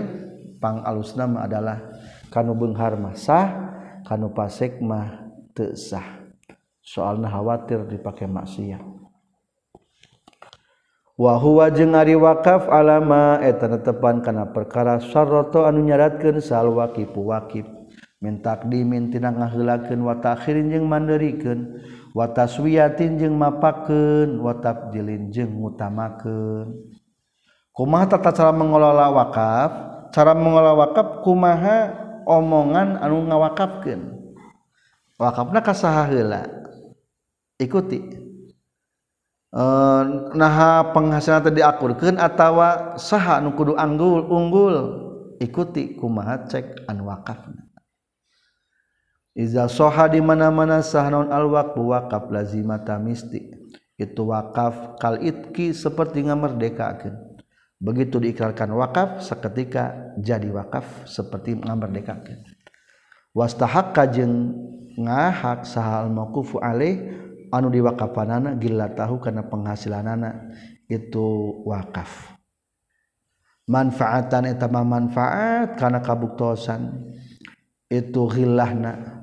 pang 0.61 0.85
alusna 0.85 1.25
adalah 1.41 1.81
kanu 2.29 2.53
beunghar 2.53 3.01
mah 3.01 3.17
sah 3.17 3.49
kanu 4.05 4.33
pasek 4.33 4.81
mah 4.81 5.29
teu 5.57 5.73
sah. 5.73 6.05
Soalna 6.85 7.33
khawatir 7.33 7.89
dipake 7.89 8.29
maksiat. 8.29 8.81
Wa 11.17 11.41
huwa 11.41 11.73
jeung 11.73 11.97
ari 11.97 12.13
wakaf 12.13 12.69
alama 12.69 13.41
eta 13.41 13.73
netepan 13.73 14.21
kana 14.21 14.53
perkara 14.53 15.01
syarata 15.01 15.65
anu 15.65 15.81
nyaratkeun 15.81 16.45
sal 16.45 16.69
waqifu 16.77 17.25
waqif 17.33 17.76
mintak 18.17 18.65
dimintina 18.73 19.29
ngahelakeun 19.29 20.01
wa 20.01 20.17
ta'khirin 20.17 20.73
jeung 20.73 20.89
mandeurikeun 20.89 21.85
wa 22.17 22.33
taswiyatin 22.33 23.21
jeung 23.21 23.37
mapakeun 23.37 24.41
wa 24.41 24.57
tabdilin 24.57 25.29
jeung 25.29 25.53
ngutamakeun. 25.53 26.73
Kumaha 27.77 28.09
tata 28.09 28.33
cara 28.33 28.57
mengelola 28.57 29.13
wakaf? 29.13 29.71
Cara 30.17 30.33
mengelola 30.33 30.73
wakaf 30.73 31.21
kumaha 31.21 31.93
omongan 32.25 32.97
anu 33.05 33.29
ngawakafkeun? 33.29 34.17
Wakafna 35.21 35.61
kasaha 35.61 36.09
heula? 36.09 36.49
Ikuti. 37.61 38.01
Naha 40.37 40.93
penghasilan 40.97 41.53
tadi 41.53 41.61
akurkeun 41.61 42.17
atawa 42.17 42.97
saha 42.97 43.45
nu 43.45 43.53
kudu 43.53 43.77
anggul 43.77 44.25
unggul? 44.25 44.77
Ikuti 45.37 46.01
kumaha 46.01 46.49
cek 46.49 46.89
anu 46.89 47.13
wakafna. 47.13 47.66
Iza 49.37 49.69
soha 49.69 50.09
di 50.09 50.25
mana-mana 50.25 50.81
sahnaun 50.81 51.29
alwakfu 51.29 51.93
wakaf 51.93 52.33
lazimata 52.33 52.97
misti. 52.97 53.53
Itu 54.01 54.33
wakaf 54.33 54.97
kal 54.97 55.21
itki 55.21 55.77
seperti 55.77 56.25
ngamerdekakeun. 56.25 57.37
Begitu 57.77 58.17
diikrarkan 58.17 58.73
wakaf 58.73 59.21
seketika 59.21 60.17
jadi 60.17 60.49
wakaf 60.49 61.05
seperti 61.05 61.61
ngamerdekakeun. 61.61 62.49
Wastahakka 63.37 64.09
jeung 64.09 64.57
ngahak 64.97 65.69
sahal 65.69 66.09
mauqufu 66.09 66.57
alaih 66.57 67.05
anu 67.53 67.69
diwakafanana 67.69 68.57
gila 68.57 68.89
tahu 68.97 69.21
karena 69.21 69.45
penghasilanana 69.45 70.57
itu 70.89 71.61
wakaf. 71.69 72.33
Manfaatan 73.69 74.49
etama 74.49 74.81
manfaat 74.81 75.77
karena 75.77 76.01
kabuktosan 76.01 77.13
itu 77.93 78.25
hilahna 78.33 79.16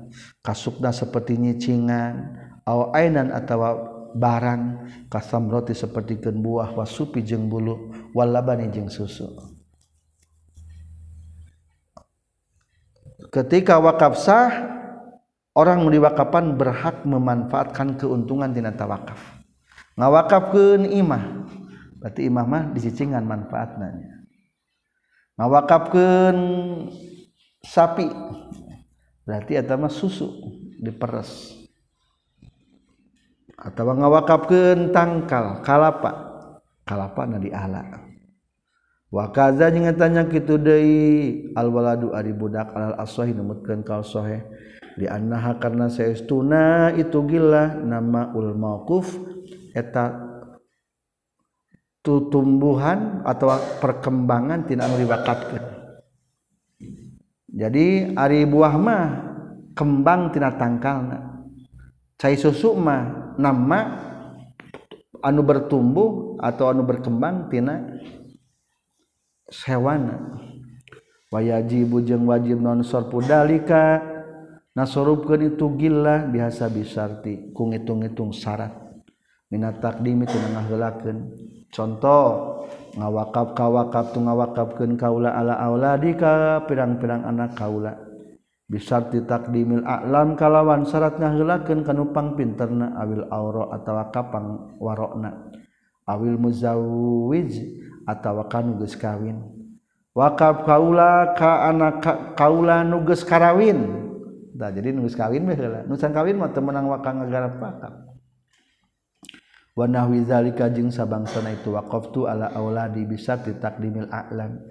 kasukna 0.44 0.92
seperti 0.92 1.40
nyicingan 1.40 2.36
aw 2.68 2.92
ainan 2.92 3.32
atawa 3.32 3.80
barang 4.12 4.62
kasam 5.08 5.48
roti 5.48 5.72
seperti 5.72 6.20
buah 6.20 6.76
wasupi 6.76 7.24
jeng 7.24 7.48
bulu 7.48 7.90
walabani 8.12 8.68
jeng 8.68 8.92
susu. 8.92 9.26
Ketika 13.32 13.80
wakaf 13.80 14.14
sah 14.20 14.52
orang 15.56 15.88
diwakapan 15.88 16.54
berhak 16.54 17.02
memanfaatkan 17.08 17.96
keuntungan 17.98 18.52
tina 18.52 18.70
tawakaf. 18.70 19.18
Ngawakafkeun 19.98 20.90
imah 20.90 21.46
berarti 22.04 22.28
imah 22.28 22.44
mah 22.44 22.62
dicicingan 22.76 23.24
manfaatnya 23.24 23.96
ngawakafkeun 25.40 26.36
sapi 27.64 28.12
berarti 29.24 29.56
atama 29.58 29.88
susu 29.88 30.28
diperes. 30.78 31.60
Atau 33.56 33.88
ngawakapkeun 33.88 34.92
tangkal 34.92 35.64
kalapa? 35.64 36.12
Kalapa 36.84 37.24
na 37.24 37.40
diala. 37.40 38.04
Wakaza 39.08 39.70
jeung 39.70 39.88
tanya 39.94 40.26
kitu 40.26 40.58
deui 40.58 41.48
al 41.54 41.70
waladu 41.70 42.10
ari 42.12 42.34
budak 42.34 42.74
al 42.74 42.98
aswahi 42.98 43.30
numutkeun 43.30 43.86
kal 43.86 44.02
sahih 44.02 44.42
di 44.98 45.06
annaha 45.06 45.54
karna 45.62 45.86
saestuna 45.86 46.90
itu 46.98 47.22
gila 47.22 47.78
nama 47.78 48.34
ul 48.34 48.58
mauquf 48.58 49.14
eta 49.70 50.18
tutumbuhan 52.02 53.22
atau 53.22 53.54
perkembangan 53.78 54.66
tina 54.66 54.86
anu 54.86 54.98
diwakafkeun 55.02 55.73
jadi 57.54 58.18
Ari 58.18 58.42
buah 58.50 58.74
mah 58.74 59.06
kembangtina 59.78 60.58
tangkalna. 60.58 61.46
Cair 62.18 62.38
susu 62.38 62.74
mah 62.74 63.34
nama 63.38 63.80
anu 65.22 65.40
bertumbuh 65.46 66.38
atau 66.42 66.70
anu 66.74 66.82
berkembang 66.82 67.48
tina 67.48 67.94
hewana 69.64 70.34
wayajibu 71.30 72.02
jeung 72.02 72.26
wajib 72.26 72.58
non 72.58 72.82
sorpu 72.82 73.22
dalika 73.22 74.02
nasorupkeun 74.74 75.54
itu 75.54 75.66
gila 75.78 76.26
biasa 76.30 76.70
bisarti 76.70 77.54
ku 77.54 77.70
ngitung-ngitung 77.70 78.34
syarat. 78.34 78.83
minat 79.54 79.78
takdimi 79.78 80.26
tu 80.26 80.34
ngahulakeun. 80.34 81.18
Contoh 81.70 82.26
ngawakaf 82.98 83.54
kawakaf 83.54 84.10
tu 84.10 84.18
ngawakafkeun 84.18 84.98
kaula 84.98 85.30
ala 85.30 85.54
auladika 85.62 86.66
pirang-pirang 86.66 87.22
anak 87.22 87.54
kaula. 87.54 87.94
Bisarti 88.66 89.22
takdimil 89.22 89.86
a'lam 89.86 90.34
kalawan 90.34 90.82
syarat 90.82 91.22
ngaheulakeun 91.22 91.86
kanupang 91.86 92.34
pinterna 92.34 92.98
awil 92.98 93.30
auro 93.30 93.70
atawa 93.70 94.10
kapang 94.10 94.74
warokna. 94.82 95.54
Awil 96.10 96.34
muzawwij 96.34 97.54
atawa 98.10 98.50
kanu 98.50 98.82
geus 98.82 98.98
kawin. 98.98 99.38
Wakaf 100.14 100.62
kaula 100.62 101.34
ka 101.34 101.70
anak 101.70 101.94
ka, 102.02 102.12
kaula 102.34 102.82
nuges 102.82 103.22
karawin. 103.22 104.02
Da 104.54 104.70
jadi 104.70 104.94
nu 104.94 105.06
geus 105.06 105.18
kawin 105.18 105.46
mah 105.46 105.54
heula 105.54 105.82
nu 105.86 105.94
kawin 105.94 106.38
mah 106.38 106.50
teu 106.50 106.62
meunang 106.62 106.86
wakang 106.86 107.22
ngagarap 107.22 107.58
wakaf 107.58 108.13
wanahwizalika 109.74 110.70
jeung 110.70 110.94
sabangsana 110.94 111.54
itu 111.54 111.74
waqaftu 111.74 112.30
ala 112.30 112.54
auladi 112.54 113.02
bisa 113.06 113.38
ditakdimil 113.38 114.06
a'lam. 114.10 114.62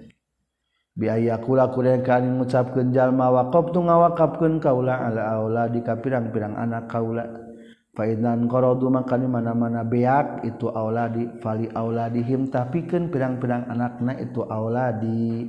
Biaya 0.94 1.42
kula 1.42 1.74
kuda 1.74 2.06
kaning 2.06 2.38
ngucapkeun 2.38 2.94
jalma 2.94 3.28
waqaftu 3.28 3.82
ngawakafkeun 3.82 4.62
kaula 4.62 4.94
ala 4.94 5.36
auladi 5.36 5.82
ka 5.82 5.98
pirang-pirang 5.98 6.56
anak 6.56 6.86
kaula. 6.86 7.26
Fa 7.94 8.06
idzan 8.10 8.46
qaradu 8.50 8.90
maka 8.90 9.14
di 9.18 9.26
mana-mana 9.26 9.82
beak 9.86 10.42
itu 10.46 10.66
auladi 10.66 11.30
fali 11.38 11.70
auladihim 11.70 12.50
tapikeun 12.50 13.10
pirang-pirang 13.10 13.70
anakna 13.70 14.18
itu 14.18 14.42
auladi. 14.46 15.46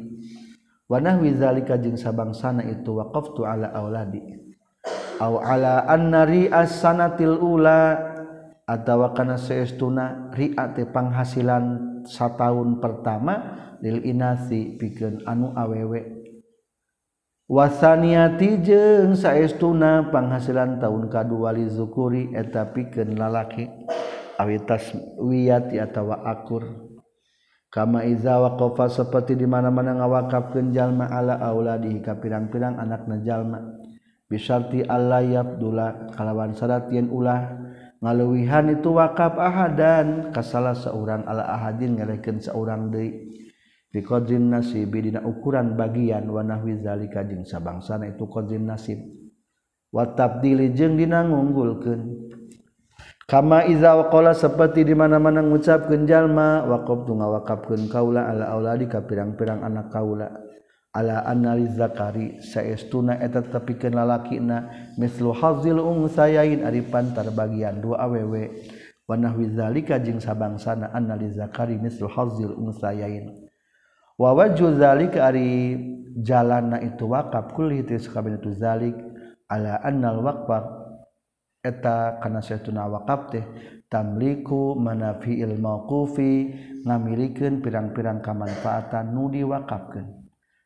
Wanahwi 0.86 1.34
zalika 1.38 1.78
jeung 1.82 1.98
sabangsana 1.98 2.66
itu 2.66 2.98
waqaftu 2.98 3.46
ala 3.46 3.74
auladi. 3.74 4.22
Au 5.22 5.42
ala 5.42 5.86
annari 5.90 6.50
as-sanatil 6.50 7.38
ula. 7.38 8.14
atawa 8.66 9.14
kana 9.14 9.38
seestuna 9.38 10.34
riate 10.34 10.90
panghasilan 10.90 12.02
sataun 12.06 12.82
pertama 12.82 13.62
lil 13.82 14.02
inasi 14.02 14.78
pikeun 14.78 15.22
anu 15.30 15.54
awewe. 15.54 16.26
Wasaniati 17.46 18.66
jeung 18.66 19.14
saestuna 19.14 20.10
panghasilan 20.10 20.82
tahun 20.82 21.14
kadua 21.14 21.54
li 21.54 21.70
zukuri 21.70 22.34
eta 22.34 22.74
pikeun 22.74 23.14
lalaki. 23.14 23.70
Awitas 24.36 24.92
wiyati 25.22 25.80
atawa 25.80 26.26
akur. 26.26 26.66
Kama 27.70 28.04
iza 28.08 28.40
waqafa 28.40 28.88
seperti 28.88 29.38
di 29.38 29.46
mana-mana 29.46 29.96
ngawakafkeun 29.96 30.74
jalma 30.74 31.08
ala 31.12 31.38
auladi 31.40 32.02
ka 32.02 32.18
pirang-pirang 32.18 32.82
anakna 32.82 33.22
jalma. 33.22 33.62
Bisarti 34.26 34.82
alla 34.82 35.22
yabdula 35.22 36.10
kalawan 36.18 36.58
syarat 36.58 36.90
ulah 36.90 37.65
ngaluwihan 38.06 38.70
itu 38.70 38.94
wakaf 38.94 39.34
ahadan 39.42 40.30
kasalah 40.30 40.78
seorang 40.78 41.26
ala 41.26 41.50
ahadin 41.50 41.98
ngareken 41.98 42.38
seorang 42.38 42.94
deui. 42.94 43.34
Fi 43.90 44.06
qadrin 44.06 44.54
nasib 44.54 44.94
dina 44.94 45.26
ukuran 45.26 45.74
bagian 45.74 46.30
wa 46.30 46.46
nahwi 46.46 46.78
zalika 46.86 47.26
jeung 47.26 47.42
sabangsana 47.42 48.14
itu 48.14 48.30
qadrin 48.30 48.70
nasib. 48.70 49.02
Wa 49.90 50.14
tabdili 50.14 50.70
jeung 50.78 50.94
dina 50.94 51.26
ngunggulkeun. 51.26 52.30
Kama 53.26 53.66
iza 53.66 53.98
waqala 53.98 54.38
seperti 54.38 54.86
di 54.86 54.94
mana-mana 54.94 55.42
ngucapkeun 55.42 56.06
jalma 56.06 56.62
waqaf 56.70 57.10
tu 57.10 57.18
ngawakafkeun 57.18 57.90
kaula 57.90 58.30
ala 58.30 58.54
auladi 58.54 58.86
ka 58.86 59.02
pirang-pirang 59.02 59.66
anak 59.66 59.90
kaula. 59.90 60.45
ala 60.96 61.28
anali 61.28 61.68
zakari 61.76 62.40
saestuna 62.40 63.20
eta 63.20 63.44
tepikeun 63.44 64.00
lalakina 64.00 64.72
mislu 64.96 65.36
hazil 65.36 65.84
um 65.84 66.08
unsayain 66.08 66.64
ari 66.64 66.88
pantar 66.88 67.28
bagian 67.36 67.84
dua 67.84 68.08
awewe. 68.08 68.64
Wa 69.04 69.20
nahwi 69.20 69.52
zalika 69.54 70.00
jeung 70.00 70.24
sabangsana 70.24 70.96
anali 70.96 71.30
zakari 71.36 71.76
mislu 71.76 72.08
hazil 72.08 72.56
um 72.56 72.72
unsayain 72.72 73.36
wa 74.16 74.32
wajhu 74.32 74.80
zalika 74.80 75.28
ari 75.28 75.76
jalanna 76.24 76.80
itu 76.80 77.04
wakaf 77.06 77.52
kulli 77.52 77.84
itu 77.84 78.00
sakabeh 78.00 78.40
itu 78.40 78.56
zalik. 78.56 78.96
Ala 79.46 79.78
annal 79.86 80.26
waqfa 80.26 80.58
eta 81.62 82.18
kana 82.18 82.42
saestuna 82.42 82.90
wakaf 82.90 83.30
teh 83.30 83.46
tamliku 83.94 84.74
manafi'il 84.74 85.62
mauqufi 85.62 86.50
ngamilikeun 86.82 87.62
pirang-pirang 87.62 88.26
kamanfaatan 88.26 89.14
nu 89.14 89.30
diwakafkeun. 89.30 90.25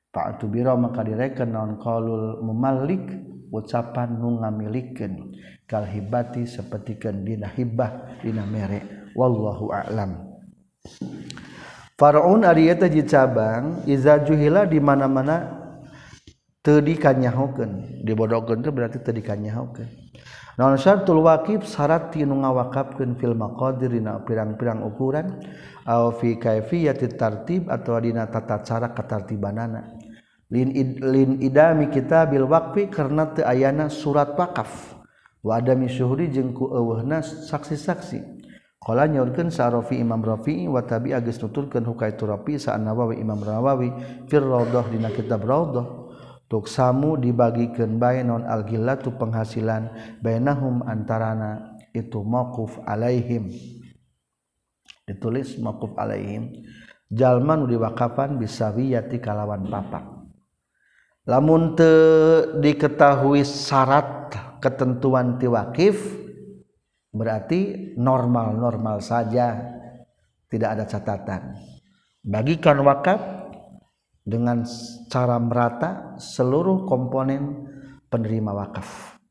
Pak 0.09 0.41
biro 0.49 0.73
maka 0.73 1.05
direken 1.05 1.53
non 1.53 1.77
qaulul 1.77 2.41
memalik 2.41 3.13
ucapan 3.53 4.17
nu 4.17 4.41
ngamilikeun 4.41 5.37
kal 5.69 5.85
hibati 5.85 6.49
sapertikeun 6.49 7.21
dina 7.21 7.45
hibah 7.45 8.17
dina 8.25 8.41
mere. 8.41 9.13
Wallahu 9.13 9.69
a'lam. 9.69 10.17
Faraun 11.93 12.41
ari 12.41 12.73
eta 12.73 12.89
ji 12.89 13.05
cabang 13.05 13.85
iza 13.85 14.17
juhila 14.25 14.65
di 14.65 14.81
mana-mana 14.81 15.45
teu 16.65 16.81
dikanyahokeun 16.81 18.01
dibodokeun 18.01 18.65
teh 18.65 18.73
berarti 18.73 18.97
teu 19.05 19.13
dikanyahokeun 19.13 20.09
Naon 20.59 20.75
syartul 20.75 21.23
waqif 21.23 21.63
syarat 21.63 22.11
ti 22.11 22.27
nu 22.27 22.43
ngawakafkeun 22.43 23.15
fil 23.15 23.31
maqadir 23.31 23.95
dina 23.95 24.19
pirang-pirang 24.27 24.83
ukuran 24.83 25.39
aw 25.87 26.11
fi 26.11 26.35
kaifiyati 26.35 27.15
tartib 27.15 27.71
atawa 27.71 28.03
dina 28.03 28.27
tata 28.27 28.59
cara 28.59 28.91
katartibanana. 28.91 29.98
Lin 30.49 30.73
id, 30.73 30.97
lin 31.05 31.37
idami 31.45 31.93
kitabil 31.93 32.41
waqfi 32.41 32.89
karena 32.89 33.29
teu 33.29 33.45
ayana 33.45 33.85
surat 33.87 34.33
wakaf 34.33 34.97
wa 35.45 35.61
adami 35.61 35.85
syuhuri 35.85 36.33
jeung 36.33 36.51
ku 36.57 36.73
eueuhna 36.73 37.21
saksi-saksi. 37.21 38.41
Qala 38.79 39.11
nyaurkeun 39.11 39.51
sa 39.51 39.67
Rafi 39.67 39.99
Imam 39.99 40.23
Rafi'i 40.23 40.63
wa 40.65 40.79
tabi 40.79 41.11
agis 41.11 41.35
nuturkeun 41.43 41.83
hukaitu 41.83 42.23
Rafi 42.23 42.55
sa 42.55 42.79
Nawawi 42.79 43.19
Imam 43.19 43.35
Nawawi 43.43 43.91
fir 44.31 44.39
Raudhah 44.39 44.87
dina 44.87 45.11
kitab 45.11 45.43
Raudhah. 45.43 46.07
Samu 46.49 47.13
dibagikeun 47.19 48.01
bae 48.01 48.25
non 48.25 48.41
algillatu 48.41 49.13
penghasilan 49.19 50.17
bainahum 50.23 50.81
antarana 50.81 51.77
itu 51.93 52.23
mauquf 52.25 52.81
alaihim. 52.87 53.53
Ditulis 55.05 55.59
mauquf 55.61 55.93
alaihim. 55.99 56.65
Jalma 57.11 57.53
nu 57.59 57.69
diwakafan 57.69 58.41
bisawiyati 58.41 59.21
kalawan 59.21 59.67
papak 59.69 60.18
lamun 61.29 61.77
teu 61.77 62.57
diketahui 62.57 63.45
syarat 63.45 64.33
ketentuan 64.57 65.37
tiwakif 65.37 66.01
berarti 67.13 67.93
normal-normal 67.93 68.97
saja 69.05 69.77
tidak 70.49 70.69
ada 70.73 70.85
catatan. 70.89 71.41
Bagikan 72.25 72.81
wakaf 72.81 73.21
dengan 74.25 74.65
cara 75.07 75.37
merata 75.37 76.17
seluruh 76.17 76.89
komponen 76.89 77.69
penerima 78.09 78.49
wakaf. 78.49 79.21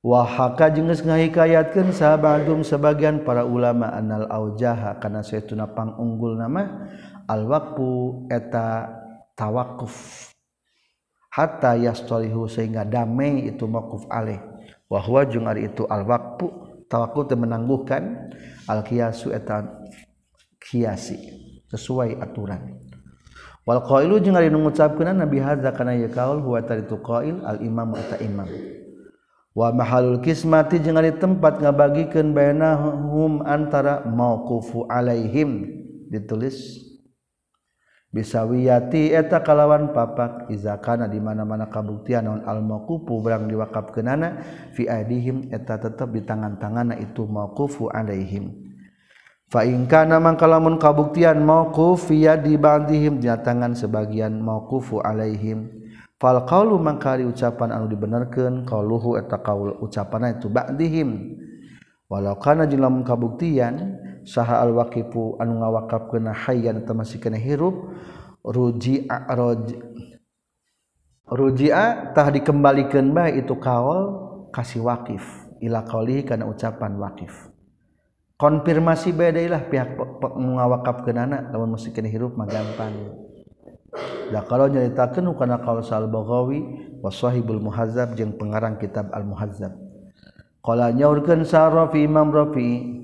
Wahaka 0.00 0.72
jenges 0.72 1.04
ngahikayatkeun 1.04 1.92
sahabadum 1.92 2.64
sebagian 2.64 3.20
para 3.20 3.44
ulama 3.44 3.92
anal 3.92 4.24
aujaha 4.32 4.96
kana 4.96 5.20
saytuna 5.20 5.68
unggul 6.00 6.40
nama 6.40 6.88
al 7.28 7.44
waqfu 7.44 8.24
eta 8.32 8.88
tawakuf 9.36 10.29
hatta 11.30 11.78
yastalihu 11.78 12.50
sehingga 12.50 12.82
damai 12.82 13.46
itu 13.46 13.64
mauquf 13.64 14.04
alaih. 14.10 14.42
Wa 14.90 14.98
huwa 14.98 15.22
jeung 15.22 15.46
ari 15.46 15.70
itu 15.70 15.86
al 15.86 16.02
waqfu 16.02 16.50
tawakkul 16.90 17.30
teu 17.30 17.38
menangguhkan 17.38 18.34
al 18.66 18.82
qiyasu 18.82 19.30
eta 19.30 19.86
kiasi 20.58 21.14
sesuai 21.70 22.18
aturan. 22.18 22.82
Wal 23.62 23.86
qailu 23.86 24.18
jeung 24.18 24.34
ari 24.34 24.50
nu 24.50 24.58
nabi 24.66 25.38
hadza 25.38 25.70
kana 25.70 25.94
ye 25.94 26.10
kaul 26.10 26.42
huwa 26.42 26.58
taritu 26.66 26.98
qail 26.98 27.38
al 27.46 27.62
imam 27.62 27.94
eta 27.94 28.18
imam. 28.18 28.50
Wa 29.54 29.70
mahalul 29.70 30.18
kismati 30.18 30.82
jeung 30.82 30.98
ari 30.98 31.14
tempat 31.14 31.62
ngabagikeun 31.62 32.34
bainahum 32.34 33.46
antara 33.46 34.02
mauqufu 34.02 34.90
alaihim 34.90 35.70
ditulis 36.10 36.89
bisa 38.10 38.42
wiyati 38.42 39.14
eta 39.14 39.40
kalawan 39.40 39.94
papak. 39.94 40.50
Izakana 40.50 41.06
di 41.06 41.22
mana-mana 41.22 41.70
kabuktian 41.70 42.26
naon 42.26 42.42
al-mauqufu 42.42 43.22
barang 43.22 43.46
diwakafkeunana 43.46 44.28
fi 44.74 44.90
aidihim 44.90 45.48
eta 45.54 45.78
tetep 45.78 46.10
di 46.10 46.26
tangan-tanganna 46.26 46.98
itu 46.98 47.24
mauqufu 47.24 47.88
alaihim. 47.88 48.70
Fa 49.50 49.66
in 49.66 49.90
kana 49.90 50.22
mangkalamun 50.22 50.78
kabuktian 50.78 51.42
mauquf 51.42 52.06
fi 52.06 52.22
yadi 52.30 52.54
ba'dihim 52.54 53.18
di 53.18 53.26
tangan 53.26 53.74
sebagian 53.74 54.38
mauqufu 54.38 55.02
alaihim. 55.02 55.66
Fal 56.20 56.46
qaulu 56.46 56.78
mangkari 56.78 57.26
ucapan 57.26 57.74
anu 57.74 57.90
dibenerkeun 57.90 58.62
qauluhu 58.68 59.18
eta 59.18 59.40
kaul 59.42 59.74
ucapanna 59.82 60.38
itu 60.38 60.46
ba'dihim. 60.46 61.40
Walau 62.06 62.38
kana 62.38 62.66
jeung 62.66 63.02
kabuktian 63.06 63.98
saha 64.30 64.62
alwaqipu 64.62 65.34
anu 65.42 65.58
ngawakaf 65.58 66.06
kena 66.14 66.30
hayyan 66.30 66.86
atau 66.86 66.94
masih 66.94 67.18
kena 67.18 67.34
hirup 67.34 67.90
ruji'a 68.46 69.26
roj 69.34 69.74
ruji'a 71.26 72.14
tah 72.14 72.30
dikembalikan 72.30 73.10
bae 73.10 73.42
itu 73.42 73.58
kaul 73.58 74.00
kasih 74.54 74.86
wakif 74.86 75.50
ila 75.58 75.82
kauli 75.82 76.22
karena 76.22 76.46
ucapan 76.46 76.94
wakif 77.02 77.50
konfirmasi 78.38 79.10
bedailah 79.10 79.66
pihak 79.66 79.98
mengawakaf 80.38 81.02
kenana 81.02 81.50
namun 81.50 81.76
masih 81.76 81.92
kena 81.92 82.08
hirup 82.08 82.32
mah 82.40 82.48
gampang. 82.48 82.94
Nah 84.30 84.46
kalau 84.46 84.70
nyaritakan 84.70 85.26
karena 85.34 85.58
qaul 85.58 85.82
sal 85.82 86.06
baghawi 86.06 86.62
wasahibul 87.02 87.58
muhazzab 87.58 88.14
jeung 88.14 88.38
pengarang 88.38 88.78
kitab 88.78 89.10
al 89.10 89.26
muhazzab 89.26 89.74
qala 90.62 90.94
nyaurkeun 90.94 91.42
sa 91.42 91.66
Rafi 91.66 92.06
Imam 92.06 92.30
Rafi 92.30 92.99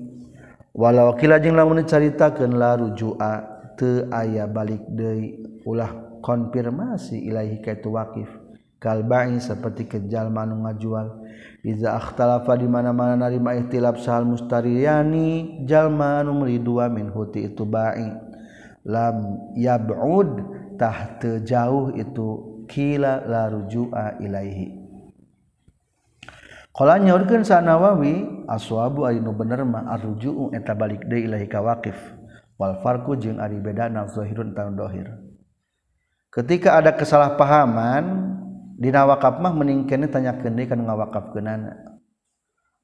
walau 0.77 1.17
kilajeng 1.17 1.57
lamun 1.57 1.81
dicaritakeun 1.81 2.53
la 2.53 2.77
rujua 2.77 3.57
teu 3.73 4.05
aya 4.13 4.45
balik 4.45 4.85
deui 4.93 5.41
ulah 5.65 6.21
konfirmasi 6.21 7.27
ilahi 7.27 7.59
kaitu 7.61 7.93
wakif. 7.93 8.29
Kalbai 8.77 9.41
seperti 9.41 9.89
kejal 9.89 10.29
manu 10.29 10.61
ngajual. 10.61 11.25
Iza 11.65 11.97
akhtalafa 11.97 12.53
di 12.61 12.69
mana-mana 12.69 13.17
narima 13.17 13.57
ihtilaf 13.57 13.97
sahal 13.97 14.29
mustariyani 14.29 15.65
jalma 15.65 16.21
nu 16.21 16.45
meridua 16.45 16.85
min 16.85 17.09
huti 17.09 17.49
itu 17.49 17.65
bai. 17.65 18.13
Lam 18.85 19.49
yab'ud 19.57 20.29
tah 20.77 21.17
jauh 21.41 21.89
itu 21.97 22.61
kila 22.69 23.25
la 23.25 23.49
rujua 23.49 24.21
ilaihi. 24.21 24.86
Qala 26.77 27.01
nyaurkeun 27.01 27.41
sa 27.41 27.57
Nawawi 27.57 28.45
aswabu 28.45 29.09
ari 29.09 29.17
nu 29.17 29.33
bener 29.33 29.65
mah 29.65 29.89
arruju'u 29.97 30.53
eta 30.53 30.77
balik 30.77 31.09
ilahi 31.09 31.49
ka 31.49 31.57
waqif 31.57 31.97
wal 32.61 32.77
farqu 32.85 33.17
jeung 33.17 33.41
ari 33.41 33.57
bedana 33.57 34.05
zahirun 34.05 34.53
taun 34.53 34.77
dohir. 34.77 35.09
Ketika 36.29 36.77
ada 36.77 36.93
kesalahpahaman 36.93 38.37
dina 38.77 39.09
wakaf 39.09 39.41
mah 39.41 39.57
mending 39.57 39.89
kene 39.89 40.05
tanyakeun 40.05 40.53
deui 40.53 40.69
kana 40.69 40.85
ngawakafkeunana. 40.85 41.97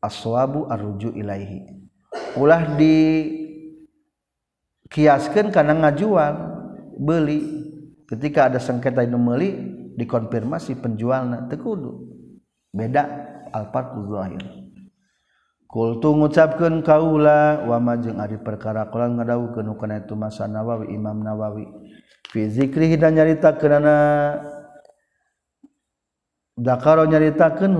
Aswabu 0.02 0.66
arruju 0.74 1.14
ilaihi. 1.14 1.86
Ulah 2.34 2.74
di 2.74 3.30
kiaskeun 4.90 5.54
kana 5.54 5.78
ngajual 5.78 6.34
beli. 6.98 7.62
Ketika 8.10 8.50
ada 8.50 8.58
sengketa 8.58 9.06
anu 9.06 9.22
meuli 9.22 9.54
dikonfirmasi 10.02 10.82
penjualna 10.82 11.46
teu 11.46 11.62
kudu. 11.62 11.92
Beda 12.74 13.06
alfarqu 13.54 14.02
zahir. 14.10 14.44
Kultu 15.70 16.14
ngucapkeun 16.14 16.82
kaula 16.82 17.66
wa 17.66 17.78
ma 17.78 17.94
jeung 17.98 18.18
ari 18.18 18.38
perkara 18.42 18.90
kula 18.90 19.10
ngadawukeun 19.10 19.74
kana 19.78 20.02
itu 20.02 20.14
masa 20.14 20.50
Nawawi 20.50 20.94
Imam 20.94 21.22
Nawawi. 21.22 21.66
Fi 22.30 22.50
zikri 22.50 22.94
dan 22.98 23.18
nyaritakeunana 23.18 23.98
dakaro 26.58 27.06
nyaritakeun 27.06 27.74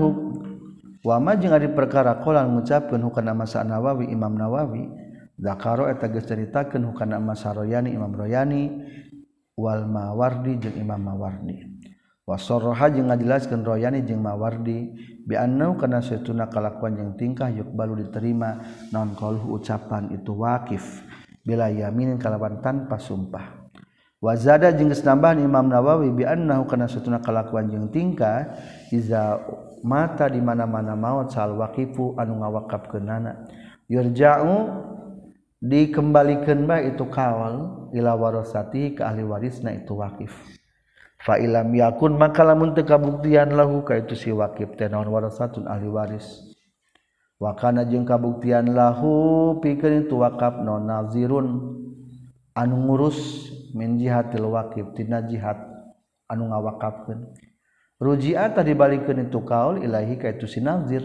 wa 1.02 1.16
ma 1.22 1.38
jeung 1.38 1.54
ari 1.54 1.70
perkara 1.70 2.18
qolan 2.22 2.54
ngucapkeun 2.54 3.02
kana 3.14 3.34
masa 3.34 3.62
Nawawi 3.62 4.10
Imam 4.10 4.34
Nawawi. 4.34 4.90
Dakaro 5.34 5.90
eta 5.90 6.06
geus 6.10 6.26
nyaritakeun 6.30 6.94
kana 6.94 7.18
masa 7.18 7.54
Royani 7.54 7.90
Imam 7.94 8.14
Royani. 8.14 8.62
Wal 9.54 9.86
Mawardi 9.86 10.58
jeung 10.58 10.74
Imam 10.82 10.98
Mawardi. 10.98 11.83
wasoroha 12.24 12.88
jeung 12.88 13.12
ngajelaskan 13.12 13.60
royani 13.60 14.00
jeung 14.04 14.24
mawardi 14.24 14.96
biannau 15.28 15.76
kana 15.76 16.00
setuna 16.00 16.48
kalakuan 16.48 16.96
yang 16.96 17.12
tingkah 17.20 17.52
yuk 17.52 17.72
balu 17.72 18.00
diterima 18.00 18.64
non 18.92 19.12
kolhu 19.12 19.56
ucapan 19.60 20.12
itu 20.12 20.32
wakif 20.32 21.04
bila 21.44 21.68
yaminin 21.68 22.16
kalawan 22.16 22.64
tanpa 22.64 22.96
sumpah. 22.96 23.64
Wazada 24.24 24.72
jeung 24.72 24.88
nambahan 24.88 25.44
Imam 25.44 25.68
Nawawi 25.68 26.08
biannau 26.08 26.64
kana 26.64 26.88
setuna 26.88 27.20
kalakuan 27.20 27.68
yang 27.68 27.92
tingkah 27.92 28.56
iza 28.88 29.36
mata 29.84 30.32
di 30.32 30.40
mana-mana 30.40 30.96
maut 30.96 31.28
sal 31.28 31.52
waqifu 31.60 32.16
anu 32.16 32.40
ngawakafkeunana 32.40 33.44
yurja'u 33.84 34.56
dikembalikan 35.60 36.64
baik 36.64 36.96
itu 36.96 37.04
kawal 37.12 37.88
ila 37.92 38.16
warasati 38.16 38.96
ke 38.96 39.04
ahli 39.04 39.28
warisna 39.28 39.76
itu 39.76 39.92
wakif 39.92 40.32
falam 41.24 41.72
yakun 41.72 42.20
maka 42.20 42.44
lamun 42.44 42.76
teu 42.76 42.84
kabuktian 42.84 43.56
lahu 43.56 43.80
ka 43.80 43.96
itu 43.96 44.12
si 44.12 44.28
wakif 44.28 44.76
teh 44.76 44.92
naon 44.92 45.08
warasatun 45.08 45.64
ahli 45.64 45.88
waris. 45.88 46.52
Wa 47.40 47.56
kana 47.56 47.88
jeung 47.88 48.04
kabuktian 48.04 48.76
lahu 48.76 49.56
pikeun 49.64 50.04
itu 50.04 50.20
wakaf 50.20 50.60
non 50.60 50.84
nazirun. 50.84 51.80
Anu 52.54 52.76
ngurus 52.86 53.50
min 53.74 53.98
jihatil 53.98 54.46
wakib 54.46 54.94
tina 54.94 55.24
jihad 55.24 55.58
anu 56.28 56.52
ngawakafkeun. 56.52 57.34
Ruji'a 57.98 58.52
tadi 58.52 58.76
balikeun 58.76 59.26
itu 59.26 59.40
kaul 59.42 59.80
ilahi 59.80 60.20
ka 60.20 60.28
itu 60.28 60.44
si 60.44 60.60
nazir. 60.60 61.02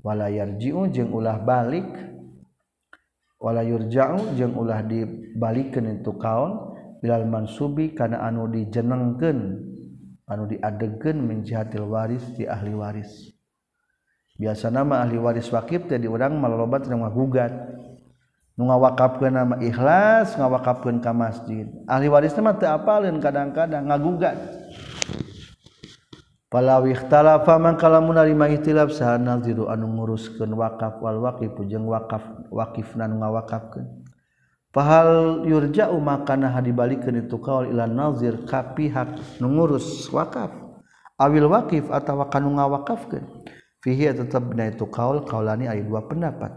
Wala 0.00 0.30
yarji'u 0.30 0.88
jeung 0.88 1.10
ulah 1.10 1.42
balik. 1.42 1.90
Wala 3.36 3.66
yurja'u 3.66 4.38
jeung 4.38 4.54
ulah 4.54 4.80
dibalikeun 4.86 6.00
itu 6.00 6.14
kaul 6.16 6.69
bilal 7.00 7.24
mansubi 7.24 7.96
karena 7.96 8.20
anu 8.22 8.46
dijenengken 8.46 9.56
anu 10.28 10.44
diadegen 10.46 11.24
menjihatil 11.24 11.88
waris 11.88 12.22
di 12.36 12.44
ahli 12.44 12.76
waris. 12.76 13.32
Biasa 14.36 14.68
nama 14.72 15.04
ahli 15.04 15.16
waris 15.16 15.48
wakib 15.52 15.88
tadi 15.88 16.08
orang 16.08 16.36
malobat 16.36 16.86
yang 16.88 17.04
gugat 17.12 17.52
nu 18.56 18.68
ngawakafkeun 18.68 19.32
nama 19.32 19.56
ikhlas 19.64 20.36
ngawakafkeun 20.36 21.00
ka 21.00 21.16
masjid. 21.16 21.66
Ahli 21.88 22.12
waris 22.12 22.36
mah 22.36 22.56
teu 22.60 22.68
apalin 22.68 23.16
kadang-kadang 23.18 23.88
ngagugat. 23.88 24.36
Palawi 26.50 26.98
ikhtalafa 26.98 27.62
man 27.62 27.78
kalamun 27.78 28.18
narima 28.18 28.50
ikhtilaf 28.50 28.90
saha 28.90 29.22
naziru 29.22 29.70
anu 29.70 29.86
nguruskeun 29.86 30.50
wakaf 30.58 30.98
wal 30.98 31.22
waqif 31.22 31.54
jeung 31.70 31.86
wakaf 31.86 32.26
wakifna 32.50 33.06
nu 33.06 33.22
ngawakafkeun 33.22 33.99
pahal 34.70 35.42
yurja'u 35.46 35.98
makana 35.98 36.50
hadibalikeun 36.54 37.26
itu 37.26 37.38
kaul 37.42 37.70
ila 37.70 37.90
nazir 37.90 38.46
ka 38.46 38.74
pihak 38.74 39.18
nu 39.42 39.50
ngurus 39.54 40.06
wakaf. 40.14 40.54
Awil 41.20 41.52
wakif 41.52 41.92
atawa 41.92 42.32
kanu 42.32 42.56
ngawakafkeun. 42.56 43.44
Fihi 43.80 44.12
tetep 44.12 44.44
na 44.56 44.68
itu 44.72 44.88
kaul 44.88 45.24
kaulani 45.24 45.68
aya 45.68 45.80
dua 45.84 46.04
pendapat. 46.04 46.52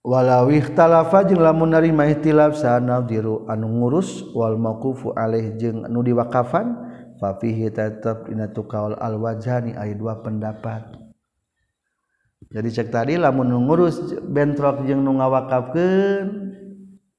Walau 0.00 0.48
ikhtalafa 0.48 1.28
jeung 1.28 1.44
lamun 1.44 1.76
narima 1.76 2.08
ihtilaf 2.08 2.56
sa 2.56 2.80
naziru 2.80 3.44
anu 3.50 3.68
ngurus 3.68 4.32
wal 4.32 4.56
mauqufu 4.56 5.12
alaih 5.12 5.58
jeung 5.60 5.84
anu 5.84 6.00
diwakafan 6.00 6.72
fa 7.20 7.36
fihi 7.36 7.68
tetep 7.68 8.30
dina 8.32 8.48
tu 8.48 8.64
kaul 8.64 8.96
al 8.96 9.20
wajhani 9.20 9.76
aya 9.76 9.92
dua 9.92 10.18
pendapat. 10.24 10.99
jadi 12.48 12.68
cek 12.72 12.88
tadi 12.88 13.20
lamun 13.20 13.52
ngurus 13.68 14.00
bentrok 14.24 14.88
jeung 14.88 15.04
nu 15.04 15.20
ngawakafkeun 15.20 16.26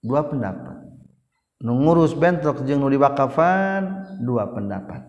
dua 0.02 0.26
pendapat. 0.26 0.82
Nu 1.62 1.78
ngurus 1.78 2.18
bentrok 2.18 2.66
jeung 2.66 2.82
nu 2.82 2.90
diwakafan 2.90 4.18
dua 4.26 4.50
pendapat. 4.50 5.06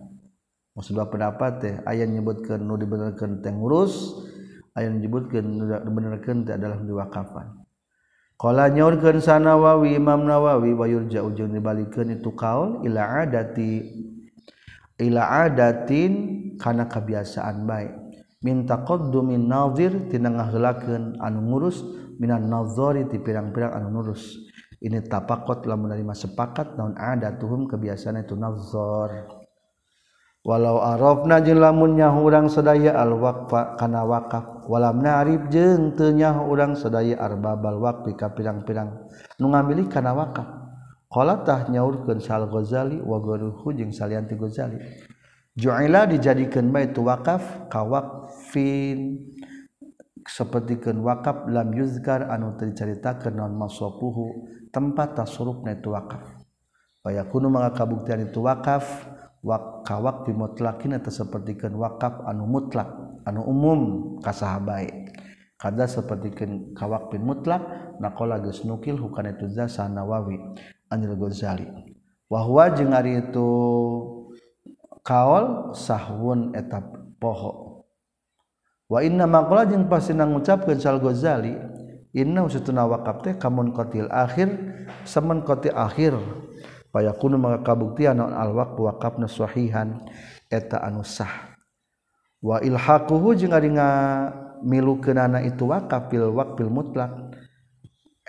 Maksud 0.77 0.93
dua 0.93 1.09
pendapat 1.09 1.51
teh 1.57 1.75
aya 1.89 2.05
nyebutkeun 2.05 2.61
nu 2.61 2.77
dibenerkeun 2.77 3.41
teh 3.41 3.49
ngurus 3.49 4.21
aya 4.77 4.93
nyebutkeun 4.93 5.45
nu 5.49 5.65
dibenerkeun 5.65 6.45
teh 6.45 6.53
adalah 6.53 6.77
diwakafan. 6.77 7.65
Qala 8.37 8.69
nyaurkeun 8.69 9.17
sanawawi 9.17 9.97
Imam 9.97 10.29
Nawawi 10.29 10.77
wa 10.77 10.85
yurja 10.85 11.25
ujung 11.25 11.57
dibalikeun 11.57 12.21
itu 12.21 12.33
kaul 12.37 12.85
ila 12.85 13.25
adati 13.25 13.81
ila 15.01 15.49
adatin 15.49 16.13
kana 16.61 16.85
kebiasaan 16.85 17.65
baik. 17.65 18.02
minta 18.43 18.83
qdumin 18.83 19.47
nazir 19.47 20.11
tinanggahelaken 20.11 21.17
anu 21.23 21.39
ngurus 21.49 21.81
minan 22.19 22.45
nazori 22.51 23.07
di 23.07 23.17
pirang-pirang 23.17 23.73
anu 23.73 23.87
ngurus. 23.97 24.51
Ini 24.83 24.99
tapakot 25.07 25.63
telah 25.63 25.79
menerima 25.79 26.11
sepakat 26.11 26.75
naun 26.75 26.99
ada 26.99 27.39
tuhum 27.39 27.71
kebiasaan 27.71 28.19
itu 28.19 28.35
nazar. 28.35 29.31
Walau 30.43 30.83
arafna 30.83 31.39
jeung 31.39 31.63
lamun 31.63 31.95
nyaho 31.95 32.19
urang 32.27 32.51
sadaya 32.51 32.99
al 32.99 33.15
waqfa 33.15 33.79
kana 33.79 34.03
wakaf 34.03 34.67
walam 34.67 34.99
na'rif 34.99 35.47
jeung 35.47 35.95
teu 35.95 36.11
nyaho 36.11 36.51
urang 36.51 36.75
sadaya 36.75 37.15
arbabal 37.15 37.79
waqfi 37.79 38.11
ka 38.19 38.35
pirang-pirang 38.35 39.07
nu 39.39 39.55
ngamili 39.55 39.87
kana 39.87 40.11
wakaf 40.11 40.43
qala 41.07 41.47
tah 41.47 41.71
nyaurkeun 41.71 42.19
sal 42.19 42.51
ghazali 42.51 42.99
wa 42.99 43.23
gharuhu 43.23 43.71
jeung 43.71 43.95
salian 43.95 44.27
ti 44.27 44.35
ghazali. 44.35 44.83
Ju'ila 45.55 46.11
dijadikeun 46.11 46.75
bae 46.75 46.91
tu 46.91 47.07
wakaf 47.07 47.71
ka 47.71 47.87
wakaf 47.87 48.22
fin 48.53 49.17
sepertikan 50.21 51.01
wakaf 51.01 51.49
lam 51.49 51.73
yuzgar 51.73 52.29
anu 52.29 52.53
dicaritakeun 52.53 53.33
non 53.33 53.57
masopuhu 53.57 54.45
tempat 54.69 55.17
tasrup 55.17 55.65
na 55.65 55.73
itu 55.73 55.89
wakaf. 55.89 56.21
Baya 57.03 57.27
kunu 57.27 57.49
maka 57.51 57.83
kabuktian 57.83 58.29
itu 58.29 58.39
wakaf 58.45 59.09
wakawak 59.43 60.23
atau 60.23 61.01
tersepertikan 61.03 61.75
wakaf 61.75 62.23
anu 62.23 62.47
mutlak 62.47 62.87
anu 63.27 63.43
umum 63.43 63.79
kasahabai 64.23 65.11
kada 65.59 65.83
sepertikan 65.83 66.71
kawak 66.71 67.11
bin 67.11 67.27
mutlak 67.27 67.59
nakola 67.99 68.39
geus 68.39 68.63
nukil 68.63 68.95
hukana 68.99 69.35
itu 69.35 69.51
zasa 69.51 69.91
nawawi 69.91 70.39
anil 70.87 71.15
ghazali. 71.19 71.67
Wahwa 72.31 72.71
jeung 72.71 72.95
ari 72.95 73.19
itu 73.19 73.49
kaol 75.03 75.75
sahwun 75.75 76.55
etap 76.55 76.87
poho. 77.19 77.62
wa 78.93 79.01
inna 79.01 79.25
maqala 79.25 79.65
jeung 79.65 79.89
pasinang 79.89 80.37
ngucapkeun 80.37 80.77
Sal 80.77 81.01
Ghazali 81.01 81.57
inna 82.13 82.45
usutuna 82.45 82.85
waqaf 82.85 83.25
teh 83.25 83.33
kamun 83.41 83.73
qatil 83.73 84.05
akhir 84.13 84.53
semen 85.03 85.41
qati 85.41 85.73
akhir. 85.73 86.13
Payakunu 86.93 87.41
maka 87.41 87.73
kabuktian 87.73 88.21
al 88.21 88.53
waqf 88.53 88.77
waqafna 88.77 89.25
sahihan. 89.25 89.97
Eta 90.45 90.77
anu 90.85 91.01
sah. 91.01 91.57
Wa 92.37 92.61
ilhaquhu 92.61 93.33
jeung 93.33 93.57
ari 93.57 93.73
ngamilukeunana 93.73 95.41
itu 95.41 95.65
waqaf 95.65 96.13
fil 96.13 96.29
waqfil 96.29 96.69
mutlak 96.69 97.33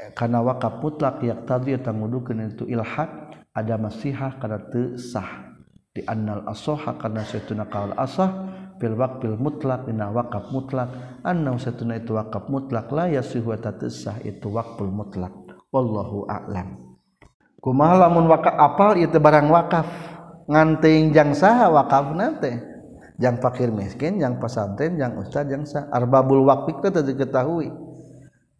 eh, 0.01 0.17
kana 0.17 0.41
wakaf 0.41 0.81
mutlak 0.81 1.21
yak 1.21 1.45
tadi 1.45 1.77
eta 1.77 1.93
ngudukeun 1.93 2.57
itu 2.57 2.65
ilhaq 2.65 3.37
ada 3.53 3.77
masihah 3.77 4.41
kana 4.41 4.65
teu 4.73 4.97
sah. 4.97 5.53
Di 5.93 6.01
annal 6.09 6.49
asoha 6.49 6.97
kana 6.97 7.23
saytuna 7.23 7.69
qaul 7.69 7.93
asah 7.95 8.33
fil 8.85 9.01
waqfil 9.01 9.41
mutlak 9.41 9.89
dina 9.89 10.13
wakaf 10.13 10.53
mutlak 10.53 10.93
anna 11.25 11.57
satuna 11.57 11.97
itu 11.97 12.13
wakaf 12.13 12.53
mutlak 12.53 12.93
la 12.93 13.09
yasihu 13.09 13.57
ta 13.57 13.73
sah 13.89 14.21
itu 14.21 14.53
waqful 14.53 14.93
mutlak 14.93 15.33
wallahu 15.73 16.29
a'lam. 16.29 16.77
Kumaha 17.65 18.05
lamun 18.05 18.29
wakaf 18.29 18.53
apal 18.61 19.01
ieu 19.01 19.09
barang 19.09 19.49
wakaf 19.49 19.89
nganting 20.45 21.17
jang 21.17 21.33
saha 21.33 21.73
wakaf 21.73 22.13
teh. 22.45 22.61
Jang 23.17 23.41
fakir 23.41 23.73
miskin 23.73 24.21
jang 24.21 24.37
pesantren 24.37 25.01
jang 25.01 25.17
ustad 25.17 25.49
jang 25.49 25.65
sah. 25.65 25.89
Arbabul 25.89 26.45
waqfi 26.45 26.77
teh 26.85 27.01
diketahui. 27.01 27.73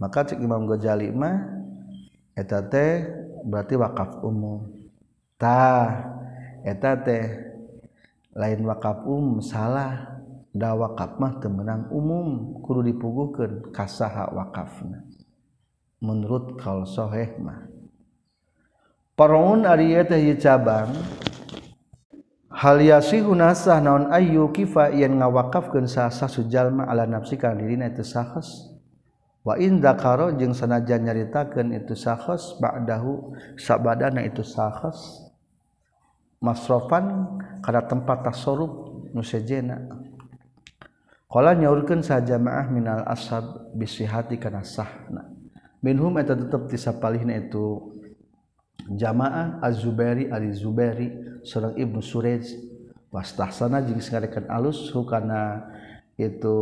Maka 0.01 0.25
cek 0.33 0.41
Imam 0.41 0.65
Ghazali 0.65 1.13
mah 1.13 1.37
eta 2.33 2.65
teh 2.65 3.05
berarti 3.45 3.77
wakaf 3.77 4.25
umum. 4.25 4.65
Tah 5.37 6.17
eta 6.65 6.97
teh 6.97 7.25
lain 8.33 8.65
wakaf 8.65 9.05
umum 9.05 9.45
salah 9.45 10.14
da 10.55 10.71
wakaf 10.79 11.19
mah 11.19 11.43
temenang 11.43 11.91
umum 11.91 12.63
kudu 12.63 12.87
dipuguhkan 12.87 13.75
kasaha 13.75 14.31
wakafna. 14.31 15.03
Menurut 15.99 16.55
kal 16.63 16.87
sahih 16.87 17.35
mah. 17.43 17.67
Paraun 19.19 19.67
ari 19.67 19.99
teh 20.07 20.39
cabang 20.39 20.95
Hal 22.55 22.79
yasihu 22.79 23.35
nasah 23.35 23.83
naon 23.83 24.15
ayyu 24.15 24.47
kifa 24.55 24.95
yen 24.95 25.19
ngawakafkeun 25.19 25.91
saha 25.91 26.31
sujalma 26.31 26.87
ala 26.87 27.03
nafsi 27.03 27.35
kana 27.35 27.59
dirina 27.59 27.91
itu 27.91 28.07
sahas 28.07 28.71
wa 29.43 29.59
in 29.59 29.83
dzakara 29.83 30.31
jeung 30.39 30.55
sanajan 30.55 31.03
nyaritakeun 31.03 31.75
itu 31.75 31.99
sahas 31.99 32.55
ba'dahu 32.63 33.35
sabadana 33.59 34.23
itu 34.23 34.47
sahas 34.47 35.29
masrofan 36.39 37.37
kana 37.59 37.91
tempat 37.91 38.23
tasarruf 38.23 39.03
nu 39.11 39.21
sejena. 39.27 39.83
Kala 41.35 41.51
nyaurkeun 41.59 42.07
sajamaah 42.07 42.71
minal 42.71 43.03
ashab 43.11 43.75
bisihati 43.75 44.39
kana 44.39 44.63
sahna. 44.63 45.35
Minhum 45.83 46.15
eta 46.23 46.39
tetep 46.39 46.71
tisapalihna 46.71 47.35
itu 47.35 47.91
jamaah 48.95 49.59
Az-Zubairi 49.59 50.31
Ali 50.31 50.55
Zubairi 50.55 51.11
seorang 51.43 51.75
Ibnu 51.75 51.99
Suraj 51.99 52.55
wastahsana 53.11 53.83
jeung 53.83 53.99
sangarekan 53.99 54.47
alus 54.47 54.95
hukana 54.95 55.75
itu 56.15 56.55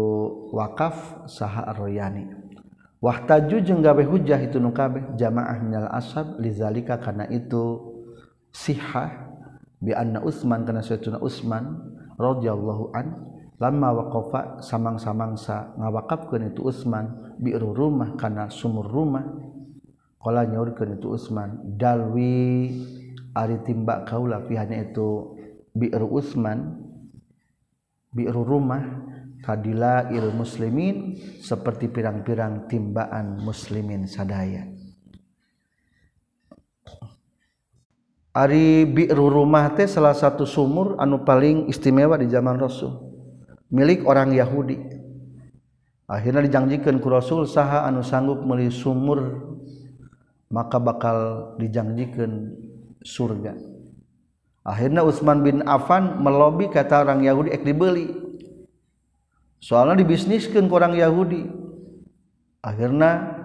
wakaf 0.57 1.29
saha 1.29 1.69
ar-Royani. 1.69 2.33
Wahtaju 3.05 3.57
jeung 3.61 3.85
gawe 3.85 4.01
hujah 4.09 4.41
itu 4.41 4.57
nu 4.57 4.73
kabeh 4.73 5.21
jamaah 5.21 5.61
minal 5.61 5.93
ashab 5.93 6.41
lizalika 6.41 6.97
kana 6.97 7.29
itu 7.29 7.93
sihah 8.57 9.37
bi 9.85 9.93
anna 9.93 10.25
Utsman 10.25 10.65
kana 10.65 10.81
sayyiduna 10.81 11.21
Utsman 11.21 11.93
radhiyallahu 12.17 12.97
anhu 12.97 13.32
lama 13.63 13.95
wakofa 13.95 14.59
samang-samangsa 14.59 15.79
ngawakapkan 15.79 16.51
itu 16.51 16.67
Utsman 16.67 17.39
biru 17.39 17.71
rumah 17.71 18.19
karena 18.19 18.51
sumur 18.51 18.91
rumah. 18.91 19.23
Kalau 20.19 20.43
nyaurkan 20.43 20.99
itu 20.99 21.15
Utsman 21.15 21.79
dalwi 21.79 22.75
ari 23.31 23.63
timbak 23.63 24.11
kaulah 24.11 24.43
pihaknya 24.51 24.91
itu. 24.91 25.39
Biru 25.71 26.11
Utsman 26.11 26.75
biru 28.11 28.43
rumah 28.43 28.83
kadila 29.47 30.11
il 30.11 30.35
muslimin 30.35 31.15
seperti 31.39 31.87
pirang-pirang 31.87 32.67
timbaan 32.67 33.39
muslimin 33.47 34.11
sadaya. 34.11 34.67
Ari 38.35 38.91
biru 38.91 39.31
rumah 39.31 39.71
teh 39.71 39.87
salah 39.87 40.19
satu 40.19 40.43
sumur 40.43 40.99
anu 40.99 41.23
paling 41.23 41.71
istimewa 41.71 42.19
di 42.19 42.27
zaman 42.27 42.59
Rasul. 42.59 43.12
milik 43.73 44.05
orang 44.05 44.37
Yahudi. 44.37 44.77
Akhirnya 46.07 46.45
dijanjikan 46.45 47.01
ku 47.01 47.09
Rasul 47.09 47.49
saha 47.49 47.89
anu 47.89 48.05
sanggup 48.05 48.45
meuli 48.45 48.69
sumur 48.69 49.49
maka 50.53 50.77
bakal 50.77 51.17
dijanjikan 51.57 52.53
surga. 53.01 53.57
Akhirnya 54.63 55.03
Utsman 55.03 55.41
bin 55.41 55.65
Affan 55.65 56.21
melobi 56.21 56.69
kata 56.69 57.09
orang 57.09 57.25
Yahudi 57.25 57.51
ek 57.51 57.65
dibeli. 57.65 58.13
Soalnya 59.59 60.05
dibisniskan 60.05 60.69
ku 60.69 60.77
orang 60.77 60.93
Yahudi. 60.93 61.49
Akhirnya 62.61 63.41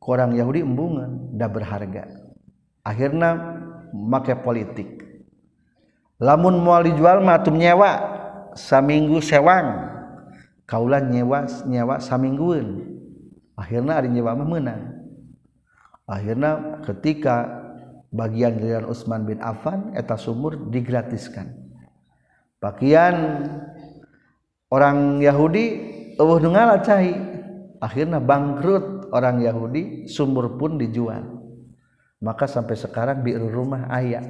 ku 0.00 0.16
orang 0.16 0.32
Yahudi 0.32 0.64
embungan 0.64 1.36
dah 1.36 1.46
berharga. 1.52 2.08
Akhirnya 2.82 3.60
make 3.92 4.32
politik. 4.40 5.04
Lamun 6.18 6.58
mual 6.58 6.88
dijual 6.88 7.22
mah 7.22 7.44
nyewa 7.46 8.17
saminggu 8.54 9.18
sewang. 9.24 9.96
Kaulah 10.68 11.00
nyewa 11.00 11.48
nyewa 11.64 11.96
samingguan 11.96 12.98
akhirnya 13.58 13.98
ada 13.98 14.08
nyewa 14.08 14.38
mah 14.38 14.48
menang. 14.48 14.82
Akhirnya 16.06 16.80
ketika 16.86 17.44
bagian 18.14 18.56
giliran 18.56 18.88
Utsman 18.88 19.26
bin 19.26 19.42
Affan 19.42 19.92
eta 19.98 20.14
sumur 20.14 20.70
digratiskan. 20.70 21.52
Pakaian 22.62 23.44
orang 24.70 25.20
Yahudi 25.20 25.64
eueuh 26.16 26.38
nu 26.40 26.54
cai 26.80 27.12
akhirnya 27.78 28.18
bangkrut 28.22 29.12
orang 29.12 29.42
Yahudi 29.42 30.08
sumur 30.08 30.56
pun 30.56 30.80
dijual. 30.80 31.38
Maka 32.18 32.50
sampai 32.50 32.74
sekarang 32.74 33.22
biru 33.22 33.46
rumah 33.46 33.86
ayah 33.94 34.26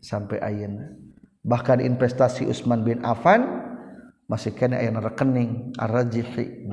sampai 0.00 0.40
ayeuna. 0.40 0.96
bahkan 1.40 1.80
investasi 1.80 2.44
Utsman 2.48 2.84
bin 2.84 3.00
Affan 3.00 3.44
masih 4.28 4.54
kena 4.54 4.78
ayana 4.78 5.02
rekening 5.02 5.74
arrajihi. 5.80 6.70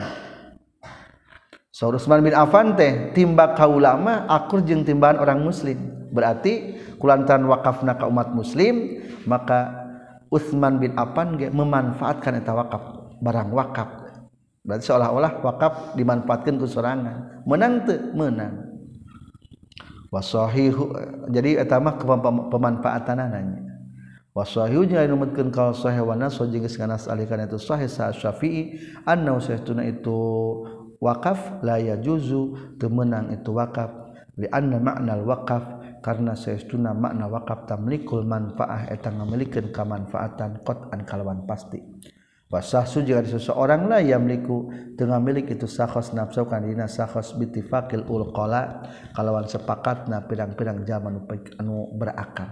So 1.72 1.90
Utsman 1.94 2.26
bin 2.26 2.36
Affan 2.36 2.76
teh 2.76 3.14
timba 3.14 3.56
kaulama 3.56 4.28
akur 4.28 4.62
jeung 4.66 4.84
timbaan 4.84 5.18
orang 5.18 5.42
muslim. 5.42 5.78
Berarti 6.08 6.80
kulantaran 6.98 7.46
wakafna 7.46 8.00
ka 8.00 8.08
umat 8.08 8.32
muslim 8.34 9.04
maka 9.28 9.88
Utsman 10.28 10.80
bin 10.82 10.96
Affan 11.00 11.40
ge 11.40 11.48
memanfaatkan 11.48 12.44
eta 12.44 12.52
wakaf 12.52 12.84
barang 13.24 13.50
wakaf. 13.56 13.90
Berarti 14.68 14.84
seolah-olah 14.92 15.40
wakaf 15.40 15.96
dimanfaatkan 15.96 16.60
ku 16.60 16.68
sorangan. 16.68 17.48
Menang 17.48 17.88
teu 17.88 18.12
menang. 18.12 18.68
Wasahihu 20.08 20.96
eh, 20.96 21.12
jadi 21.36 21.68
eta 21.68 21.84
mah 21.84 22.00
pemanfaatanannya 22.48 23.67
itu 29.82 30.20
wakaf 31.02 31.40
la 31.66 31.82
yajuzu 31.82 32.78
temenang 32.78 33.34
itu 33.34 33.50
wakaf. 33.50 33.90
Li 34.38 34.46
anna 34.54 34.78
makna 34.78 35.18
wakaf 35.26 35.82
karena 36.06 36.38
saestuna 36.38 36.94
makna 36.94 37.26
wakaf 37.26 37.66
tamlikul 37.66 38.22
manfaah 38.22 38.86
eta 38.94 39.10
ngamilikeun 39.10 39.74
kamanfaatan 39.74 40.62
qat'an 40.62 41.02
kalawan 41.10 41.42
pasti. 41.50 41.82
Wasahsu 42.48 43.04
jika 43.04 43.28
seseorang 43.28 43.92
lah 43.92 44.00
yang 44.00 44.24
meliku 44.24 44.72
tengah 44.96 45.20
milik 45.20 45.52
itu 45.52 45.68
sakhos 45.68 46.16
nafsu 46.16 46.48
kan 46.48 46.64
dina 46.64 46.88
sakhos 46.88 47.36
bitifakil 47.36 48.08
ulqala 48.08 48.88
kalawan 49.12 49.44
sepakatna 49.44 50.24
pirang-pirang 50.32 50.88
zaman 50.88 51.28
anu 51.60 51.92
berakal 52.00 52.48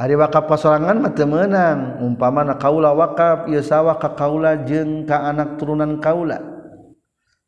Ari 0.00 0.16
wakaf 0.16 0.48
pasorangan 0.48 0.96
mah 0.96 1.12
teu 1.12 1.28
meunang, 1.28 2.00
umpamana 2.00 2.56
kaula 2.56 2.96
wakaf 2.96 3.52
ieu 3.52 3.60
sawah 3.60 4.00
ka 4.00 4.16
kaula 4.16 4.64
jeung 4.64 5.04
ka 5.04 5.28
anak 5.28 5.60
turunan 5.60 6.00
kaula. 6.00 6.40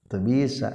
Teu 0.05 0.21
bisa. 0.21 0.69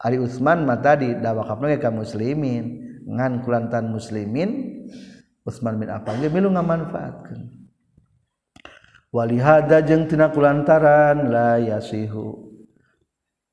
Ari 0.00 0.16
Utsman 0.16 0.64
mah 0.64 0.80
tadi 0.80 1.12
da 1.20 1.36
wakafna 1.36 1.76
ka 1.76 1.92
muslimin, 1.92 2.80
ngan 3.04 3.44
kulantan 3.44 3.92
muslimin 3.92 4.80
Utsman 5.44 5.76
bin 5.76 5.92
Affan 5.92 6.24
ge 6.24 6.32
milu 6.32 6.48
ngamanfaatkeun. 6.48 7.52
Walihada 9.12 9.84
jeung 9.84 10.08
tina 10.08 10.32
kulantaran 10.32 11.28
la 11.28 11.60
yasihu. 11.60 12.48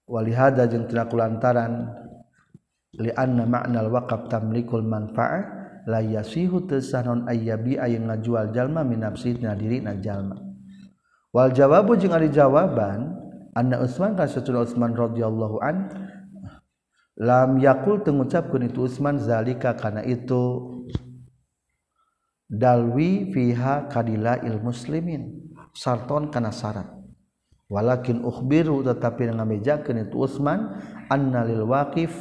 Walihada 0.08 0.72
jeung 0.72 0.88
tina 0.88 1.04
kulantaran 1.04 2.00
li 2.96 3.12
anna 3.12 3.44
ma'nal 3.44 3.92
waqaf 3.92 4.32
tamlikul 4.32 4.88
manfaah 4.88 5.61
la 5.90 6.02
yasihu 6.02 6.66
tesanon 6.70 7.26
ayyabi 7.26 7.78
aya 7.82 7.98
ngajual 7.98 8.54
jalma 8.54 8.86
minafsi 8.86 9.34
na 9.40 9.58
diri 9.58 9.82
na 9.82 9.98
jalma. 9.98 10.38
Wal 11.32 11.56
jawabu 11.56 11.96
jeung 11.96 12.12
ari 12.12 12.28
jawaban 12.28 13.16
anna 13.56 13.80
Utsman 13.80 14.20
ka 14.20 14.28
satuna 14.28 14.68
Utsman 14.68 14.92
radhiyallahu 14.92 15.58
an 15.64 15.88
lam 17.16 17.56
yakul 17.58 18.04
tengucapkeun 18.04 18.68
itu 18.68 18.86
Utsman 18.86 19.16
zalika 19.16 19.74
kana 19.80 20.04
itu 20.04 20.76
dalwi 22.52 23.32
fiha 23.32 23.88
kadila 23.88 24.44
il 24.44 24.60
muslimin. 24.60 25.40
Sarton 25.72 26.28
kana 26.36 26.52
syarat. 26.52 27.00
Walakin 27.72 28.28
ukhbiru 28.28 28.84
tetapi 28.84 29.32
ngamejakeun 29.32 30.04
itu 30.04 30.20
Utsman 30.20 30.84
anna 31.08 31.48
lil 31.48 31.64
waqif 31.64 32.12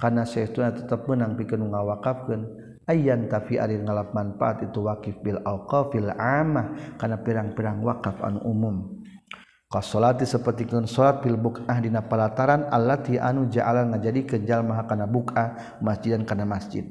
kana 0.00 0.24
saytuna 0.24 0.72
tetep 0.72 1.04
menang 1.04 1.36
pikeun 1.36 1.68
ngawakafkeun. 1.68 2.63
Ayyan 2.88 3.28
tafi 3.28 3.60
ari 3.60 3.80
ngalap 3.80 4.12
manfaat 4.12 4.64
itu 4.64 4.84
waqif 4.84 5.20
bil 5.24 5.40
auqafil 5.44 6.12
amah 6.14 6.96
kana 7.00 7.20
pirang-pirang 7.20 7.84
wakaf 7.84 8.20
anu 8.24 8.40
umum. 8.44 8.76
Salati 9.74 10.22
seperti 10.22 10.70
salat 10.86 11.18
pil 11.18 11.34
buk'ah 11.34 11.82
dina 11.82 11.98
palataran 11.98 12.70
allati 12.70 13.18
anu 13.18 13.50
ja'ala 13.50 13.82
ngajadi 13.90 14.22
kejal 14.22 14.62
maha 14.62 14.86
kana 14.86 15.02
buk'ah 15.02 15.82
masjidan 15.82 16.22
kana 16.22 16.46
masjid. 16.46 16.86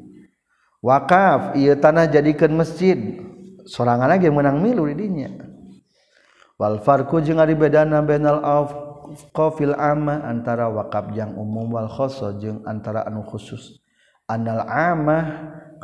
Wakaf 0.84 1.56
ieu 1.56 1.80
tanah 1.80 2.12
jadikeun 2.12 2.52
masjid. 2.52 3.00
Sorangan 3.64 4.12
lagi 4.12 4.28
menang 4.28 4.60
milu 4.60 4.84
di 4.92 5.00
dinya. 5.00 5.32
Wal 6.60 6.84
farqu 6.84 7.24
jeung 7.24 7.40
ari 7.40 7.56
bedana 7.56 8.04
bainal 8.04 8.44
qafil 9.32 9.80
amma 9.80 10.20
antara 10.28 10.68
wakaf 10.68 11.16
yang 11.16 11.40
umum 11.40 11.72
wal 11.72 11.88
khassa 11.88 12.36
jeung 12.36 12.68
antara 12.68 13.08
anu 13.08 13.24
khusus. 13.24 13.80
Anal 14.28 14.68
amah 14.68 15.24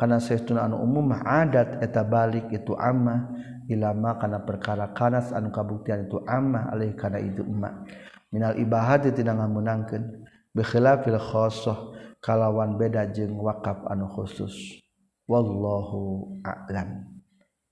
karena 0.00 0.16
sesuatu 0.16 0.56
anu 0.56 0.80
umum 0.80 1.12
adat 1.12 1.84
eta 1.84 2.00
balik 2.00 2.48
itu 2.48 2.72
amma. 2.80 3.36
Ilama 3.70 4.18
karena 4.18 4.42
perkara 4.42 4.90
kanas 4.96 5.30
anu 5.30 5.52
kabuktian 5.54 6.10
itu 6.10 6.18
amah 6.26 6.74
alih 6.74 6.90
karena 6.98 7.22
itu 7.22 7.46
emak 7.46 7.86
minal 8.30 8.58
ibahati 8.58 9.14
tidak 9.14 9.38
ngamunangkeun 9.38 10.26
bikhilafil 10.54 11.18
khosoh 11.18 11.94
kalawan 12.22 12.74
beda 12.78 13.10
jeung 13.14 13.38
wakaf 13.38 13.86
anu 13.90 14.10
khusus. 14.10 14.82
Wallahu 15.30 16.42
a'lam. 16.42 17.22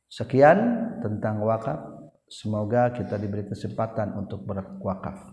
Sekian 0.07 0.59
tentang 1.03 1.43
wakaf. 1.43 1.99
Semoga 2.29 2.93
kita 2.93 3.17
diberi 3.17 3.49
kesempatan 3.49 4.13
untuk 4.15 4.45
berwakaf. 4.45 5.33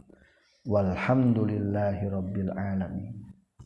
Walhamdulillahirabbil 0.64 2.56
alamin. 2.56 3.25